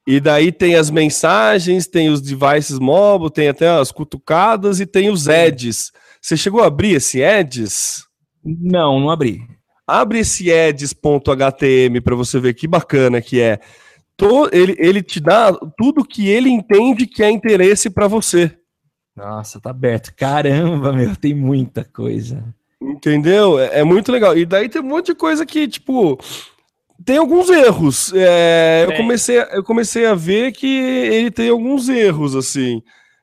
E 0.07 0.21
daí 0.21 0.53
tem 0.53 0.77
as 0.77 0.89
mensagens, 0.89 1.87
tem 1.87 2.09
os 2.09 2.21
devices 2.21 2.79
mobile, 2.79 3.31
tem 3.31 3.49
até 3.49 3.69
as 3.69 3.91
cutucadas 3.91 4.79
e 4.79 4.87
tem 4.87 5.11
os 5.11 5.29
ads. 5.29 5.91
Você 6.21 6.37
chegou 6.37 6.63
a 6.63 6.67
abrir 6.67 6.95
esse 6.95 7.25
ads? 7.25 8.05
Não, 8.45 9.01
não 9.01 9.11
abri. 9.11 9.41
Abre 9.87 10.21
esse 10.21 10.53
ads.htm 10.53 12.01
para 12.03 12.15
você 12.15 12.39
ver 12.39 12.55
que 12.55 12.69
bacana 12.69 13.21
que 13.21 13.41
é 13.41 13.61
ele, 14.53 14.75
ele 14.79 15.03
te 15.03 15.21
dá 15.21 15.53
tudo 15.77 16.05
que 16.05 16.29
ele 16.29 16.49
entende 16.49 17.07
que 17.07 17.23
é 17.23 17.31
interesse 17.31 17.91
para 17.91 18.09
você. 18.09 18.57
Nossa, 19.15 19.61
tá 19.61 19.71
aberto. 19.71 20.15
Caramba, 20.15 20.93
meu, 20.93 21.15
tem 21.17 21.35
muita 21.35 21.85
coisa. 21.85 22.43
Entendeu? 22.81 23.59
É, 23.59 23.81
é, 23.81 23.85
muito 23.85 24.11
legal. 24.13 24.37
E 24.37 24.45
daí 24.45 24.69
tem 24.69 24.81
um 24.81 24.87
monte 24.87 25.07
de 25.07 25.15
coisa 25.15 25.45
que, 25.45 25.67
tipo, 25.67 26.19
tem 27.05 27.19
alguns 27.19 27.49
erros. 27.49 28.13
É. 28.15 28.85
Eu, 28.89 28.97
comecei, 28.97 29.39
eu 29.39 29.63
comecei 29.63 30.07
a 30.07 30.15
ver 30.15 30.53
que 30.53 30.67
ele 30.67 31.31
tem 31.31 31.49
alguns 31.49 31.89
erros, 31.89 32.35
assim. 32.35 32.83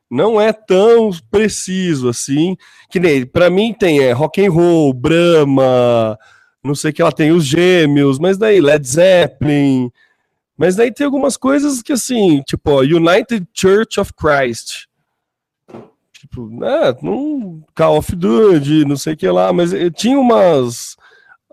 Não 0.09 0.39
é 0.39 0.53
tão 0.53 1.11
preciso 1.31 2.07
assim. 2.09 2.55
Que 2.89 2.99
nem, 2.99 3.25
pra 3.25 3.49
mim 3.49 3.73
tem 3.73 3.99
é, 3.99 4.11
rock 4.11 4.45
and 4.45 4.51
roll, 4.51 4.93
Brahma, 4.93 6.17
não 6.63 6.75
sei 6.75 6.91
o 6.91 6.93
que 6.93 7.01
ela 7.01 7.11
tem, 7.11 7.31
os 7.31 7.45
gêmeos, 7.45 8.19
mas 8.19 8.37
daí 8.37 8.61
Led 8.61 8.87
Zeppelin. 8.87 9.91
Mas 10.57 10.75
daí 10.75 10.93
tem 10.93 11.05
algumas 11.05 11.35
coisas 11.35 11.81
que, 11.81 11.91
assim, 11.91 12.41
tipo, 12.43 12.71
ó, 12.71 12.81
United 12.81 13.47
Church 13.53 13.99
of 13.99 14.13
Christ. 14.13 14.85
Tipo, 16.13 16.47
né, 16.47 16.95
não, 17.01 17.61
Call 17.75 17.97
of 17.97 18.15
Duty, 18.15 18.85
não 18.85 18.95
sei 18.95 19.13
o 19.13 19.17
que 19.17 19.27
lá, 19.27 19.51
mas 19.51 19.73
eh, 19.73 19.89
tinha 19.89 20.17
umas. 20.17 20.95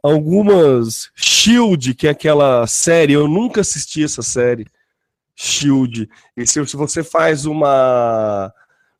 Algumas. 0.02 1.10
Shield, 1.14 1.94
que 1.94 2.06
é 2.06 2.10
aquela 2.10 2.66
série, 2.66 3.12
eu 3.12 3.28
nunca 3.28 3.60
assisti 3.60 4.04
essa 4.04 4.22
série. 4.22 4.66
Shield. 5.34 6.08
E 6.36 6.46
se, 6.46 6.64
se 6.66 6.76
você 6.76 7.02
faz 7.02 7.46
uma, 7.46 8.52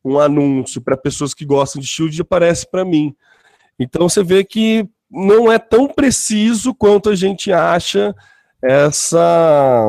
um 0.03 0.19
anúncio 0.19 0.81
para 0.81 0.97
pessoas 0.97 1.33
que 1.33 1.45
gostam 1.45 1.81
de 1.81 1.87
Shield, 1.87 2.21
aparece 2.21 2.69
para 2.69 2.83
mim. 2.85 3.15
Então 3.79 4.07
você 4.07 4.23
vê 4.23 4.43
que 4.43 4.87
não 5.09 5.51
é 5.51 5.59
tão 5.59 5.87
preciso 5.87 6.73
quanto 6.73 7.09
a 7.09 7.15
gente 7.15 7.51
acha 7.51 8.15
essa 8.61 9.85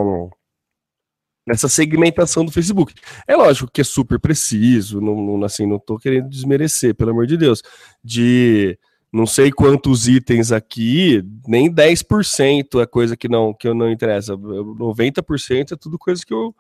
essa 1.49 1.69
segmentação 1.69 2.45
do 2.45 2.53
Facebook. 2.53 2.95
É 3.27 3.35
lógico 3.35 3.71
que 3.71 3.81
é 3.81 3.85
super 3.85 4.19
preciso, 4.19 5.01
não, 5.01 5.17
não, 5.17 5.45
assim, 5.45 5.67
não 5.67 5.79
tô 5.79 5.99
querendo 5.99 6.29
desmerecer, 6.29 6.95
pelo 6.95 7.11
amor 7.11 7.27
de 7.27 7.37
Deus, 7.37 7.63
de 8.03 8.79
não 9.13 9.27
sei 9.27 9.53
quantos 9.53 10.09
itens 10.09 10.51
aqui, 10.51 11.23
nem 11.47 11.71
10% 11.71 12.81
é 12.81 12.87
coisa 12.87 13.15
que 13.15 13.29
não 13.29 13.53
que 13.53 13.69
eu 13.69 13.75
não 13.75 13.91
interessa. 13.91 14.35
90% 14.35 15.73
é 15.73 15.77
tudo 15.77 15.99
coisa 15.99 16.25
que 16.25 16.33
eu, 16.33 16.55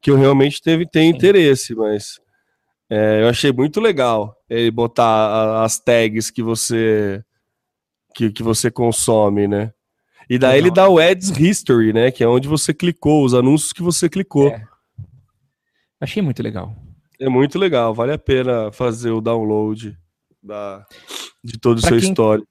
que 0.00 0.10
eu 0.10 0.16
realmente 0.16 0.62
teve, 0.62 0.86
tenho 0.86 1.14
interesse, 1.14 1.74
mas 1.74 2.20
é, 2.88 3.22
eu 3.22 3.28
achei 3.28 3.50
muito 3.50 3.80
legal 3.80 4.36
ele 4.48 4.70
botar 4.70 5.64
as 5.64 5.80
tags 5.80 6.30
que 6.30 6.42
você 6.42 7.24
que, 8.14 8.30
que 8.30 8.42
você 8.42 8.70
consome, 8.70 9.48
né? 9.48 9.72
E 10.30 10.38
daí 10.38 10.58
ele 10.58 10.70
dá 10.70 10.88
o 10.88 10.98
Ads 10.98 11.30
History, 11.30 11.92
né? 11.92 12.10
Que 12.10 12.22
é 12.22 12.28
onde 12.28 12.48
você 12.48 12.72
clicou, 12.72 13.24
os 13.24 13.34
anúncios 13.34 13.72
que 13.72 13.82
você 13.82 14.08
clicou. 14.08 14.48
É. 14.48 14.64
Achei 16.00 16.22
muito 16.22 16.42
legal. 16.42 16.74
É 17.18 17.28
muito 17.28 17.58
legal, 17.58 17.94
vale 17.94 18.12
a 18.12 18.18
pena 18.18 18.70
fazer 18.70 19.10
o 19.10 19.20
download 19.20 19.96
da, 20.46 20.86
de 21.42 21.58
todo 21.58 21.78
o 21.78 21.80
seu 21.80 21.98
quem, 21.98 22.08
histórico. 22.08 22.48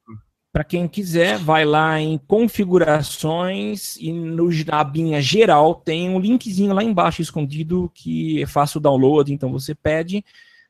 Para 0.52 0.64
quem 0.64 0.88
quiser, 0.88 1.38
vai 1.38 1.66
lá 1.66 2.00
em 2.00 2.18
configurações 2.18 3.98
e 3.98 4.12
no, 4.12 4.50
na 4.66 4.80
abinha 4.80 5.22
geral 5.22 5.76
tem 5.76 6.10
um 6.10 6.20
linkzinho 6.20 6.74
lá 6.74 6.84
embaixo 6.84 7.22
escondido 7.22 7.92
que 7.94 8.42
é 8.42 8.46
fácil 8.46 8.78
o 8.80 8.82
download, 8.82 9.34
então 9.34 9.52
você 9.52 9.74
pede, 9.74 10.24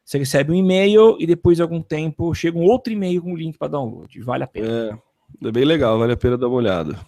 você 0.03 0.17
recebe 0.17 0.51
um 0.51 0.55
e-mail 0.55 1.17
e 1.19 1.25
depois 1.25 1.57
de 1.57 1.61
algum 1.61 1.81
tempo 1.81 2.33
chega 2.33 2.57
um 2.57 2.63
outro 2.63 2.93
e-mail 2.93 3.21
com 3.21 3.33
o 3.33 3.37
link 3.37 3.57
para 3.57 3.69
download. 3.69 4.21
Vale 4.21 4.43
a 4.43 4.47
pena. 4.47 4.91
É. 5.01 5.05
É 5.43 5.51
bem 5.51 5.65
legal, 5.65 5.99
vale 5.99 6.13
a 6.13 6.17
pena 6.17 6.37
dar 6.37 6.47
uma 6.47 6.57
olhada. 6.57 6.99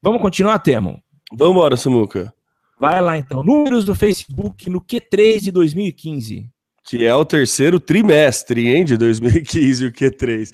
Vamos 0.00 0.22
continuar, 0.22 0.58
Temo? 0.60 1.02
Vamos 1.32 1.54
embora, 1.54 1.76
Samuca. 1.76 2.32
Vai 2.78 3.00
lá 3.00 3.18
então. 3.18 3.42
Números 3.42 3.84
do 3.84 3.94
Facebook 3.94 4.70
no 4.70 4.80
Q3 4.80 5.40
de 5.40 5.50
2015. 5.50 6.48
Que 6.88 7.04
é 7.04 7.14
o 7.14 7.24
terceiro 7.24 7.78
trimestre, 7.78 8.66
hein, 8.68 8.82
de 8.82 8.96
2015, 8.96 9.86
o 9.86 9.92
Q3. 9.92 10.50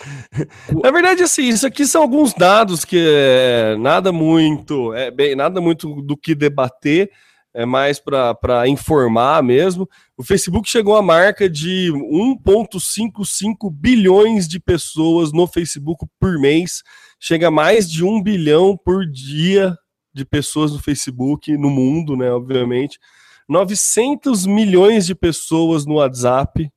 Na 0.82 0.90
verdade, 0.90 1.22
assim, 1.22 1.48
isso 1.48 1.64
aqui 1.64 1.86
são 1.86 2.02
alguns 2.02 2.34
dados 2.34 2.84
que 2.84 2.98
é 2.98 3.76
nada 3.78 4.10
muito, 4.10 4.92
é 4.94 5.12
bem, 5.12 5.36
nada 5.36 5.60
muito 5.60 6.02
do 6.02 6.16
que 6.16 6.34
debater, 6.34 7.08
é 7.54 7.64
mais 7.64 8.00
para 8.00 8.66
informar 8.66 9.44
mesmo. 9.44 9.88
O 10.16 10.24
Facebook 10.24 10.68
chegou 10.68 10.96
à 10.96 11.02
marca 11.02 11.48
de 11.48 11.92
1,55 11.92 13.70
bilhões 13.72 14.48
de 14.48 14.58
pessoas 14.58 15.32
no 15.32 15.46
Facebook 15.46 16.04
por 16.18 16.36
mês. 16.40 16.82
Chega 17.20 17.46
a 17.46 17.52
mais 17.52 17.88
de 17.88 18.04
um 18.04 18.20
bilhão 18.20 18.76
por 18.76 19.06
dia 19.06 19.78
de 20.12 20.24
pessoas 20.24 20.72
no 20.72 20.80
Facebook, 20.80 21.56
no 21.56 21.70
mundo, 21.70 22.16
né? 22.16 22.28
Obviamente. 22.32 22.98
900 23.48 24.46
milhões 24.46 25.06
de 25.06 25.14
pessoas 25.14 25.86
no 25.86 25.94
WhatsApp. 25.94 26.70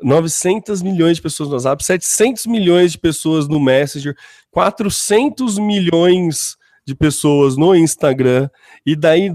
900 0.00 0.80
milhões 0.80 1.16
de 1.16 1.22
pessoas 1.22 1.48
no 1.48 1.56
WhatsApp, 1.56 1.84
700 1.84 2.46
milhões 2.46 2.92
de 2.92 2.98
pessoas 2.98 3.48
no 3.48 3.58
Messenger, 3.58 4.14
400 4.52 5.58
milhões 5.58 6.56
de 6.86 6.94
pessoas 6.94 7.56
no 7.56 7.74
Instagram, 7.74 8.48
e 8.86 8.94
daí 8.94 9.28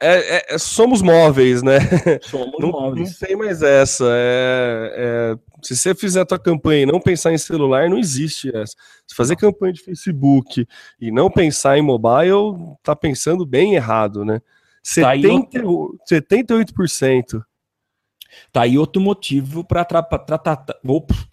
é, 0.02 0.56
é, 0.56 0.58
somos 0.58 1.02
móveis, 1.02 1.62
né? 1.62 1.80
Somos 2.24 2.60
Não, 2.60 2.72
móveis. 2.72 3.20
não 3.20 3.28
tem 3.28 3.36
mais 3.36 3.62
essa. 3.62 4.06
É, 4.08 4.94
é, 4.96 5.40
se 5.62 5.76
você 5.76 5.94
fizer 5.94 6.22
a 6.22 6.26
tua 6.26 6.40
campanha 6.40 6.84
e 6.84 6.86
não 6.86 7.02
pensar 7.02 7.34
em 7.34 7.38
celular, 7.38 7.90
não 7.90 7.98
existe 7.98 8.56
essa. 8.56 8.74
Se 9.06 9.16
fazer 9.16 9.36
campanha 9.36 9.74
de 9.74 9.84
Facebook 9.84 10.66
e 11.02 11.12
não 11.12 11.30
pensar 11.30 11.78
em 11.78 11.82
mobile, 11.82 12.76
tá 12.82 12.96
pensando 12.96 13.46
bem 13.46 13.76
errado, 13.76 14.24
né? 14.24 14.42
Tá 14.96 15.10
aí 15.10 15.22
70, 15.22 15.64
78%. 16.10 17.44
Tá 18.52 18.62
aí 18.62 18.78
outro 18.78 19.02
motivo 19.02 19.64
para 19.64 19.84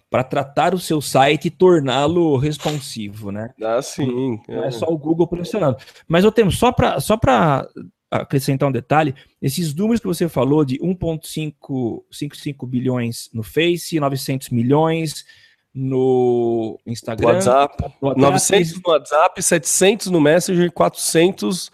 para 0.09 0.23
tratar 0.23 0.73
o 0.73 0.79
seu 0.79 1.01
site 1.01 1.45
e 1.45 1.51
torná-lo 1.51 2.37
responsivo, 2.37 3.31
né? 3.31 3.53
Ah, 3.61 3.81
sim. 3.81 4.39
Não 4.47 4.63
é 4.63 4.71
só 4.71 4.87
o 4.87 4.97
Google 4.97 5.27
pressionando. 5.27 5.77
Mas 6.07 6.23
eu 6.23 6.31
tenho 6.31 6.51
só 6.51 6.71
para 6.71 6.99
só 6.99 7.17
para 7.17 7.67
acrescentar 8.09 8.69
um 8.69 8.71
detalhe, 8.71 9.13
esses 9.41 9.73
números 9.73 9.99
que 9.99 10.07
você 10.07 10.29
falou 10.29 10.63
de 10.63 10.77
1.55 10.79 12.67
bilhões 12.67 13.29
no 13.33 13.43
Face, 13.43 13.99
900 13.99 14.49
milhões 14.49 15.25
no 15.73 16.79
Instagram, 16.85 17.27
WhatsApp, 17.27 17.83
no 18.01 18.07
WhatsApp, 18.07 18.21
900 18.21 18.73
no 18.73 18.81
WhatsApp, 18.91 19.43
700 19.43 20.07
no 20.07 20.19
Messenger, 20.21 20.71
400 20.71 21.71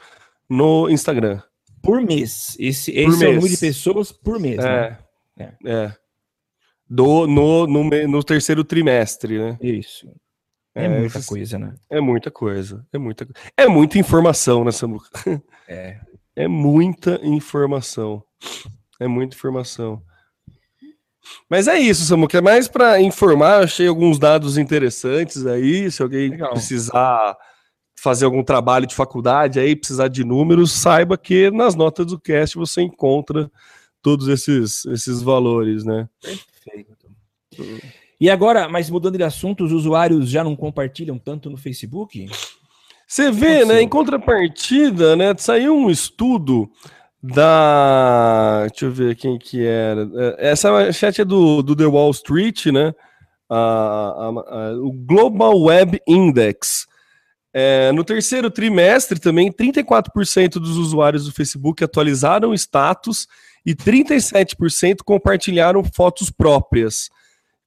no 0.50 0.90
Instagram. 0.90 1.42
por 1.82 2.02
mês. 2.02 2.56
Esse, 2.60 2.92
Por 2.92 3.00
esse 3.00 3.04
é 3.04 3.08
o 3.08 3.10
mês. 3.20 3.36
número 3.36 3.50
de 3.50 3.58
pessoas 3.58 4.12
por 4.12 4.40
mês, 4.40 4.58
né? 4.58 4.98
É. 5.38 5.44
É. 5.44 5.54
É. 5.66 5.96
Do, 6.90 7.26
no, 7.28 7.66
no, 7.66 7.84
no 8.08 8.24
terceiro 8.24 8.64
trimestre, 8.64 9.40
né? 9.40 9.58
Isso. 9.62 10.08
É, 10.76 10.86
É, 10.86 10.90
muita 10.90 11.22
coisa, 11.24 11.58
né? 11.60 11.76
É 11.90 12.02
muita 12.02 12.32
coisa. 12.32 12.86
É 12.92 12.98
muita, 12.98 13.28
é 13.56 13.68
muita 13.68 13.98
informação 13.98 14.64
nessa 14.64 14.80
Samuca. 14.80 15.10
É. 15.68 16.00
É 16.36 16.48
muita 16.48 17.20
informação. 17.24 18.24
É 19.00 19.08
muita 19.08 19.36
informação. 19.36 20.02
Mas 21.50 21.68
é 21.68 21.80
isso, 21.80 22.04
Samuca. 22.04 22.38
É 22.38 22.42
mais 22.42 22.68
para 22.68 23.02
informar, 23.02 23.64
achei 23.64 23.88
alguns 23.88 24.20
dados 24.20 24.58
interessantes 24.58 25.46
aí. 25.46 25.90
Se 25.92 26.02
alguém 26.02 26.30
Legal. 26.32 26.52
precisar 26.52 27.38
fazer 27.96 28.26
algum 28.26 28.44
trabalho 28.44 28.86
de 28.86 28.96
faculdade 28.96 29.60
aí, 29.60 29.76
precisar 29.76 30.10
de 30.10 30.26
números, 30.26 30.72
saiba 30.74 31.18
que 31.18 31.50
nas 31.50 31.74
notas 31.76 32.08
do 32.08 32.20
cast 32.20 32.58
você 32.58 32.82
encontra 32.82 33.50
todos 34.02 34.28
esses, 34.28 34.86
esses 34.88 35.22
valores, 35.22 35.86
né? 35.86 36.10
E 38.20 38.30
agora, 38.30 38.68
mas 38.68 38.90
mudando 38.90 39.18
de 39.18 39.24
assunto, 39.24 39.64
os 39.64 39.72
usuários 39.72 40.30
já 40.30 40.44
não 40.44 40.56
compartilham 40.56 41.18
tanto 41.18 41.50
no 41.50 41.58
Facebook? 41.58 42.30
Você 43.08 43.32
vê, 43.32 43.64
né? 43.66 43.82
Em 43.82 43.88
contrapartida, 43.90 45.16
né? 45.16 45.34
Saiu 45.38 45.76
um 45.76 45.90
estudo 45.90 46.70
da. 47.22 48.66
Deixa 48.70 48.86
eu 48.86 48.92
ver 48.92 49.16
quem 49.16 49.38
que 49.38 49.66
era. 49.66 50.10
É, 50.38 50.50
Essa 50.52 50.92
chat 50.92 51.22
é 51.22 51.26
do, 51.26 51.62
do 51.62 51.76
The 51.76 51.86
Wall 51.86 52.12
Street, 52.12 52.68
né? 52.68 52.94
A- 53.50 53.56
a- 53.56 54.68
a- 54.70 54.74
o 54.82 54.92
Global 54.92 55.60
Web 55.62 56.02
Index. 56.08 56.86
É, 57.54 57.92
no 57.92 58.04
terceiro 58.04 58.50
trimestre 58.50 59.20
também, 59.20 59.52
34% 59.52 60.54
dos 60.54 60.76
usuários 60.78 61.26
do 61.26 61.32
Facebook 61.32 61.84
atualizaram 61.84 62.52
status 62.56 63.28
e 63.64 63.76
37% 63.76 65.04
compartilharam 65.06 65.84
fotos 65.84 66.32
próprias. 66.32 67.10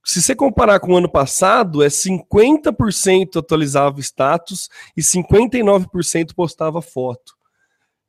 Se 0.07 0.23
você 0.23 0.37
comparar 0.37 0.79
com 0.79 0.93
o 0.93 0.97
ano 0.97 1.11
passado, 1.11 1.83
é 1.83 1.89
50% 1.89 3.41
atualizava 3.41 3.99
status 3.99 4.69
e 4.97 5.03
59% 5.03 6.33
postava 6.33 6.81
foto. 6.81 7.35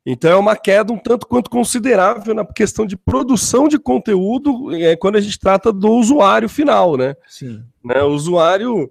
Então 0.06 0.30
é 0.30 0.36
uma 0.36 0.56
queda 0.56 0.94
um 0.94 0.98
tanto 1.00 1.26
quanto 1.26 1.50
considerável 1.50 2.36
na 2.36 2.46
questão 2.46 2.86
de 2.86 2.96
produção 2.96 3.68
de 3.68 3.80
conteúdo 3.80 4.76
é, 4.76 4.96
quando 4.96 5.16
a 5.16 5.20
gente 5.20 5.40
trata 5.40 5.74
do 5.74 5.90
usuário 5.90 6.48
final, 6.48 6.96
né? 6.96 7.16
Sim. 7.28 7.64
né? 7.84 8.04
O 8.04 8.10
usuário, 8.10 8.88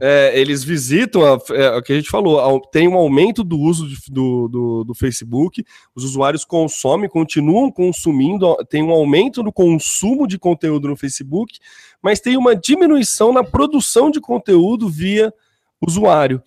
é, 0.00 0.38
eles 0.38 0.62
visitam, 0.62 1.24
a, 1.24 1.38
é, 1.54 1.76
o 1.76 1.82
que 1.82 1.92
a 1.92 1.96
gente 1.96 2.10
falou, 2.10 2.38
ao- 2.38 2.60
tem 2.60 2.86
um 2.86 2.94
aumento 2.96 3.42
do 3.42 3.58
uso 3.58 3.88
de- 3.88 3.96
do, 4.10 4.48
do, 4.48 4.84
do 4.84 4.94
Facebook, 4.94 5.64
os 5.94 6.04
usuários 6.04 6.44
consomem, 6.44 7.08
continuam 7.08 7.70
consumindo, 7.70 8.54
tem 8.68 8.82
um 8.82 8.90
aumento 8.90 9.42
no 9.42 9.52
consumo 9.52 10.26
de 10.26 10.38
conteúdo 10.38 10.88
no 10.88 10.96
Facebook, 10.96 11.58
mas 12.02 12.20
tem 12.20 12.36
uma 12.36 12.54
diminuição 12.54 13.32
na 13.32 13.42
produção 13.42 14.10
de 14.10 14.20
conteúdo 14.20 14.88
via 14.88 15.32
usuário. 15.80 16.42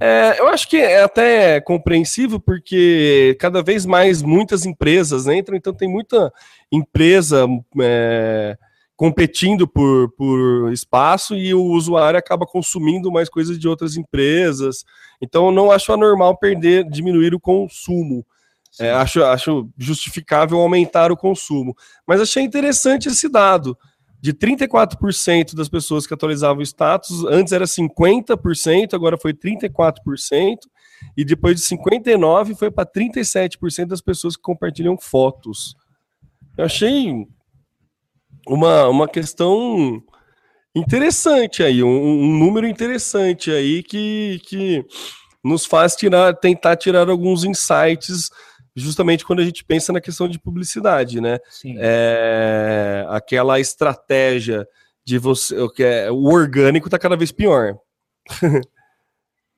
É, 0.00 0.40
eu 0.40 0.48
acho 0.48 0.68
que 0.68 0.78
é 0.78 1.02
até 1.02 1.60
compreensível, 1.60 2.40
porque 2.40 3.36
cada 3.38 3.62
vez 3.62 3.84
mais 3.84 4.22
muitas 4.22 4.64
empresas 4.64 5.26
entram, 5.26 5.56
então 5.56 5.74
tem 5.74 5.88
muita 5.88 6.32
empresa 6.70 7.46
é, 7.80 8.56
competindo 8.96 9.66
por, 9.66 10.10
por 10.12 10.72
espaço 10.72 11.34
e 11.34 11.54
o 11.54 11.62
usuário 11.62 12.18
acaba 12.18 12.46
consumindo 12.46 13.10
mais 13.10 13.28
coisas 13.28 13.58
de 13.58 13.66
outras 13.66 13.96
empresas. 13.96 14.84
Então 15.20 15.46
eu 15.46 15.52
não 15.52 15.70
acho 15.70 15.92
anormal 15.92 16.36
perder, 16.36 16.88
diminuir 16.88 17.34
o 17.34 17.40
consumo. 17.40 18.24
É, 18.80 18.90
acho, 18.90 19.22
acho 19.24 19.68
justificável 19.76 20.58
aumentar 20.58 21.12
o 21.12 21.16
consumo. 21.16 21.76
Mas 22.06 22.20
achei 22.20 22.42
interessante 22.42 23.08
esse 23.08 23.28
dado. 23.28 23.76
De 24.20 24.32
34% 24.32 25.54
das 25.54 25.68
pessoas 25.68 26.06
que 26.06 26.14
atualizavam 26.14 26.60
o 26.60 26.62
status, 26.62 27.24
antes 27.24 27.52
era 27.52 27.64
50%, 27.64 28.94
agora 28.94 29.18
foi 29.18 29.34
34%, 29.34 30.58
e 31.16 31.24
depois 31.24 31.60
de 31.60 31.66
59% 31.76 32.54
foi 32.54 32.70
para 32.70 32.88
37% 32.88 33.86
das 33.86 34.00
pessoas 34.00 34.36
que 34.36 34.42
compartilham 34.42 34.96
fotos. 34.96 35.74
Eu 36.56 36.66
achei 36.66 37.26
uma, 38.46 38.88
uma 38.88 39.08
questão 39.08 40.02
interessante 40.74 41.62
aí, 41.62 41.82
um, 41.82 41.88
um 41.88 42.38
número 42.38 42.66
interessante 42.66 43.50
aí 43.50 43.82
que, 43.82 44.40
que 44.44 44.84
nos 45.44 45.66
faz 45.66 45.94
tirar, 45.94 46.34
tentar 46.34 46.76
tirar 46.76 47.08
alguns 47.08 47.44
insights 47.44 48.30
justamente 48.74 49.24
quando 49.24 49.40
a 49.40 49.44
gente 49.44 49.64
pensa 49.64 49.92
na 49.92 50.00
questão 50.00 50.28
de 50.28 50.38
publicidade, 50.38 51.20
né? 51.20 51.38
Sim. 51.50 51.76
É, 51.78 53.04
aquela 53.10 53.60
estratégia 53.60 54.66
de 55.04 55.18
você, 55.18 55.58
o 55.58 55.68
que 55.68 55.82
é 55.82 56.10
o 56.10 56.24
orgânico 56.24 56.86
está 56.86 56.98
cada 56.98 57.16
vez 57.16 57.32
pior. 57.32 57.76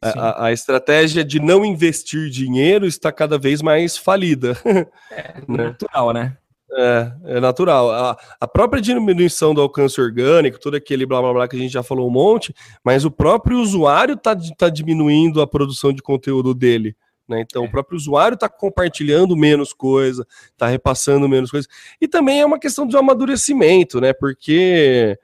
A- 0.03 0.49
a, 0.49 0.53
estratégia 0.53 1.24
de 1.24 1.41
não 1.41 1.64
investir 1.64 2.28
dinheiro 2.28 2.85
está 2.87 3.11
cada 3.11 3.39
vez 3.39 3.62
mais 3.62 3.97
falida. 3.97 4.55
né? 5.49 5.64
Natural, 5.64 6.12
né? 6.12 6.37
É, 6.77 7.12
é 7.37 7.41
natural. 7.41 7.91
A, 7.91 8.18
a 8.41 8.49
própria 8.49 8.83
diminuição 8.83 9.55
do 9.55 9.61
alcance 9.61 10.01
orgânico, 10.01 10.59
todo 10.59 10.75
aquele 10.75 11.07
blá 11.07 11.20
blá 11.20 11.33
blá 11.33 11.49
que 11.49 11.55
a 11.55 11.59
gente 11.59 11.72
já 11.72 11.83
falou 11.83 12.09
um 12.09 12.11
monte, 12.11 12.55
mas 12.83 13.05
o 13.05 13.11
próprio 13.11 13.59
usuário 13.59 14.14
está 14.14 14.37
tá 14.57 14.68
diminuindo 14.68 15.41
a 15.41 15.47
produção 15.47 15.93
de 15.93 16.03
conteúdo 16.03 16.53
dele. 16.53 16.97
Né? 17.29 17.41
Então, 17.41 17.64
o 17.64 17.70
próprio 17.70 17.97
usuário 17.97 18.35
está 18.35 18.49
compartilhando 18.49 19.37
menos 19.37 19.72
coisa, 19.72 20.27
está 20.53 20.66
repassando 20.66 21.29
menos 21.29 21.51
coisa. 21.51 21.66
E 22.01 22.07
também 22.07 22.41
é 22.41 22.47
uma 22.47 22.59
questão 22.59 22.87
de 22.87 22.97
amadurecimento, 22.97 24.01
né? 24.01 24.12
Porque 24.12 25.18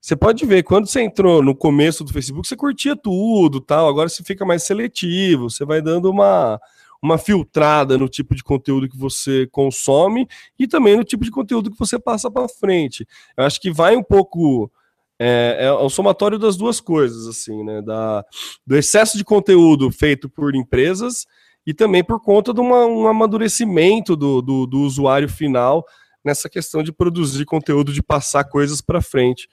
você 0.00 0.14
pode 0.14 0.46
ver, 0.46 0.62
quando 0.62 0.86
você 0.86 1.02
entrou 1.02 1.42
no 1.42 1.54
começo 1.54 2.04
do 2.04 2.12
Facebook, 2.12 2.46
você 2.46 2.56
curtia 2.56 2.96
tudo, 2.96 3.60
tal. 3.60 3.88
Agora 3.88 4.08
você 4.08 4.22
fica 4.22 4.44
mais 4.44 4.62
seletivo, 4.62 5.50
você 5.50 5.64
vai 5.64 5.82
dando 5.82 6.10
uma, 6.10 6.60
uma 7.02 7.16
filtrada 7.16 7.96
no 7.96 8.08
tipo 8.08 8.34
de 8.34 8.42
conteúdo 8.42 8.88
que 8.88 8.96
você 8.96 9.46
consome 9.50 10.28
e 10.58 10.66
também 10.66 10.96
no 10.96 11.04
tipo 11.04 11.24
de 11.24 11.30
conteúdo 11.30 11.70
que 11.70 11.78
você 11.78 11.98
passa 11.98 12.30
para 12.30 12.48
frente. 12.48 13.06
Eu 13.36 13.44
acho 13.44 13.60
que 13.60 13.70
vai 13.70 13.96
um 13.96 14.02
pouco 14.02 14.70
é, 15.18 15.66
é 15.66 15.72
o 15.72 15.90
somatório 15.90 16.38
das 16.38 16.56
duas 16.56 16.80
coisas, 16.80 17.26
assim, 17.26 17.62
né? 17.62 17.82
Da, 17.82 18.24
do 18.66 18.76
excesso 18.76 19.18
de 19.18 19.24
conteúdo 19.24 19.90
feito 19.90 20.28
por 20.28 20.54
empresas 20.54 21.26
e 21.66 21.74
também 21.74 22.02
por 22.02 22.20
conta 22.20 22.54
de 22.54 22.60
uma, 22.60 22.86
um 22.86 23.06
amadurecimento 23.06 24.16
do, 24.16 24.40
do, 24.40 24.66
do 24.66 24.80
usuário 24.80 25.28
final 25.28 25.84
nessa 26.24 26.48
questão 26.48 26.82
de 26.82 26.92
produzir 26.92 27.44
conteúdo, 27.44 27.92
de 27.92 28.02
passar 28.02 28.44
coisas 28.44 28.80
para 28.80 29.02
frente. 29.02 29.48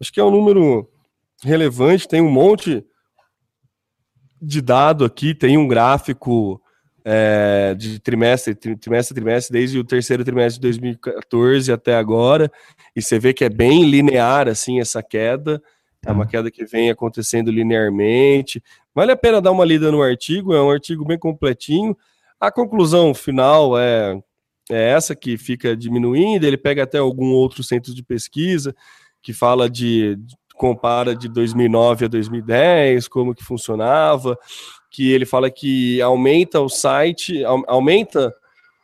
Acho 0.00 0.12
que 0.12 0.20
é 0.20 0.24
um 0.24 0.30
número 0.30 0.88
relevante, 1.42 2.08
tem 2.08 2.20
um 2.20 2.30
monte 2.30 2.84
de 4.40 4.60
dado 4.60 5.04
aqui, 5.04 5.34
tem 5.34 5.58
um 5.58 5.66
gráfico 5.66 6.62
é, 7.04 7.74
de 7.74 7.98
trimestre, 7.98 8.54
tri- 8.54 8.76
trimestre, 8.76 9.12
a 9.12 9.20
trimestre, 9.20 9.52
desde 9.52 9.78
o 9.78 9.84
terceiro 9.84 10.24
trimestre 10.24 10.60
de 10.60 10.68
2014 10.68 11.72
até 11.72 11.94
agora, 11.96 12.50
e 12.94 13.02
você 13.02 13.18
vê 13.18 13.32
que 13.32 13.44
é 13.44 13.48
bem 13.48 13.84
linear, 13.84 14.48
assim, 14.48 14.80
essa 14.80 15.02
queda, 15.02 15.62
é 16.04 16.12
uma 16.12 16.26
queda 16.26 16.50
que 16.50 16.64
vem 16.64 16.90
acontecendo 16.90 17.50
linearmente, 17.50 18.62
vale 18.94 19.12
a 19.12 19.16
pena 19.16 19.40
dar 19.40 19.50
uma 19.52 19.64
lida 19.64 19.90
no 19.90 20.02
artigo, 20.02 20.54
é 20.54 20.62
um 20.62 20.70
artigo 20.70 21.04
bem 21.04 21.18
completinho, 21.18 21.96
a 22.40 22.52
conclusão 22.52 23.12
final 23.12 23.78
é, 23.78 24.18
é 24.70 24.90
essa 24.90 25.14
que 25.14 25.36
fica 25.36 25.76
diminuindo, 25.76 26.44
ele 26.44 26.56
pega 26.56 26.84
até 26.84 26.98
algum 26.98 27.32
outro 27.32 27.62
centro 27.64 27.94
de 27.94 28.02
pesquisa, 28.02 28.74
que 29.20 29.32
fala 29.32 29.68
de, 29.68 30.16
compara 30.58 31.14
de 31.14 31.28
2009 31.28 32.04
a 32.04 32.08
2010, 32.08 33.08
como 33.08 33.34
que 33.34 33.44
funcionava, 33.44 34.38
que 34.90 35.12
ele 35.12 35.26
fala 35.26 35.50
que 35.50 36.00
aumenta 36.00 36.60
o 36.60 36.68
site, 36.68 37.44
au- 37.44 37.64
aumenta 37.66 38.34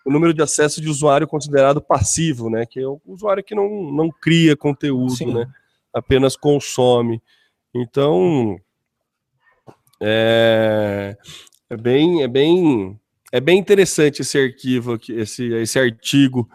o 0.04 0.10
número 0.12 0.34
de 0.34 0.42
acesso 0.42 0.80
de 0.80 0.88
usuário 0.88 1.26
considerado 1.26 1.80
passivo, 1.80 2.50
né? 2.50 2.66
Que 2.66 2.80
é 2.80 2.86
o 2.86 3.00
usuário 3.06 3.42
que 3.42 3.54
não, 3.54 3.90
não 3.90 4.10
cria 4.10 4.56
conteúdo, 4.56 5.16
Sim. 5.16 5.32
né? 5.32 5.46
Apenas 5.92 6.36
consome. 6.36 7.22
Então, 7.74 8.58
é, 10.00 11.16
é 11.70 11.76
bem, 11.76 12.22
é 12.22 12.28
bem, 12.28 13.00
é 13.32 13.40
bem 13.40 13.58
interessante 13.58 14.20
esse 14.22 14.38
arquivo, 14.38 14.92
aqui, 14.92 15.12
esse, 15.12 15.52
esse 15.54 15.78
artigo 15.78 16.48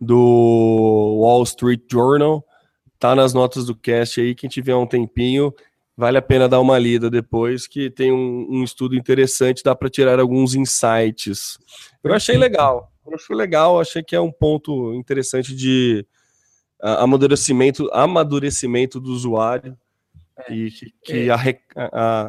do 0.00 1.18
Wall 1.20 1.42
Street 1.42 1.82
Journal. 1.90 2.44
Tá 2.98 3.16
nas 3.16 3.34
notas 3.34 3.66
do 3.66 3.74
cast 3.74 4.20
aí. 4.20 4.34
Quem 4.34 4.48
tiver 4.48 4.76
um 4.76 4.86
tempinho, 4.86 5.52
vale 5.96 6.18
a 6.18 6.22
pena 6.22 6.48
dar 6.48 6.60
uma 6.60 6.78
lida 6.78 7.10
depois, 7.10 7.66
que 7.66 7.90
tem 7.90 8.12
um, 8.12 8.46
um 8.50 8.64
estudo 8.64 8.94
interessante, 8.94 9.62
dá 9.62 9.74
para 9.74 9.90
tirar 9.90 10.18
alguns 10.18 10.54
insights. 10.54 11.58
Eu 12.02 12.14
achei 12.14 12.36
legal. 12.36 12.92
Eu 13.06 13.14
achei 13.14 13.36
legal, 13.36 13.80
achei 13.80 14.02
que 14.02 14.14
é 14.14 14.20
um 14.20 14.30
ponto 14.30 14.94
interessante 14.94 15.54
de 15.54 16.06
amadurecimento, 16.80 17.88
amadurecimento 17.92 19.00
do 19.00 19.10
usuário 19.10 19.76
é. 20.36 20.52
e 20.52 20.70
que, 20.70 20.94
que 21.04 21.30
é. 21.30 21.32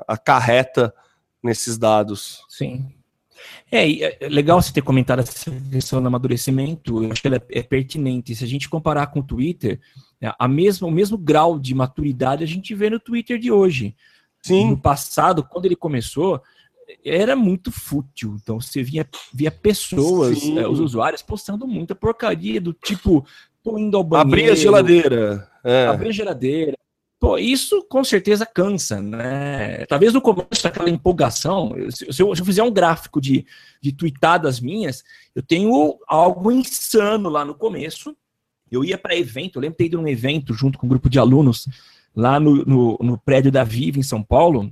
acarreta 0.08 0.94
nesses 1.42 1.78
dados. 1.78 2.44
Sim. 2.50 2.94
É, 3.72 4.26
é 4.26 4.30
legal 4.30 4.62
você 4.62 4.72
ter 4.72 4.82
comentado 4.82 5.20
essa 5.20 5.52
questão 5.72 6.02
do 6.02 6.08
amadurecimento, 6.08 7.04
eu 7.04 7.12
acho 7.12 7.22
que 7.22 7.28
ela 7.28 7.38
é, 7.38 7.60
é 7.60 7.64
pertinente. 7.64 8.36
Se 8.36 8.44
a 8.44 8.48
gente 8.48 8.70
comparar 8.70 9.08
com 9.08 9.20
o 9.20 9.24
Twitter, 9.24 9.80
é, 10.22 10.34
a 10.38 10.48
mesma, 10.48 10.88
o 10.88 10.92
mesmo 10.92 11.18
grau 11.18 11.60
de 11.60 11.74
maturidade 11.74 12.44
a 12.44 12.48
gente 12.48 12.74
vê 12.74 12.90
no 12.90 13.00
Twitter 13.00 13.38
de 13.40 13.52
hoje. 13.52 13.96
Sim. 14.42 14.72
No 14.72 14.78
passado, 14.78 15.44
quando 15.44 15.66
ele 15.66 15.76
começou, 15.76 16.42
era 17.04 17.36
muito 17.36 17.72
fútil. 17.72 18.38
Então 18.42 18.60
você 18.60 18.84
via, 18.84 19.08
via 19.34 19.52
pessoas, 19.52 20.44
é, 20.44 20.68
os 20.68 20.80
usuários, 20.80 21.22
postando 21.22 21.68
muita 21.68 21.96
porcaria 21.96 22.60
do 22.60 22.74
tipo, 22.74 23.26
tô 23.64 23.78
indo 23.78 23.98
ao 23.98 24.04
banheiro. 24.04 24.30
Abrir 24.30 24.52
a 24.52 24.56
geladeira. 24.56 25.50
É. 25.64 25.88
Abrir 25.88 26.10
a 26.10 26.14
geladeira. 26.14 26.78
Pô, 27.24 27.38
isso 27.38 27.82
com 27.84 28.04
certeza 28.04 28.46
cansa, 28.46 29.02
né? 29.02 29.86
Talvez 29.86 30.14
no 30.14 30.20
começo 30.20 30.68
aquela 30.68 30.90
empolgação, 30.90 31.74
se, 31.90 32.04
eu, 32.06 32.36
se 32.36 32.42
eu, 32.42 32.46
fizer 32.46 32.64
um 32.64 32.70
gráfico 32.70 33.22
de, 33.22 33.46
de 33.82 33.94
tweetadas 33.94 34.60
minhas, 34.60 35.06
eu 35.34 35.42
tenho 35.42 35.98
algo 36.06 36.52
insano 36.52 37.30
lá 37.30 37.46
no 37.46 37.56
começo. 37.56 38.14
Eu 38.70 38.84
ia 38.84 38.98
para 38.98 39.16
evento, 39.16 39.56
eu 39.56 39.62
lembro 39.62 39.76
de 39.76 39.78
ter 39.78 39.86
ido 39.86 40.02
num 40.02 40.08
evento 40.10 40.54
junto 40.54 40.78
com 40.78 40.86
um 40.86 40.90
grupo 40.90 41.10
de 41.10 41.18
alunos 41.18 41.66
lá 42.14 42.42
no, 42.42 42.66
no, 42.66 42.98
no 43.02 43.18
prédio 43.18 43.54
da 43.54 43.64
Viva, 43.64 43.98
em 43.98 44.04
São 44.04 44.22
Paulo. 44.22 44.70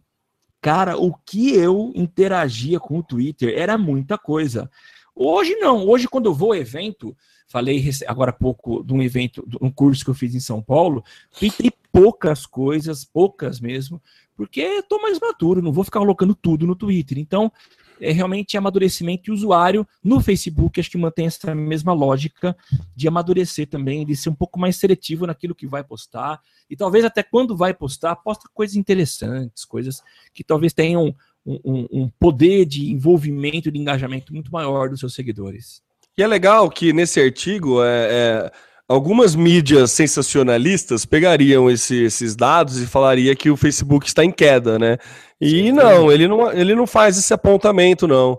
Cara, 0.60 0.98
o 0.98 1.14
que 1.26 1.56
eu 1.56 1.94
interagia 1.96 2.82
com 2.82 2.98
o 2.98 3.04
Twitter 3.04 3.58
era 3.58 3.78
muita 3.78 4.18
coisa. 4.18 4.70
Hoje 5.16 5.56
não, 5.56 5.88
hoje 5.88 6.08
quando 6.08 6.28
eu 6.28 6.34
vou 6.34 6.54
ao 6.54 6.58
evento, 6.58 7.16
falei 7.48 7.84
agora 8.08 8.32
há 8.32 8.34
pouco 8.34 8.84
de 8.84 8.94
um 8.94 9.02
evento, 9.02 9.44
de 9.48 9.58
um 9.62 9.70
curso 9.70 10.04
que 10.04 10.10
eu 10.10 10.16
fiz 10.16 10.34
em 10.34 10.40
São 10.40 10.62
Paulo, 10.62 11.04
tuitei 11.38 11.72
poucas 11.92 12.46
coisas, 12.46 13.04
poucas 13.04 13.60
mesmo, 13.60 14.02
porque 14.36 14.62
estou 14.62 15.02
mais 15.02 15.20
maduro, 15.20 15.62
não 15.62 15.74
vou 15.74 15.84
ficar 15.84 16.00
colocando 16.00 16.34
tudo 16.34 16.66
no 16.66 16.76
Twitter. 16.76 17.18
Então, 17.18 17.52
é 18.00 18.12
realmente 18.12 18.58
amadurecimento 18.58 19.30
e 19.30 19.34
usuário 19.34 19.88
no 20.04 20.20
Facebook, 20.20 20.80
acho 20.80 20.90
que 20.90 20.98
mantém 20.98 21.28
essa 21.28 21.54
mesma 21.54 21.94
lógica 21.94 22.58
de 22.96 23.08
amadurecer 23.08 23.68
também, 23.68 24.06
de 24.06 24.16
ser 24.16 24.30
um 24.30 24.34
pouco 24.34 24.60
mais 24.60 24.78
seletivo 24.78 25.28
naquilo 25.28 25.54
que 25.54 25.68
vai 25.68 25.84
postar, 25.84 26.42
e 26.68 26.76
talvez 26.76 27.06
até 27.06 27.22
quando 27.22 27.56
vai 27.56 27.74
postar, 27.74 28.16
posta 28.16 28.50
coisas 28.54 28.76
interessantes, 28.76 29.64
coisas 29.66 30.02
que 30.34 30.44
talvez 30.44 30.74
tenham 30.74 31.16
um, 31.46 31.88
um, 31.92 32.10
poder 32.20 32.66
de 32.66 32.92
envolvimento, 32.92 33.72
de 33.72 33.80
engajamento 33.80 34.34
muito 34.34 34.52
maior 34.52 34.90
dos 34.90 35.00
seus 35.00 35.14
seguidores. 35.14 35.82
E 36.18 36.24
é 36.24 36.28
legal 36.28 36.70
que 36.70 36.94
nesse 36.94 37.20
artigo 37.20 37.84
é, 37.84 38.08
é 38.12 38.52
algumas 38.88 39.36
mídias 39.36 39.92
sensacionalistas 39.92 41.06
pegariam 41.06 41.70
esse, 41.70 42.04
esses 42.04 42.36
dados 42.36 42.80
e 42.82 42.86
falaria 42.86 43.36
que 43.36 43.50
o 43.50 43.58
Facebook 43.58 44.06
está 44.06 44.24
em 44.24 44.32
queda, 44.32 44.78
né? 44.78 44.98
E 45.40 45.50
Sim, 45.50 45.72
não, 45.72 46.12
ele 46.12 46.28
não, 46.28 46.52
ele 46.52 46.76
não 46.76 46.86
faz 46.86 47.18
esse 47.18 47.34
apontamento, 47.34 48.08
não. 48.08 48.38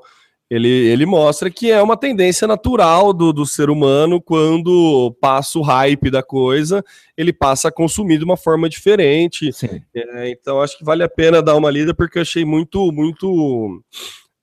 Ele, 0.53 0.69
ele 0.69 1.07
mostra 1.07 1.51
que 1.51 1.71
é 1.71 1.81
uma 1.81 1.97
tendência 1.97 2.47
natural 2.47 3.15
do, 3.15 3.33
do 3.33 3.47
ser 3.47 3.71
humano 3.71 4.21
quando 4.21 5.17
passa 5.19 5.59
o 5.59 5.63
hype 5.63 6.11
da 6.11 6.23
coisa, 6.23 6.85
ele 7.17 7.33
passa 7.33 7.69
a 7.69 7.73
consumir 7.73 8.19
de 8.19 8.25
uma 8.25 8.37
forma 8.37 8.69
diferente. 8.69 9.51
É, 9.95 10.29
então 10.29 10.61
acho 10.61 10.77
que 10.77 10.85
vale 10.85 11.03
a 11.03 11.09
pena 11.09 11.43
dar 11.43 11.57
uma 11.57 11.71
lida 11.71 11.95
porque 11.95 12.19
eu 12.19 12.23
achei 12.23 12.45
muito, 12.45 12.93
muito, 12.93 13.83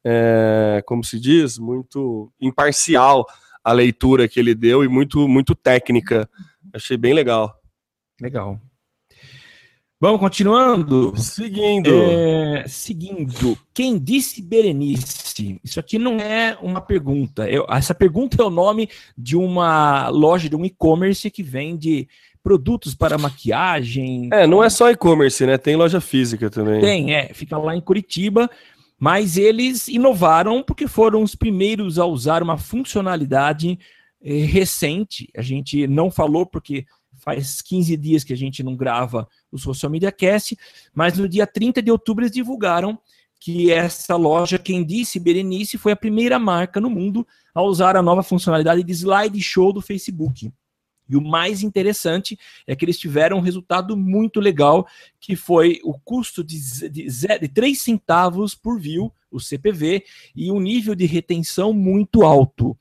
é, 0.04 0.82
como 0.84 1.04
se 1.04 1.20
diz, 1.20 1.60
muito 1.60 2.34
imparcial 2.42 3.24
a 3.64 3.72
leitura 3.72 4.28
que 4.28 4.40
ele 4.40 4.56
deu 4.56 4.84
e 4.84 4.88
muito, 4.88 5.28
muito 5.28 5.54
técnica. 5.54 6.28
Achei 6.74 6.98
bem 6.98 7.14
legal. 7.14 7.56
Legal. 8.20 8.60
Vamos 10.02 10.22
continuando? 10.22 11.14
Seguindo. 11.18 11.90
É, 11.94 12.64
seguindo. 12.70 13.58
Quem 13.74 14.00
disse 14.00 14.42
Berenice? 14.42 15.60
Isso 15.62 15.78
aqui 15.78 16.00
não 16.00 16.22
é 16.22 16.58
uma 16.62 16.80
pergunta. 16.80 17.50
Eu, 17.50 17.66
essa 17.70 17.94
pergunta 17.94 18.42
é 18.42 18.46
o 18.46 18.50
nome 18.50 18.90
de 19.18 19.36
uma 19.36 20.08
loja, 20.08 20.48
de 20.48 20.56
um 20.56 20.64
e-commerce 20.64 21.30
que 21.30 21.44
vende 21.44 22.08
produtos 22.42 22.96
para 22.96 23.18
maquiagem. 23.18 24.30
É, 24.32 24.48
não 24.48 24.64
é 24.64 24.70
só 24.70 24.90
e-commerce, 24.90 25.46
né? 25.46 25.58
Tem 25.58 25.76
loja 25.76 26.00
física 26.00 26.50
também. 26.50 26.80
Tem, 26.80 27.14
é. 27.14 27.34
Fica 27.34 27.58
lá 27.58 27.76
em 27.76 27.82
Curitiba. 27.82 28.50
Mas 28.98 29.36
eles 29.36 29.90
inovaram 29.90 30.64
porque 30.64 30.88
foram 30.88 31.24
os 31.24 31.36
primeiros 31.36 32.00
a 32.00 32.06
usar 32.06 32.42
uma 32.42 32.58
funcionalidade 32.58 33.78
eh, 34.22 34.46
recente. 34.46 35.30
A 35.36 35.42
gente 35.42 35.88
não 35.88 36.10
falou 36.10 36.46
porque 36.46 36.86
faz 37.20 37.62
15 37.62 37.98
dias 37.98 38.24
que 38.24 38.34
a 38.34 38.38
gente 38.38 38.64
não 38.64 38.78
grava 38.78 39.28
o 39.52 39.58
Social 39.58 39.92
Media 39.92 40.12
Cast, 40.12 40.58
mas 40.94 41.18
no 41.18 41.28
dia 41.28 41.48
30 41.48 41.82
de 41.82 41.92
outubro 41.92 42.24
eles 42.24 42.34
divulgaram 42.34 43.00
que 43.40 43.72
essa 43.72 44.16
loja, 44.16 44.60
quem 44.60 44.84
disse 44.84 45.20
Berenice, 45.20 45.78
foi 45.78 45.94
a 45.94 45.96
primeira 45.96 46.38
marca 46.38 46.82
no 46.82 46.90
mundo 46.90 47.26
a 47.54 47.62
usar 47.62 47.96
a 47.96 48.02
nova 48.02 48.22
funcionalidade 48.22 48.84
de 48.84 48.92
slideshow 48.92 49.72
do 49.72 49.82
Facebook. 49.82 50.52
E 51.10 51.16
o 51.16 51.22
mais 51.22 51.64
interessante 51.64 52.38
é 52.68 52.76
que 52.76 52.86
eles 52.86 53.00
tiveram 53.00 53.38
um 53.38 53.42
resultado 53.42 53.98
muito 53.98 54.40
legal, 54.40 54.88
que 55.20 55.36
foi 55.36 55.80
o 55.84 55.98
custo 55.98 56.44
de, 56.44 56.90
de, 56.90 57.08
de 57.08 57.48
3 57.48 57.82
centavos 57.82 58.54
por 58.54 58.80
view, 58.80 59.12
o 59.32 59.40
CPV, 59.40 60.04
e 60.36 60.52
um 60.52 60.60
nível 60.60 60.94
de 60.94 61.06
retenção 61.06 61.74
muito 61.74 62.24
alto. 62.24 62.78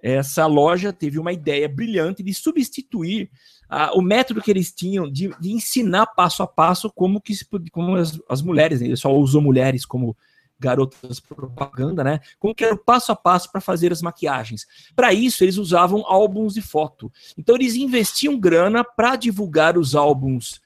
Essa 0.00 0.46
loja 0.46 0.92
teve 0.92 1.18
uma 1.18 1.32
ideia 1.32 1.68
brilhante 1.68 2.22
de 2.22 2.32
substituir 2.32 3.28
ah, 3.68 3.92
o 3.94 4.00
método 4.00 4.40
que 4.40 4.50
eles 4.50 4.72
tinham 4.72 5.10
de, 5.10 5.28
de, 5.38 5.52
ensinar 5.52 6.06
passo 6.06 6.42
a 6.42 6.46
passo 6.46 6.90
como 6.90 7.20
que 7.20 7.34
como 7.70 7.96
as, 7.96 8.18
as 8.28 8.40
mulheres, 8.42 8.80
né? 8.80 8.86
ele 8.86 8.96
só 8.96 9.14
usou 9.14 9.42
mulheres 9.42 9.84
como 9.84 10.16
garotas 10.58 11.20
propaganda, 11.20 12.02
né? 12.02 12.20
Como 12.38 12.54
que 12.54 12.64
era 12.64 12.74
o 12.74 12.78
passo 12.78 13.12
a 13.12 13.16
passo 13.16 13.50
para 13.50 13.60
fazer 13.60 13.92
as 13.92 14.02
maquiagens. 14.02 14.66
Para 14.96 15.12
isso, 15.12 15.44
eles 15.44 15.56
usavam 15.56 16.04
álbuns 16.04 16.54
de 16.54 16.62
foto. 16.62 17.12
Então, 17.36 17.54
eles 17.54 17.76
investiam 17.76 18.38
grana 18.38 18.82
para 18.82 19.14
divulgar 19.14 19.78
os 19.78 19.94
álbuns 19.94 20.60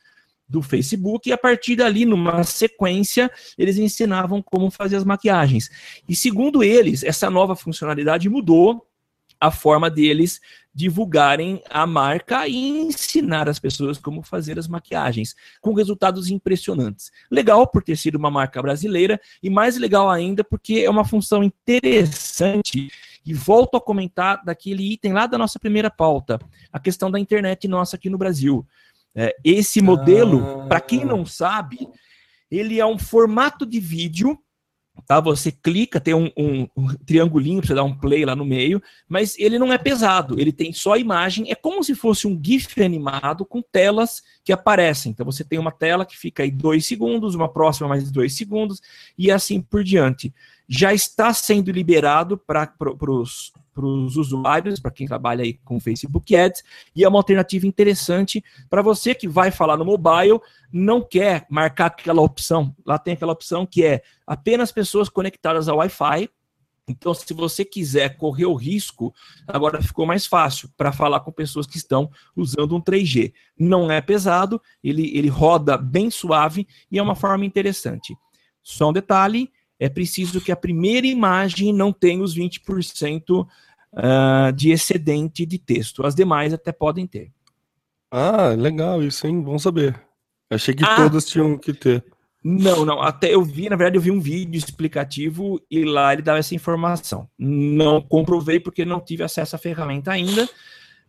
do 0.49 0.63
Facebook 0.63 1.29
e 1.29 1.33
a 1.33 1.39
partir 1.39 1.77
dali, 1.77 2.05
numa 2.05 2.43
sequência, 2.45 3.31
eles 3.57 3.79
ensinavam 3.79 4.43
como 4.43 4.71
fazer 4.71 4.97
as 4.97 5.05
maquiagens. 5.05 5.71
E 6.09 6.15
segundo 6.15 6.63
eles, 6.63 7.03
essa 7.03 7.31
nova 7.31 7.57
funcionalidade 7.57 8.29
mudou 8.29 8.87
a 9.43 9.51
forma 9.51 9.91
deles 9.91 10.41
divulgarem 10.73 11.61
a 11.69 11.85
marca 11.85 12.47
e 12.47 12.55
ensinar 12.55 13.49
as 13.49 13.59
pessoas 13.59 13.99
como 13.99 14.23
fazer 14.23 14.57
as 14.57 14.69
maquiagens, 14.69 15.35
com 15.61 15.75
resultados 15.75 16.31
impressionantes. 16.31 17.11
Legal 17.29 17.67
por 17.67 17.83
ter 17.83 17.97
sido 17.97 18.15
uma 18.15 18.31
marca 18.31 18.63
brasileira 18.63 19.21
e 19.43 19.51
mais 19.51 19.77
legal 19.77 20.09
ainda 20.09 20.45
porque 20.45 20.85
é 20.87 20.89
uma 20.89 21.05
função 21.05 21.43
interessante 21.43 22.89
e 23.27 23.35
volto 23.35 23.77
a 23.77 23.81
comentar 23.81 24.45
daquele 24.45 24.93
item 24.93 25.13
lá 25.13 25.27
da 25.27 25.37
nossa 25.37 25.59
primeira 25.59 25.91
pauta, 25.91 26.39
a 26.73 26.79
questão 26.79 27.11
da 27.11 27.19
internet 27.19 27.67
nossa 27.67 27.97
aqui 27.97 28.09
no 28.09 28.19
Brasil. 28.19 28.65
É, 29.13 29.35
esse 29.45 29.83
modelo, 29.83 30.63
ah. 30.63 30.67
para 30.69 30.81
quem 30.81 31.05
não 31.05 31.27
sabe, 31.27 31.89
ele 32.49 32.79
é 32.79 32.87
um 32.87 32.97
formato 32.97 33.67
de 33.67 33.81
vídeo 33.81 34.39
tá? 35.07 35.21
Você 35.21 35.51
clica, 35.51 36.01
tem 36.01 36.15
um, 36.15 36.31
um, 36.37 36.69
um 36.77 36.95
triangulinho 37.07 37.61
para 37.61 37.69
você 37.69 37.75
dar 37.75 37.85
um 37.85 37.97
play 37.97 38.25
lá 38.25 38.37
no 38.37 38.45
meio, 38.45 38.83
mas 39.09 39.39
ele 39.39 39.59
não 39.59 39.73
é 39.73 39.79
pesado, 39.79 40.39
ele 40.41 40.53
tem 40.53 40.73
só 40.73 40.97
imagem, 40.97 41.51
é 41.51 41.55
como 41.55 41.83
se 41.83 41.95
fosse 41.95 42.27
um 42.27 42.39
GIF 42.43 42.83
animado 42.83 43.45
com 43.45 43.63
telas 43.63 44.23
que 44.45 44.53
aparecem. 44.53 45.13
Então 45.13 45.27
você 45.27 45.45
tem 45.45 45.59
uma 45.59 45.73
tela 45.73 46.05
que 46.05 46.17
fica 46.17 46.43
aí 46.43 46.51
dois 46.51 46.87
segundos, 46.87 47.35
uma 47.35 47.49
próxima 47.49 47.89
mais 47.89 48.11
dois 48.11 48.35
segundos, 48.35 48.81
e 49.17 49.31
assim 49.31 49.61
por 49.61 49.83
diante. 49.83 50.33
Já 50.75 50.95
está 50.95 51.35
sendo 51.35 51.71
liberado 51.71 52.39
para 52.39 52.73
os 53.11 54.17
usuários, 54.17 54.81
para 54.81 54.91
quem 54.91 55.07
trabalha 55.07 55.45
aí 55.45 55.53
com 55.53 55.79
Facebook 55.79 56.35
Ads, 56.35 56.65
e 56.97 57.05
é 57.05 57.09
uma 57.09 57.19
alternativa 57.19 57.67
interessante 57.67 58.43
para 58.71 58.81
você 58.81 59.15
que 59.15 59.29
vai 59.29 59.51
falar 59.51 59.77
no 59.77 59.85
mobile, 59.85 60.41
não 60.73 61.03
quer 61.03 61.45
marcar 61.51 61.87
aquela 61.89 62.23
opção. 62.23 62.75
Lá 62.87 62.99
tem 62.99 63.13
aquela 63.13 63.35
opção 63.35 63.67
que 63.67 63.85
é 63.85 64.01
apenas 64.27 64.73
pessoas 64.73 65.11
conectadas 65.11 65.69
ao 65.69 65.77
Wi-Fi, 65.77 66.31
Então, 66.89 67.13
se 67.13 67.35
você 67.35 67.67
quiser 67.67 68.17
correr 68.17 68.47
o 68.47 68.55
risco, 68.55 69.15
agora 69.47 69.83
ficou 69.83 70.07
mais 70.07 70.25
fácil 70.27 70.71
para 70.75 70.91
falar 70.91 71.21
com 71.21 71.31
pessoas 71.31 71.67
que 71.67 71.77
estão 71.77 72.11
usando 72.35 72.75
um 72.75 72.81
3G. 72.81 73.35
Não 73.59 73.91
é 73.91 74.01
pesado, 74.01 74.61
ele, 74.83 75.15
ele 75.17 75.29
roda 75.29 75.77
bem 75.77 76.11
suave 76.11 76.67
e 76.91 76.99
é 76.99 77.03
uma 77.03 77.15
forma 77.15 77.45
interessante. 77.45 78.17
Só 78.63 78.89
um 78.89 78.93
detalhe: 78.93 79.51
é 79.83 79.89
preciso 79.89 80.41
que 80.41 80.53
a 80.53 80.57
primeira 80.57 81.09
imagem 81.09 81.73
não 81.73 81.93
tenha 81.93 82.23
os 82.23 82.37
20% 82.37 83.41
uh, 83.41 83.49
ah, 83.93 84.53
de 84.55 84.71
excedente 84.71 85.45
de 85.45 85.59
texto. 85.59 86.07
As 86.07 86.15
demais 86.15 86.55
até 86.55 86.71
podem 86.71 87.05
ter. 87.05 87.33
Ah, 88.09 88.51
legal 88.51 89.03
isso, 89.03 89.27
hein? 89.27 89.41
Bom 89.43 89.59
saber. 89.59 90.01
Achei 90.49 90.73
que 90.73 90.85
ah, 90.85 90.95
todas 90.95 91.25
tinham 91.25 91.59
que 91.59 91.73
ter. 91.73 92.05
Não, 92.45 92.85
não. 92.85 93.03
Até 93.03 93.35
eu 93.35 93.43
vi, 93.43 93.69
na 93.69 93.75
verdade, 93.75 93.97
eu 93.97 94.01
vi 94.01 94.13
um 94.13 94.21
vídeo 94.21 94.57
explicativo 94.57 95.61
e 95.69 95.85
lá 95.85 96.13
ele 96.13 96.23
dava 96.23 96.39
essa 96.39 96.55
informação. 96.55 97.29
Não 97.37 98.01
comprovei 98.01 98.61
porque 98.61 98.85
não 98.85 99.01
tive 99.01 99.25
acesso 99.25 99.57
à 99.57 99.59
ferramenta 99.59 100.13
ainda, 100.13 100.49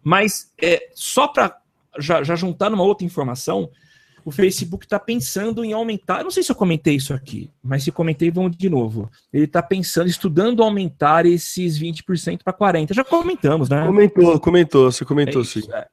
mas 0.03 0.51
é, 0.59 0.89
só 0.95 1.27
para 1.27 1.59
já, 1.99 2.23
já 2.23 2.35
juntar 2.35 2.71
numa 2.71 2.83
outra 2.83 3.05
informação, 3.05 3.69
o 4.25 4.31
Facebook 4.31 4.85
está 4.85 4.99
pensando 4.99 5.63
em 5.63 5.73
aumentar. 5.73 6.19
Eu 6.19 6.25
não 6.25 6.31
sei 6.31 6.43
se 6.43 6.51
eu 6.51 6.55
comentei 6.55 6.95
isso 6.95 7.13
aqui, 7.13 7.49
mas 7.61 7.83
se 7.83 7.91
comentei, 7.91 8.31
vamos 8.31 8.55
de 8.55 8.69
novo. 8.69 9.09
Ele 9.31 9.45
está 9.45 9.61
pensando, 9.61 10.07
estudando 10.07 10.63
aumentar 10.63 11.25
esses 11.25 11.79
20% 11.79 12.41
para 12.43 12.53
40%. 12.53 12.93
Já 12.93 13.03
comentamos, 13.03 13.69
né? 13.69 13.85
Comentou, 13.85 14.39
comentou, 14.39 14.91
você 14.91 15.05
comentou 15.05 15.41
é 15.41 15.43
isso, 15.43 15.61
sim. 15.61 15.71
É. 15.73 15.87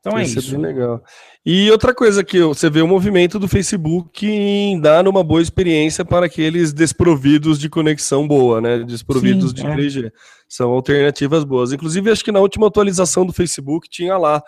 Então 0.00 0.18
é 0.18 0.24
isso. 0.24 0.58
legal. 0.58 1.00
E 1.46 1.70
outra 1.70 1.94
coisa 1.94 2.24
que 2.24 2.40
você 2.42 2.68
vê 2.68 2.82
o 2.82 2.88
movimento 2.88 3.38
do 3.38 3.46
Facebook 3.46 4.26
em 4.26 4.80
dar 4.80 5.06
uma 5.06 5.22
boa 5.22 5.40
experiência 5.40 6.04
para 6.04 6.26
aqueles 6.26 6.72
desprovidos 6.72 7.56
de 7.56 7.70
conexão 7.70 8.26
boa, 8.26 8.60
né? 8.60 8.80
Desprovidos 8.80 9.50
Sim, 9.50 9.56
de 9.56 9.66
é. 9.66 9.76
3G. 9.76 10.12
São 10.48 10.70
alternativas 10.70 11.44
boas. 11.44 11.72
Inclusive, 11.72 12.10
acho 12.10 12.24
que 12.24 12.32
na 12.32 12.40
última 12.40 12.66
atualização 12.66 13.24
do 13.24 13.32
Facebook 13.32 13.88
tinha 13.88 14.18
lá 14.18 14.42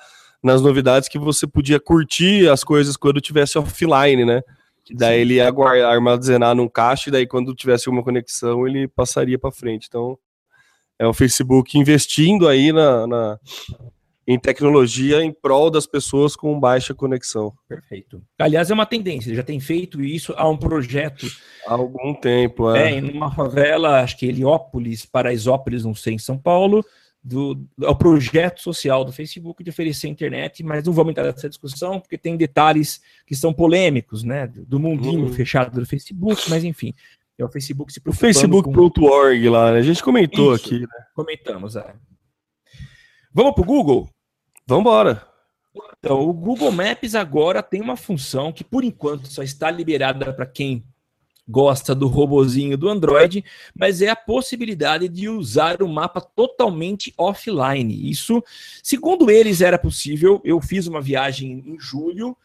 nas 0.45 0.61
novidades 0.61 1.09
que 1.09 1.19
você 1.19 1.47
podia 1.47 1.81
curtir 1.81 2.49
as 2.51 2.63
coisas 2.63 2.99
quando 2.99 3.21
tivesse 3.21 3.57
offline, 3.57 4.27
né? 4.27 4.43
Daí 4.93 5.23
ele 5.23 5.35
ia 5.35 5.49
armazenar 5.89 6.55
num 6.55 6.69
caixa 6.69 7.09
e 7.09 7.13
daí 7.13 7.27
quando 7.27 7.55
tivesse 7.55 7.89
uma 7.89 8.03
conexão 8.03 8.69
ele 8.69 8.87
passaria 8.87 9.39
para 9.39 9.51
frente. 9.51 9.87
Então 9.89 10.19
é 10.99 11.07
o 11.07 11.15
Facebook 11.15 11.79
investindo 11.79 12.47
aí 12.47 12.71
na, 12.71 13.07
na 13.07 13.39
em 14.27 14.39
tecnologia 14.39 15.23
em 15.23 15.33
prol 15.33 15.71
das 15.71 15.87
pessoas 15.87 16.37
com 16.37 16.59
baixa 16.61 16.95
conexão. 16.95 17.53
Perfeito. 17.67 18.23
Aliás, 18.39 18.71
é 18.71 18.75
uma 18.75 18.87
tendência, 18.87 19.29
ele 19.29 19.37
já 19.37 19.43
tem 19.43 19.61
feito 19.61 20.03
isso 20.03 20.35
há 20.37 20.49
um 20.49 20.57
projeto. 20.57 21.27
Há 21.67 21.75
algum 21.75 22.15
tempo, 22.15 22.71
é. 22.75 22.93
é 22.93 22.99
em 22.99 23.11
uma 23.11 23.35
favela, 23.35 24.01
acho 24.01 24.19
que 24.19 24.27
Heliópolis, 24.27 25.05
Paraisópolis, 25.05 25.85
não 25.85 25.95
sei, 25.95 26.15
em 26.15 26.19
São 26.19 26.39
Paulo, 26.39 26.85
do, 27.25 27.67
ao 27.83 27.97
projeto 27.97 28.61
social 28.61 29.03
do 29.03 29.11
Facebook 29.11 29.65
de 29.65 29.71
oferecer 29.71 30.09
internet, 30.09 30.63
mas 30.63 30.85
não 30.85 30.93
vamos 30.93 31.13
entrar 31.13 31.25
nessa 31.25 31.49
discussão, 31.49 31.99
porque 31.99 32.19
tem 32.19 32.37
detalhes 32.37 33.01
que 33.27 33.35
são 33.35 33.51
polêmicos, 33.51 34.23
né? 34.23 34.47
Do, 34.47 34.79
mundinho 34.79 35.25
uhum. 35.25 35.33
fechado 35.33 35.81
do 35.81 35.87
Facebook, 35.87 36.51
mas 36.51 36.63
enfim. 36.63 36.93
É 37.39 37.45
o 37.45 37.49
Facebook 37.49 37.93
se 37.93 38.01
O 38.07 38.13
Facebook.org 38.13 39.43
com... 39.43 39.51
lá, 39.51 39.73
né? 39.73 39.79
A 39.79 39.83
gente 39.83 40.03
comentou 40.03 40.55
Isso, 40.55 40.67
aqui, 40.67 40.81
né? 40.81 41.07
Comentamos, 41.15 41.75
é. 41.77 41.95
Vamos 43.33 43.55
para 43.55 43.63
o 43.63 43.67
Google? 43.67 44.09
Vamos 44.67 44.83
embora. 44.83 45.27
Então, 45.99 46.21
o 46.21 46.33
Google 46.33 46.71
Maps 46.71 47.15
agora 47.15 47.63
tem 47.63 47.81
uma 47.81 47.97
função 47.97 48.53
que, 48.53 48.63
por 48.63 48.85
enquanto, 48.85 49.27
só 49.27 49.43
está 49.43 49.71
liberada 49.71 50.33
para 50.33 50.47
quem 50.47 50.85
gosta 51.47 51.95
do 51.95 52.09
robozinho 52.09 52.77
do 52.77 52.89
Android, 52.89 53.45
mas 53.75 54.01
é 54.01 54.09
a 54.09 54.17
possibilidade 54.17 55.09
de 55.09 55.29
usar 55.29 55.83
o 55.83 55.89
mapa 55.89 56.21
totalmente 56.21 57.13
offline. 57.19 58.11
Isso, 58.11 58.43
segundo 58.83 59.31
eles, 59.31 59.61
era 59.61 59.79
possível. 59.79 60.41
Eu 60.45 60.61
fiz 60.61 60.87
uma 60.87 61.03
viagem 61.03 61.63
em 61.67 61.79
julho, 61.79 62.37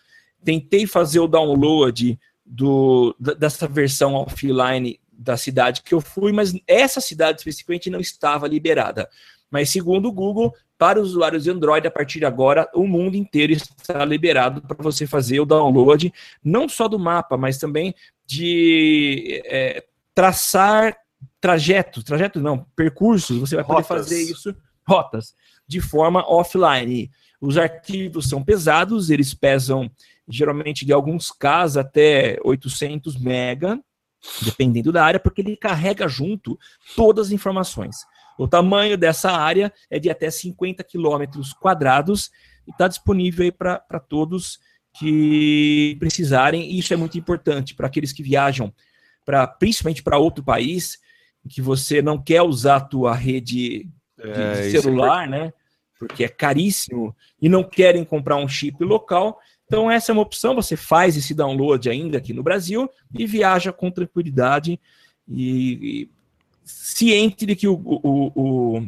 tentei 0.43 0.85
fazer 0.85 1.19
o 1.19 1.27
download 1.27 2.19
do, 2.45 3.15
dessa 3.19 3.67
versão 3.67 4.13
offline 4.15 4.99
da 5.11 5.37
cidade 5.37 5.81
que 5.81 5.93
eu 5.93 6.01
fui, 6.01 6.31
mas 6.31 6.53
essa 6.65 7.01
cidade 7.01 7.39
especificamente 7.39 7.89
não 7.89 7.99
estava 7.99 8.47
liberada. 8.47 9.09
Mas 9.51 9.69
segundo 9.69 10.07
o 10.07 10.11
Google, 10.11 10.53
para 10.79 10.99
os 10.99 11.09
usuários 11.09 11.43
de 11.43 11.51
Android, 11.51 11.85
a 11.85 11.91
partir 11.91 12.19
de 12.19 12.25
agora, 12.25 12.65
o 12.73 12.87
mundo 12.87 13.17
inteiro 13.17 13.51
está 13.51 14.05
liberado 14.05 14.61
para 14.61 14.81
você 14.81 15.05
fazer 15.05 15.41
o 15.41 15.45
download, 15.45 16.11
não 16.41 16.69
só 16.69 16.87
do 16.87 16.97
mapa, 16.97 17.35
mas 17.35 17.57
também 17.57 17.93
de 18.25 19.43
é, 19.45 19.83
traçar 20.15 20.97
trajetos, 21.41 22.01
trajetos 22.05 22.41
não, 22.41 22.65
percursos, 22.77 23.37
você 23.37 23.57
vai 23.57 23.65
poder 23.65 23.81
rotas. 23.81 23.87
fazer 23.87 24.21
isso, 24.21 24.55
rotas, 24.87 25.35
de 25.67 25.81
forma 25.81 26.23
offline. 26.25 27.11
Os 27.41 27.57
arquivos 27.57 28.29
são 28.29 28.41
pesados, 28.41 29.09
eles 29.09 29.33
pesam 29.33 29.91
geralmente 30.29 30.85
de 30.85 30.93
alguns 30.93 31.29
casos 31.29 31.75
até 31.75 32.39
800 32.41 33.17
mega, 33.17 33.77
dependendo 34.41 34.93
da 34.93 35.03
área, 35.03 35.19
porque 35.19 35.41
ele 35.41 35.57
carrega 35.57 36.07
junto 36.07 36.57
todas 36.95 37.27
as 37.27 37.31
informações. 37.33 37.97
O 38.39 38.47
tamanho 38.47 38.97
dessa 38.97 39.31
área 39.31 39.71
é 39.89 39.99
de 39.99 40.09
até 40.09 40.31
50 40.31 40.81
quilômetros 40.85 41.51
quadrados 41.51 42.31
e 42.65 42.71
está 42.71 42.87
disponível 42.87 43.43
aí 43.43 43.51
para 43.51 43.99
todos 43.99 44.59
que 44.97 45.97
precisarem. 45.99 46.71
E 46.71 46.79
isso 46.79 46.93
é 46.93 46.97
muito 46.97 47.17
importante 47.17 47.75
para 47.75 47.87
aqueles 47.87 48.13
que 48.13 48.23
viajam, 48.23 48.73
pra, 49.25 49.45
principalmente 49.45 50.01
para 50.01 50.17
outro 50.17 50.41
país, 50.41 50.99
que 51.49 51.61
você 51.61 52.01
não 52.01 52.17
quer 52.17 52.41
usar 52.41 52.77
a 52.77 52.81
tua 52.81 53.13
rede 53.13 53.89
de, 54.17 54.31
é, 54.31 54.61
de 54.61 54.71
celular, 54.71 55.27
é 55.27 55.29
né? 55.29 55.53
Porque 55.99 56.23
é 56.23 56.29
caríssimo 56.29 57.13
e 57.41 57.49
não 57.49 57.61
querem 57.61 58.05
comprar 58.05 58.37
um 58.37 58.47
chip 58.47 58.81
local. 58.85 59.37
Então, 59.65 59.91
essa 59.91 60.11
é 60.11 60.13
uma 60.13 60.21
opção. 60.21 60.55
Você 60.55 60.77
faz 60.77 61.17
esse 61.17 61.33
download 61.33 61.89
ainda 61.89 62.17
aqui 62.17 62.31
no 62.31 62.41
Brasil 62.41 62.89
e 63.13 63.25
viaja 63.25 63.73
com 63.73 63.91
tranquilidade. 63.91 64.79
E, 65.27 66.05
e 66.05 66.18
ciente 66.69 67.45
de 67.45 67.55
que 67.55 67.67
o, 67.67 67.73
o, 67.73 68.31
o, 68.35 68.87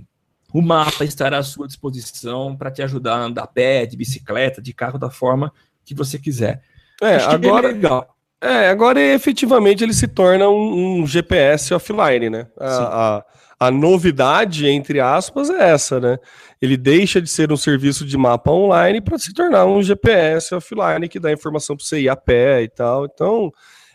o 0.53 0.61
mapa 0.61 1.03
estará 1.03 1.39
à 1.39 1.43
sua 1.43 1.67
disposição 1.67 2.55
para 2.55 2.71
te 2.71 2.81
ajudar 2.81 3.15
a 3.15 3.23
andar 3.23 3.43
a 3.43 3.47
pé, 3.47 3.85
de 3.85 3.97
bicicleta, 3.97 4.61
de 4.61 4.73
carro, 4.73 4.99
da 4.99 5.09
forma 5.09 5.51
que 5.83 5.95
você 5.95 6.19
quiser. 6.19 6.61
É, 7.01 7.15
agora, 7.15 7.69
é 7.69 7.71
legal. 7.71 8.15
É, 8.39 8.69
agora 8.69 8.99
efetivamente 8.99 9.83
ele 9.83 9.93
se 9.93 10.07
torna 10.07 10.49
um, 10.49 11.01
um 11.01 11.07
GPS 11.07 11.73
offline, 11.73 12.29
né? 12.29 12.47
A, 12.59 13.17
a, 13.17 13.67
a, 13.67 13.71
novidade, 13.71 14.67
entre 14.67 14.99
aspas, 14.99 15.49
é 15.49 15.71
essa, 15.71 15.99
né? 15.99 16.17
Ele 16.61 16.77
deixa 16.77 17.21
de 17.21 17.29
ser 17.29 17.51
um 17.51 17.57
serviço 17.57 18.05
de 18.05 18.17
mapa 18.17 18.51
online 18.51 19.01
para 19.01 19.17
se 19.17 19.33
tornar 19.33 19.65
um 19.65 19.81
GPS 19.81 20.53
offline 20.53 21.07
que 21.07 21.19
dá 21.19 21.31
informação 21.31 21.75
para 21.75 21.85
você 21.85 22.01
ir 22.01 22.09
a 22.09 22.15
pé 22.15 22.63
e 22.63 22.69
tal. 22.69 23.05
Então, 23.05 23.51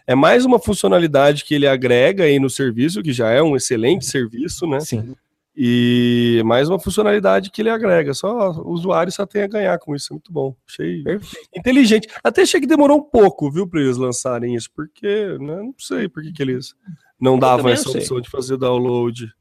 é 0.07 0.14
mais 0.14 0.44
uma 0.44 0.59
funcionalidade 0.59 1.44
que 1.44 1.54
ele 1.54 1.66
agrega 1.66 2.24
aí 2.24 2.38
no 2.38 2.48
serviço, 2.48 3.02
que 3.02 3.12
já 3.12 3.30
é 3.30 3.42
um 3.42 3.57
excelente 3.57 4.07
serviço, 4.07 4.66
né? 4.66 4.80
Sim. 4.80 5.14
E 5.59 6.42
mais 6.44 6.68
uma 6.68 6.78
funcionalidade 6.78 7.50
que 7.50 7.62
ele 7.62 7.70
agrega. 7.70 8.12
Só 8.12 8.50
o 8.52 8.70
usuário 8.70 9.11
só 9.11 9.24
tem 9.24 9.42
a 9.42 9.48
ganhar 9.48 9.78
com 9.78 9.96
isso. 9.96 10.12
É 10.12 10.14
muito 10.14 10.30
bom. 10.30 10.54
Achei 10.68 11.02
Perfeito. 11.02 11.48
inteligente. 11.57 12.09
Até 12.22 12.42
achei 12.42 12.61
que 12.61 12.66
demorou 12.66 12.98
um 12.98 13.02
pouco, 13.02 13.50
viu, 13.50 13.66
para 13.66 13.80
eles 13.80 13.96
lançarem 13.96 14.54
isso, 14.54 14.70
porque 14.74 15.38
né, 15.40 15.57
não 15.57 15.74
sei 15.78 16.09
por 16.09 16.22
que, 16.22 16.30
que 16.30 16.42
eles 16.42 16.74
não 17.18 17.38
davam 17.38 17.70
essa 17.70 17.88
opção 17.88 18.20
de 18.20 18.28
fazer 18.28 18.59
download. 18.59 19.32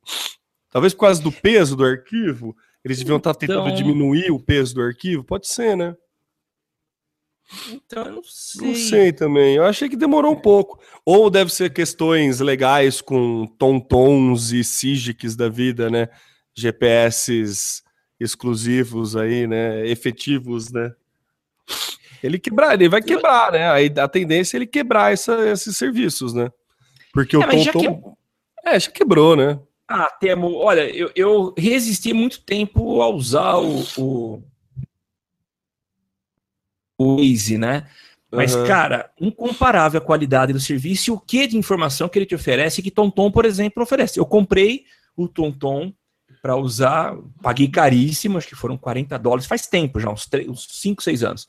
Talvez 0.72 0.94
por 0.94 1.02
causa 1.02 1.22
do 1.22 1.32
peso 1.32 1.76
do 1.76 1.84
arquivo. 1.84 2.56
Eles 2.84 3.00
deviam 3.00 3.18
estar 3.18 3.34
tentando 3.34 3.68
então... 3.68 3.76
diminuir 3.76 4.32
o 4.32 4.40
peso 4.40 4.76
do 4.76 4.82
arquivo. 4.82 5.24
Pode 5.24 5.48
ser, 5.48 5.76
né? 5.76 5.96
Então, 7.72 8.06
eu 8.06 8.12
não 8.14 8.24
sei. 8.24 8.68
Não 8.68 8.76
sei 8.76 9.14
também. 9.14 9.56
Eu 9.56 9.66
achei 9.66 9.88
que 9.88 9.96
demorou 9.96 10.34
um 10.34 10.40
pouco. 10.40 10.80
Ou 11.06 11.30
deve 11.30 11.54
ser 11.54 11.72
questões 11.72 12.40
legais 12.40 13.02
com 13.02 13.46
tontons 13.46 14.52
e 14.52 14.64
SIGICs 14.64 15.36
da 15.36 15.48
vida, 15.48 15.90
né? 15.90 16.10
GPS 16.56 17.84
exclusivos 18.20 19.16
aí, 19.16 19.46
né? 19.46 19.88
Efetivos, 19.88 20.72
né? 20.72 20.94
Ele 22.24 22.40
quebrar, 22.40 22.74
ele 22.74 22.90
vai 22.90 23.02
quebrar, 23.02 23.52
né? 23.52 23.70
Aí 23.70 23.94
a 23.98 24.08
tendência 24.08 24.56
é 24.56 24.60
ele 24.60 24.66
quebrar 24.66 25.14
essa, 25.14 25.48
esses 25.50 25.78
serviços, 25.78 26.34
né? 26.34 26.50
Porque 27.14 27.36
é, 27.36 27.40
o 27.40 27.42
tonton... 27.42 27.64
Já 27.64 27.72
que... 27.72 27.88
É, 28.66 28.80
já 28.80 28.92
quebrou, 28.92 29.36
né? 29.36 29.60
Ah, 29.88 30.10
Temo, 30.20 30.56
olha, 30.56 30.90
eu, 30.90 31.12
eu 31.16 31.54
resisti 31.56 32.12
muito 32.12 32.42
tempo 32.42 33.02
a 33.02 33.10
usar 33.10 33.58
o, 33.58 33.84
o 33.98 34.44
o 36.98 37.20
Easy, 37.20 37.58
né? 37.58 37.88
Mas, 38.32 38.56
uhum. 38.56 38.66
cara, 38.66 39.10
incomparável 39.20 40.00
a 40.00 40.04
qualidade 40.04 40.52
do 40.52 40.60
serviço 40.60 41.10
e 41.10 41.14
o 41.14 41.20
que 41.20 41.48
de 41.48 41.58
informação 41.58 42.10
que 42.10 42.20
ele 42.20 42.26
te 42.26 42.36
oferece 42.36 42.82
que 42.82 42.92
TomTom, 42.92 43.32
por 43.32 43.46
exemplo, 43.46 43.84
oferece. 43.84 44.20
Eu 44.20 44.26
comprei 44.26 44.84
o 45.16 45.28
TomTom 45.28 45.94
para 46.42 46.56
usar, 46.56 47.16
paguei 47.42 47.68
caríssimo, 47.68 48.38
acho 48.38 48.48
que 48.48 48.56
foram 48.56 48.78
40 48.78 49.18
dólares, 49.18 49.46
faz 49.46 49.68
tempo 49.68 50.00
já, 50.00 50.10
uns, 50.10 50.28
3, 50.28 50.48
uns 50.50 50.68
5, 50.70 51.02
6 51.02 51.24
anos. 51.24 51.48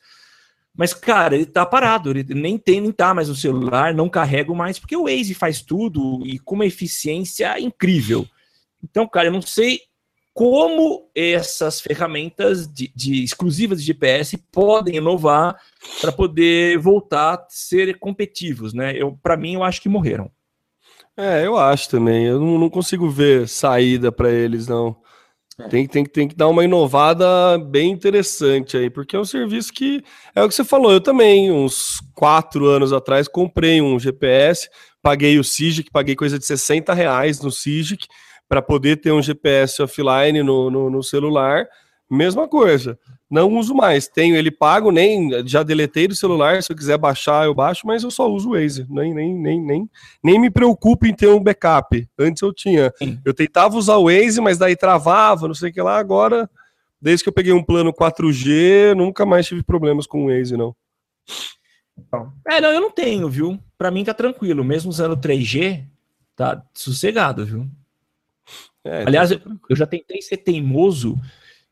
Mas, 0.74 0.92
cara, 0.92 1.34
ele 1.34 1.46
tá 1.46 1.64
parado, 1.64 2.10
ele 2.10 2.22
nem 2.34 2.58
tem, 2.58 2.80
nem 2.80 2.92
tá 2.92 3.12
mais 3.14 3.28
no 3.28 3.34
celular, 3.34 3.94
não 3.94 4.08
carrego 4.08 4.54
mais, 4.54 4.78
porque 4.78 4.96
o 4.96 5.04
Waze 5.04 5.34
faz 5.34 5.62
tudo 5.62 6.22
e 6.24 6.38
com 6.38 6.54
uma 6.54 6.66
eficiência 6.66 7.58
incrível. 7.58 8.26
Então, 8.82 9.08
cara, 9.08 9.28
eu 9.28 9.32
não 9.32 9.42
sei 9.42 9.80
como 10.36 11.08
essas 11.14 11.80
ferramentas 11.80 12.70
de, 12.70 12.92
de 12.94 13.24
exclusivas 13.24 13.80
de 13.80 13.86
GPS 13.86 14.36
podem 14.52 14.96
inovar 14.96 15.58
para 15.98 16.12
poder 16.12 16.76
voltar 16.76 17.36
a 17.36 17.46
ser 17.48 17.98
competitivos, 17.98 18.74
né? 18.74 18.92
Eu, 18.94 19.18
para 19.22 19.34
mim, 19.34 19.54
eu 19.54 19.62
acho 19.62 19.80
que 19.80 19.88
morreram. 19.88 20.30
É, 21.16 21.46
eu 21.46 21.56
acho 21.56 21.88
também. 21.88 22.26
Eu 22.26 22.38
não, 22.38 22.58
não 22.58 22.68
consigo 22.68 23.08
ver 23.08 23.48
saída 23.48 24.12
para 24.12 24.30
eles, 24.30 24.68
não. 24.68 24.94
É. 25.58 25.68
Tem, 25.68 25.86
tem, 25.86 26.04
tem 26.04 26.28
que 26.28 26.36
dar 26.36 26.48
uma 26.48 26.64
inovada 26.64 27.56
bem 27.56 27.90
interessante 27.90 28.76
aí, 28.76 28.90
porque 28.90 29.16
é 29.16 29.18
um 29.18 29.24
serviço 29.24 29.72
que 29.72 30.04
é 30.34 30.44
o 30.44 30.48
que 30.50 30.54
você 30.54 30.64
falou. 30.64 30.92
Eu 30.92 31.00
também, 31.00 31.50
uns 31.50 32.02
quatro 32.14 32.66
anos 32.66 32.92
atrás, 32.92 33.26
comprei 33.26 33.80
um 33.80 33.98
GPS, 33.98 34.68
paguei 35.00 35.38
o 35.38 35.44
Sigic, 35.44 35.90
paguei 35.90 36.14
coisa 36.14 36.38
de 36.38 36.44
60 36.44 36.92
reais 36.92 37.40
no 37.40 37.50
Sigic 37.50 38.06
para 38.48 38.62
poder 38.62 38.96
ter 38.96 39.12
um 39.12 39.22
GPS 39.22 39.82
offline 39.82 40.42
no, 40.42 40.70
no, 40.70 40.90
no 40.90 41.02
celular. 41.02 41.66
Mesma 42.08 42.46
coisa 42.48 42.98
não 43.30 43.52
uso 43.58 43.74
mais. 43.74 44.06
Tenho 44.06 44.36
ele 44.36 44.50
pago, 44.50 44.90
nem 44.90 45.46
já 45.46 45.62
deletei 45.62 46.06
do 46.06 46.14
celular. 46.14 46.62
Se 46.62 46.72
eu 46.72 46.76
quiser 46.76 46.96
baixar, 46.96 47.44
eu 47.44 47.54
baixo, 47.54 47.86
mas 47.86 48.02
eu 48.02 48.10
só 48.10 48.30
uso 48.30 48.50
o 48.50 48.52
Waze. 48.52 48.86
Nem, 48.88 49.12
nem, 49.12 49.34
nem, 49.34 49.60
nem, 49.60 49.90
nem 50.22 50.40
me 50.40 50.50
preocupo 50.50 51.06
em 51.06 51.14
ter 51.14 51.28
um 51.28 51.42
backup. 51.42 52.08
Antes 52.18 52.42
eu 52.42 52.52
tinha. 52.52 52.92
Eu 53.24 53.34
tentava 53.34 53.76
usar 53.76 53.96
o 53.96 54.04
Waze, 54.04 54.40
mas 54.40 54.58
daí 54.58 54.76
travava, 54.76 55.48
não 55.48 55.54
sei 55.54 55.70
o 55.70 55.72
que 55.72 55.82
lá. 55.82 55.98
Agora, 55.98 56.48
desde 57.00 57.24
que 57.24 57.28
eu 57.28 57.34
peguei 57.34 57.52
um 57.52 57.64
plano 57.64 57.92
4G, 57.92 58.94
nunca 58.94 59.26
mais 59.26 59.46
tive 59.46 59.62
problemas 59.62 60.06
com 60.06 60.24
o 60.24 60.28
Waze, 60.28 60.56
não. 60.56 60.74
É, 62.46 62.60
não, 62.60 62.70
eu 62.70 62.80
não 62.80 62.90
tenho, 62.90 63.28
viu? 63.28 63.58
Para 63.76 63.90
mim 63.90 64.04
tá 64.04 64.14
tranquilo. 64.14 64.62
Mesmo 64.62 64.90
usando 64.90 65.16
3G, 65.16 65.84
tá 66.36 66.62
sossegado, 66.72 67.44
viu? 67.44 67.66
É, 68.86 69.04
Aliás, 69.06 69.30
tá 69.30 69.36
eu, 69.36 69.56
eu 69.70 69.76
já 69.76 69.86
tentei 69.86 70.22
ser 70.22 70.38
teimoso 70.38 71.18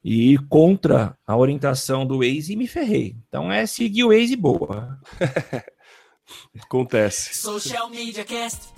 e 0.02 0.32
ir 0.32 0.38
contra 0.48 1.16
a 1.26 1.36
orientação 1.36 2.04
do 2.04 2.18
Waze 2.18 2.52
e 2.52 2.56
me 2.56 2.66
ferrei. 2.66 3.16
Então 3.28 3.50
é 3.50 3.64
seguir 3.64 4.04
o 4.04 4.08
Waze 4.08 4.36
boa. 4.36 4.98
Acontece. 6.60 7.34
Social 7.34 7.88
Media 7.88 8.24
Cast. 8.24 8.68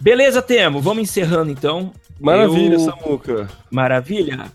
Beleza, 0.00 0.42
Temo. 0.42 0.80
Vamos 0.80 1.02
encerrando 1.02 1.50
então. 1.50 1.92
Maravilha, 2.20 2.74
Eu... 2.74 2.80
Samuca. 2.80 3.48
Maravilha. 3.70 4.52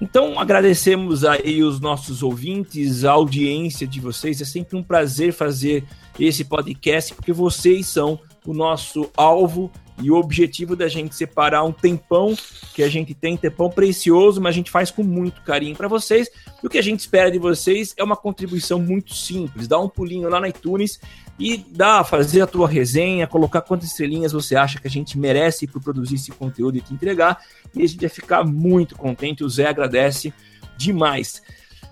Então 0.00 0.38
agradecemos 0.38 1.24
aí 1.24 1.62
os 1.62 1.80
nossos 1.80 2.22
ouvintes, 2.22 3.04
a 3.04 3.12
audiência 3.12 3.86
de 3.86 4.00
vocês. 4.00 4.40
É 4.40 4.44
sempre 4.44 4.76
um 4.76 4.82
prazer 4.82 5.32
fazer 5.32 5.84
esse 6.18 6.44
podcast, 6.44 7.14
porque 7.14 7.32
vocês 7.32 7.86
são 7.86 8.18
o 8.44 8.52
nosso 8.52 9.10
alvo 9.16 9.70
e 10.02 10.10
o 10.10 10.16
objetivo 10.16 10.76
da 10.76 10.88
gente 10.88 11.14
separar 11.14 11.64
um 11.64 11.72
tempão 11.72 12.36
que 12.74 12.82
a 12.82 12.88
gente 12.88 13.14
tem, 13.14 13.36
tempão 13.36 13.70
precioso, 13.70 14.40
mas 14.40 14.50
a 14.50 14.56
gente 14.56 14.70
faz 14.70 14.90
com 14.90 15.02
muito 15.02 15.40
carinho 15.42 15.74
para 15.74 15.88
vocês. 15.88 16.28
E 16.62 16.66
o 16.66 16.70
que 16.70 16.78
a 16.78 16.82
gente 16.82 17.00
espera 17.00 17.30
de 17.30 17.38
vocês 17.38 17.94
é 17.96 18.04
uma 18.04 18.16
contribuição 18.16 18.78
muito 18.78 19.14
simples. 19.14 19.66
Dá 19.66 19.78
um 19.78 19.88
pulinho 19.88 20.28
lá 20.28 20.38
na 20.38 20.48
iTunes 20.48 21.00
e 21.38 21.56
dá, 21.56 22.04
fazer 22.04 22.42
a 22.42 22.46
tua 22.46 22.68
resenha, 22.68 23.26
colocar 23.26 23.62
quantas 23.62 23.88
estrelinhas 23.88 24.32
você 24.32 24.54
acha 24.54 24.78
que 24.78 24.86
a 24.86 24.90
gente 24.90 25.18
merece 25.18 25.66
por 25.66 25.82
produzir 25.82 26.16
esse 26.16 26.30
conteúdo 26.30 26.76
e 26.76 26.80
te 26.82 26.92
entregar. 26.92 27.38
E 27.74 27.82
a 27.82 27.86
gente 27.86 28.00
vai 28.00 28.10
ficar 28.10 28.44
muito 28.44 28.96
contente. 28.96 29.42
O 29.42 29.48
Zé 29.48 29.66
agradece 29.66 30.32
demais. 30.76 31.42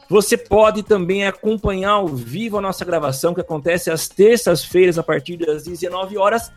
Você 0.09 0.37
pode 0.37 0.83
também 0.83 1.27
acompanhar 1.27 1.93
ao 1.93 2.09
vivo 2.09 2.59
a 2.59 2.61
nossa 2.61 2.85
gravação, 2.85 3.33
que 3.33 3.41
acontece 3.41 3.91
às 3.91 4.07
terças-feiras, 4.09 4.99
a 4.99 5.03
partir 5.03 5.39
das 5.39 5.65
19 5.65 6.19
horas, 6.19 6.53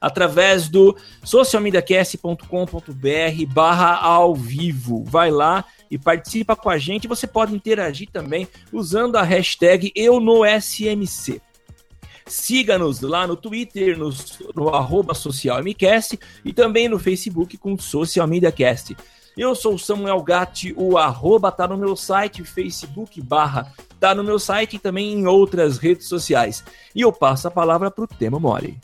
através 0.00 0.68
do 0.68 0.96
socialmediacast.com.br 1.24 3.52
barra 3.52 3.96
ao 3.96 4.34
vivo. 4.34 5.04
Vai 5.04 5.30
lá 5.30 5.64
e 5.90 5.98
participa 5.98 6.54
com 6.54 6.70
a 6.70 6.78
gente. 6.78 7.08
Você 7.08 7.26
pode 7.26 7.54
interagir 7.54 8.08
também 8.10 8.48
usando 8.72 9.16
a 9.16 9.22
hashtag 9.22 9.92
EuNoSMC. 9.94 11.40
Siga-nos 12.26 13.00
lá 13.00 13.26
no 13.26 13.36
Twitter, 13.36 13.96
no, 13.96 14.10
no 14.54 14.70
arroba 14.70 15.14
socialmcast 15.14 16.18
e 16.44 16.52
também 16.52 16.88
no 16.88 16.98
Facebook 16.98 17.56
com 17.56 17.78
Social 17.78 18.26
Media 18.26 18.50
Cast. 18.50 18.96
Eu 19.36 19.54
sou 19.54 19.78
Samuel 19.78 20.22
Gatti, 20.22 20.74
o 20.76 20.96
arroba 20.96 21.52
tá 21.52 21.68
no 21.68 21.76
meu 21.76 21.94
site, 21.94 22.42
Facebook 22.42 23.20
barra 23.20 23.70
tá 24.00 24.14
no 24.14 24.24
meu 24.24 24.38
site 24.38 24.76
e 24.76 24.78
também 24.78 25.12
em 25.12 25.26
outras 25.26 25.78
redes 25.78 26.08
sociais. 26.08 26.64
E 26.94 27.02
eu 27.02 27.12
passo 27.12 27.46
a 27.46 27.50
palavra 27.50 27.90
para 27.90 28.04
o 28.04 28.08
Temo 28.08 28.40
Mori. 28.40 28.78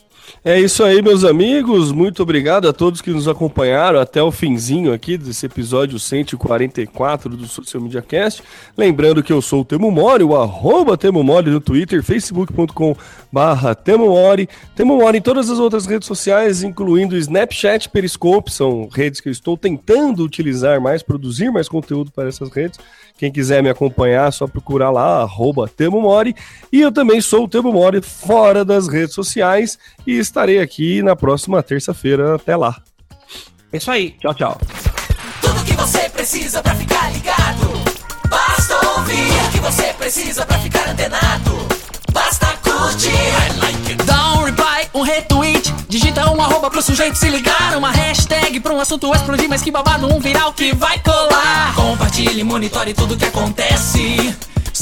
É 0.45 0.59
isso 0.59 0.83
aí, 0.83 1.01
meus 1.01 1.25
amigos. 1.25 1.93
Muito 1.93 2.23
obrigado 2.23 2.69
a 2.69 2.73
todos 2.73 3.01
que 3.01 3.11
nos 3.11 3.29
acompanharam 3.29 4.01
até 4.01 4.23
o 4.23 4.33
finzinho 4.33 4.93
aqui 4.93 5.17
desse 5.17 5.47
episódio 5.47 5.99
144 5.99 7.37
do 7.37 7.47
Social 7.47 7.83
Media 7.83 8.03
Cast. 8.03 8.43
Lembrando 8.77 9.23
que 9.23 9.33
eu 9.33 9.41
sou 9.41 9.61
o 9.61 9.65
Temo 9.65 9.91
Mori, 9.91 10.25
o 10.25 10.37
arroba 10.37 10.97
Temo 10.97 11.23
Mori 11.23 11.51
no 11.51 11.61
Twitter, 11.61 12.03
facebook.com 12.03 12.97
barra 13.31 13.75
Temo 13.75 14.07
Mori. 14.07 14.49
Temo 14.75 14.97
Mori 14.97 15.19
em 15.19 15.23
todas 15.23 15.49
as 15.49 15.59
outras 15.59 15.87
redes 15.87 16.07
sociais, 16.07 16.63
incluindo 16.63 17.17
Snapchat, 17.17 17.89
Periscope, 17.89 18.51
são 18.51 18.89
redes 18.93 19.21
que 19.21 19.29
eu 19.29 19.33
estou 19.33 19.57
tentando 19.57 20.25
utilizar 20.25 20.81
mais, 20.81 21.03
produzir 21.03 21.51
mais 21.51 21.69
conteúdo 21.69 22.11
para 22.11 22.29
essas 22.29 22.51
redes. 22.51 22.79
Quem 23.17 23.31
quiser 23.31 23.63
me 23.63 23.71
acompanhar, 23.71 24.29
é 24.29 24.31
só 24.33 24.47
procurar 24.47 24.91
lá, 24.91 25.23
arroba 25.23 25.69
Temo 25.69 26.01
Mori. 26.01 26.35
E 26.73 26.81
eu 26.81 26.91
também 26.91 27.21
sou 27.21 27.45
o 27.45 27.49
Temo 27.49 27.73
Mori 27.73 28.03
fora 28.03 28.65
das 28.65 28.89
redes 28.89 29.15
sociais 29.15 29.79
e 30.05 30.12
estarei 30.19 30.61
aqui 30.61 31.03
na 31.03 31.17
próxima 31.17 31.63
terça-feira. 31.63 32.37
Até 32.37 32.57
lá. 32.57 32.77
É 33.73 33.77
isso 33.77 33.91
aí. 33.91 34.17
Tchau, 34.21 34.35
tchau. 34.35 34.61
Tudo 35.41 35.65
que 35.65 35.73
você 35.73 36.09
precisa 36.11 36.63
para 36.63 36.75
ficar 36.75 37.11
ligado. 37.13 37.83
Basta 38.29 38.89
ouvir 38.97 39.47
o 39.47 39.51
que 39.51 39.61
você 39.61 39.93
precisa 39.95 40.45
para 40.47 40.59
ficar 40.59 40.89
antenado. 40.89 41.67
Basta 42.13 42.47
curtir. 42.63 43.09
I 43.11 43.61
like 43.61 43.93
it. 43.93 44.05
Dá 44.05 44.35
um 44.35 44.45
reply, 44.45 44.89
um 44.95 45.03
retweet. 45.03 45.73
Digita 45.89 46.31
um 46.31 46.41
arroba 46.41 46.71
pro 46.71 46.83
sujeito 46.83 47.17
se 47.17 47.29
ligar. 47.29 47.77
Uma 47.77 47.91
hashtag 47.91 48.61
pra 48.61 48.73
um 48.73 48.81
assunto 48.81 49.13
explodir. 49.15 49.49
Mas 49.49 49.63
que 49.63 49.71
babado, 49.71 50.07
um 50.07 50.21
viral 50.21 50.53
que 50.53 50.75
vai 50.75 50.99
colar. 51.01 51.75
Compartilhe, 51.75 52.45
monitore 52.45 52.93
tudo 52.95 53.17
que 53.17 53.25
acontece. 53.25 54.37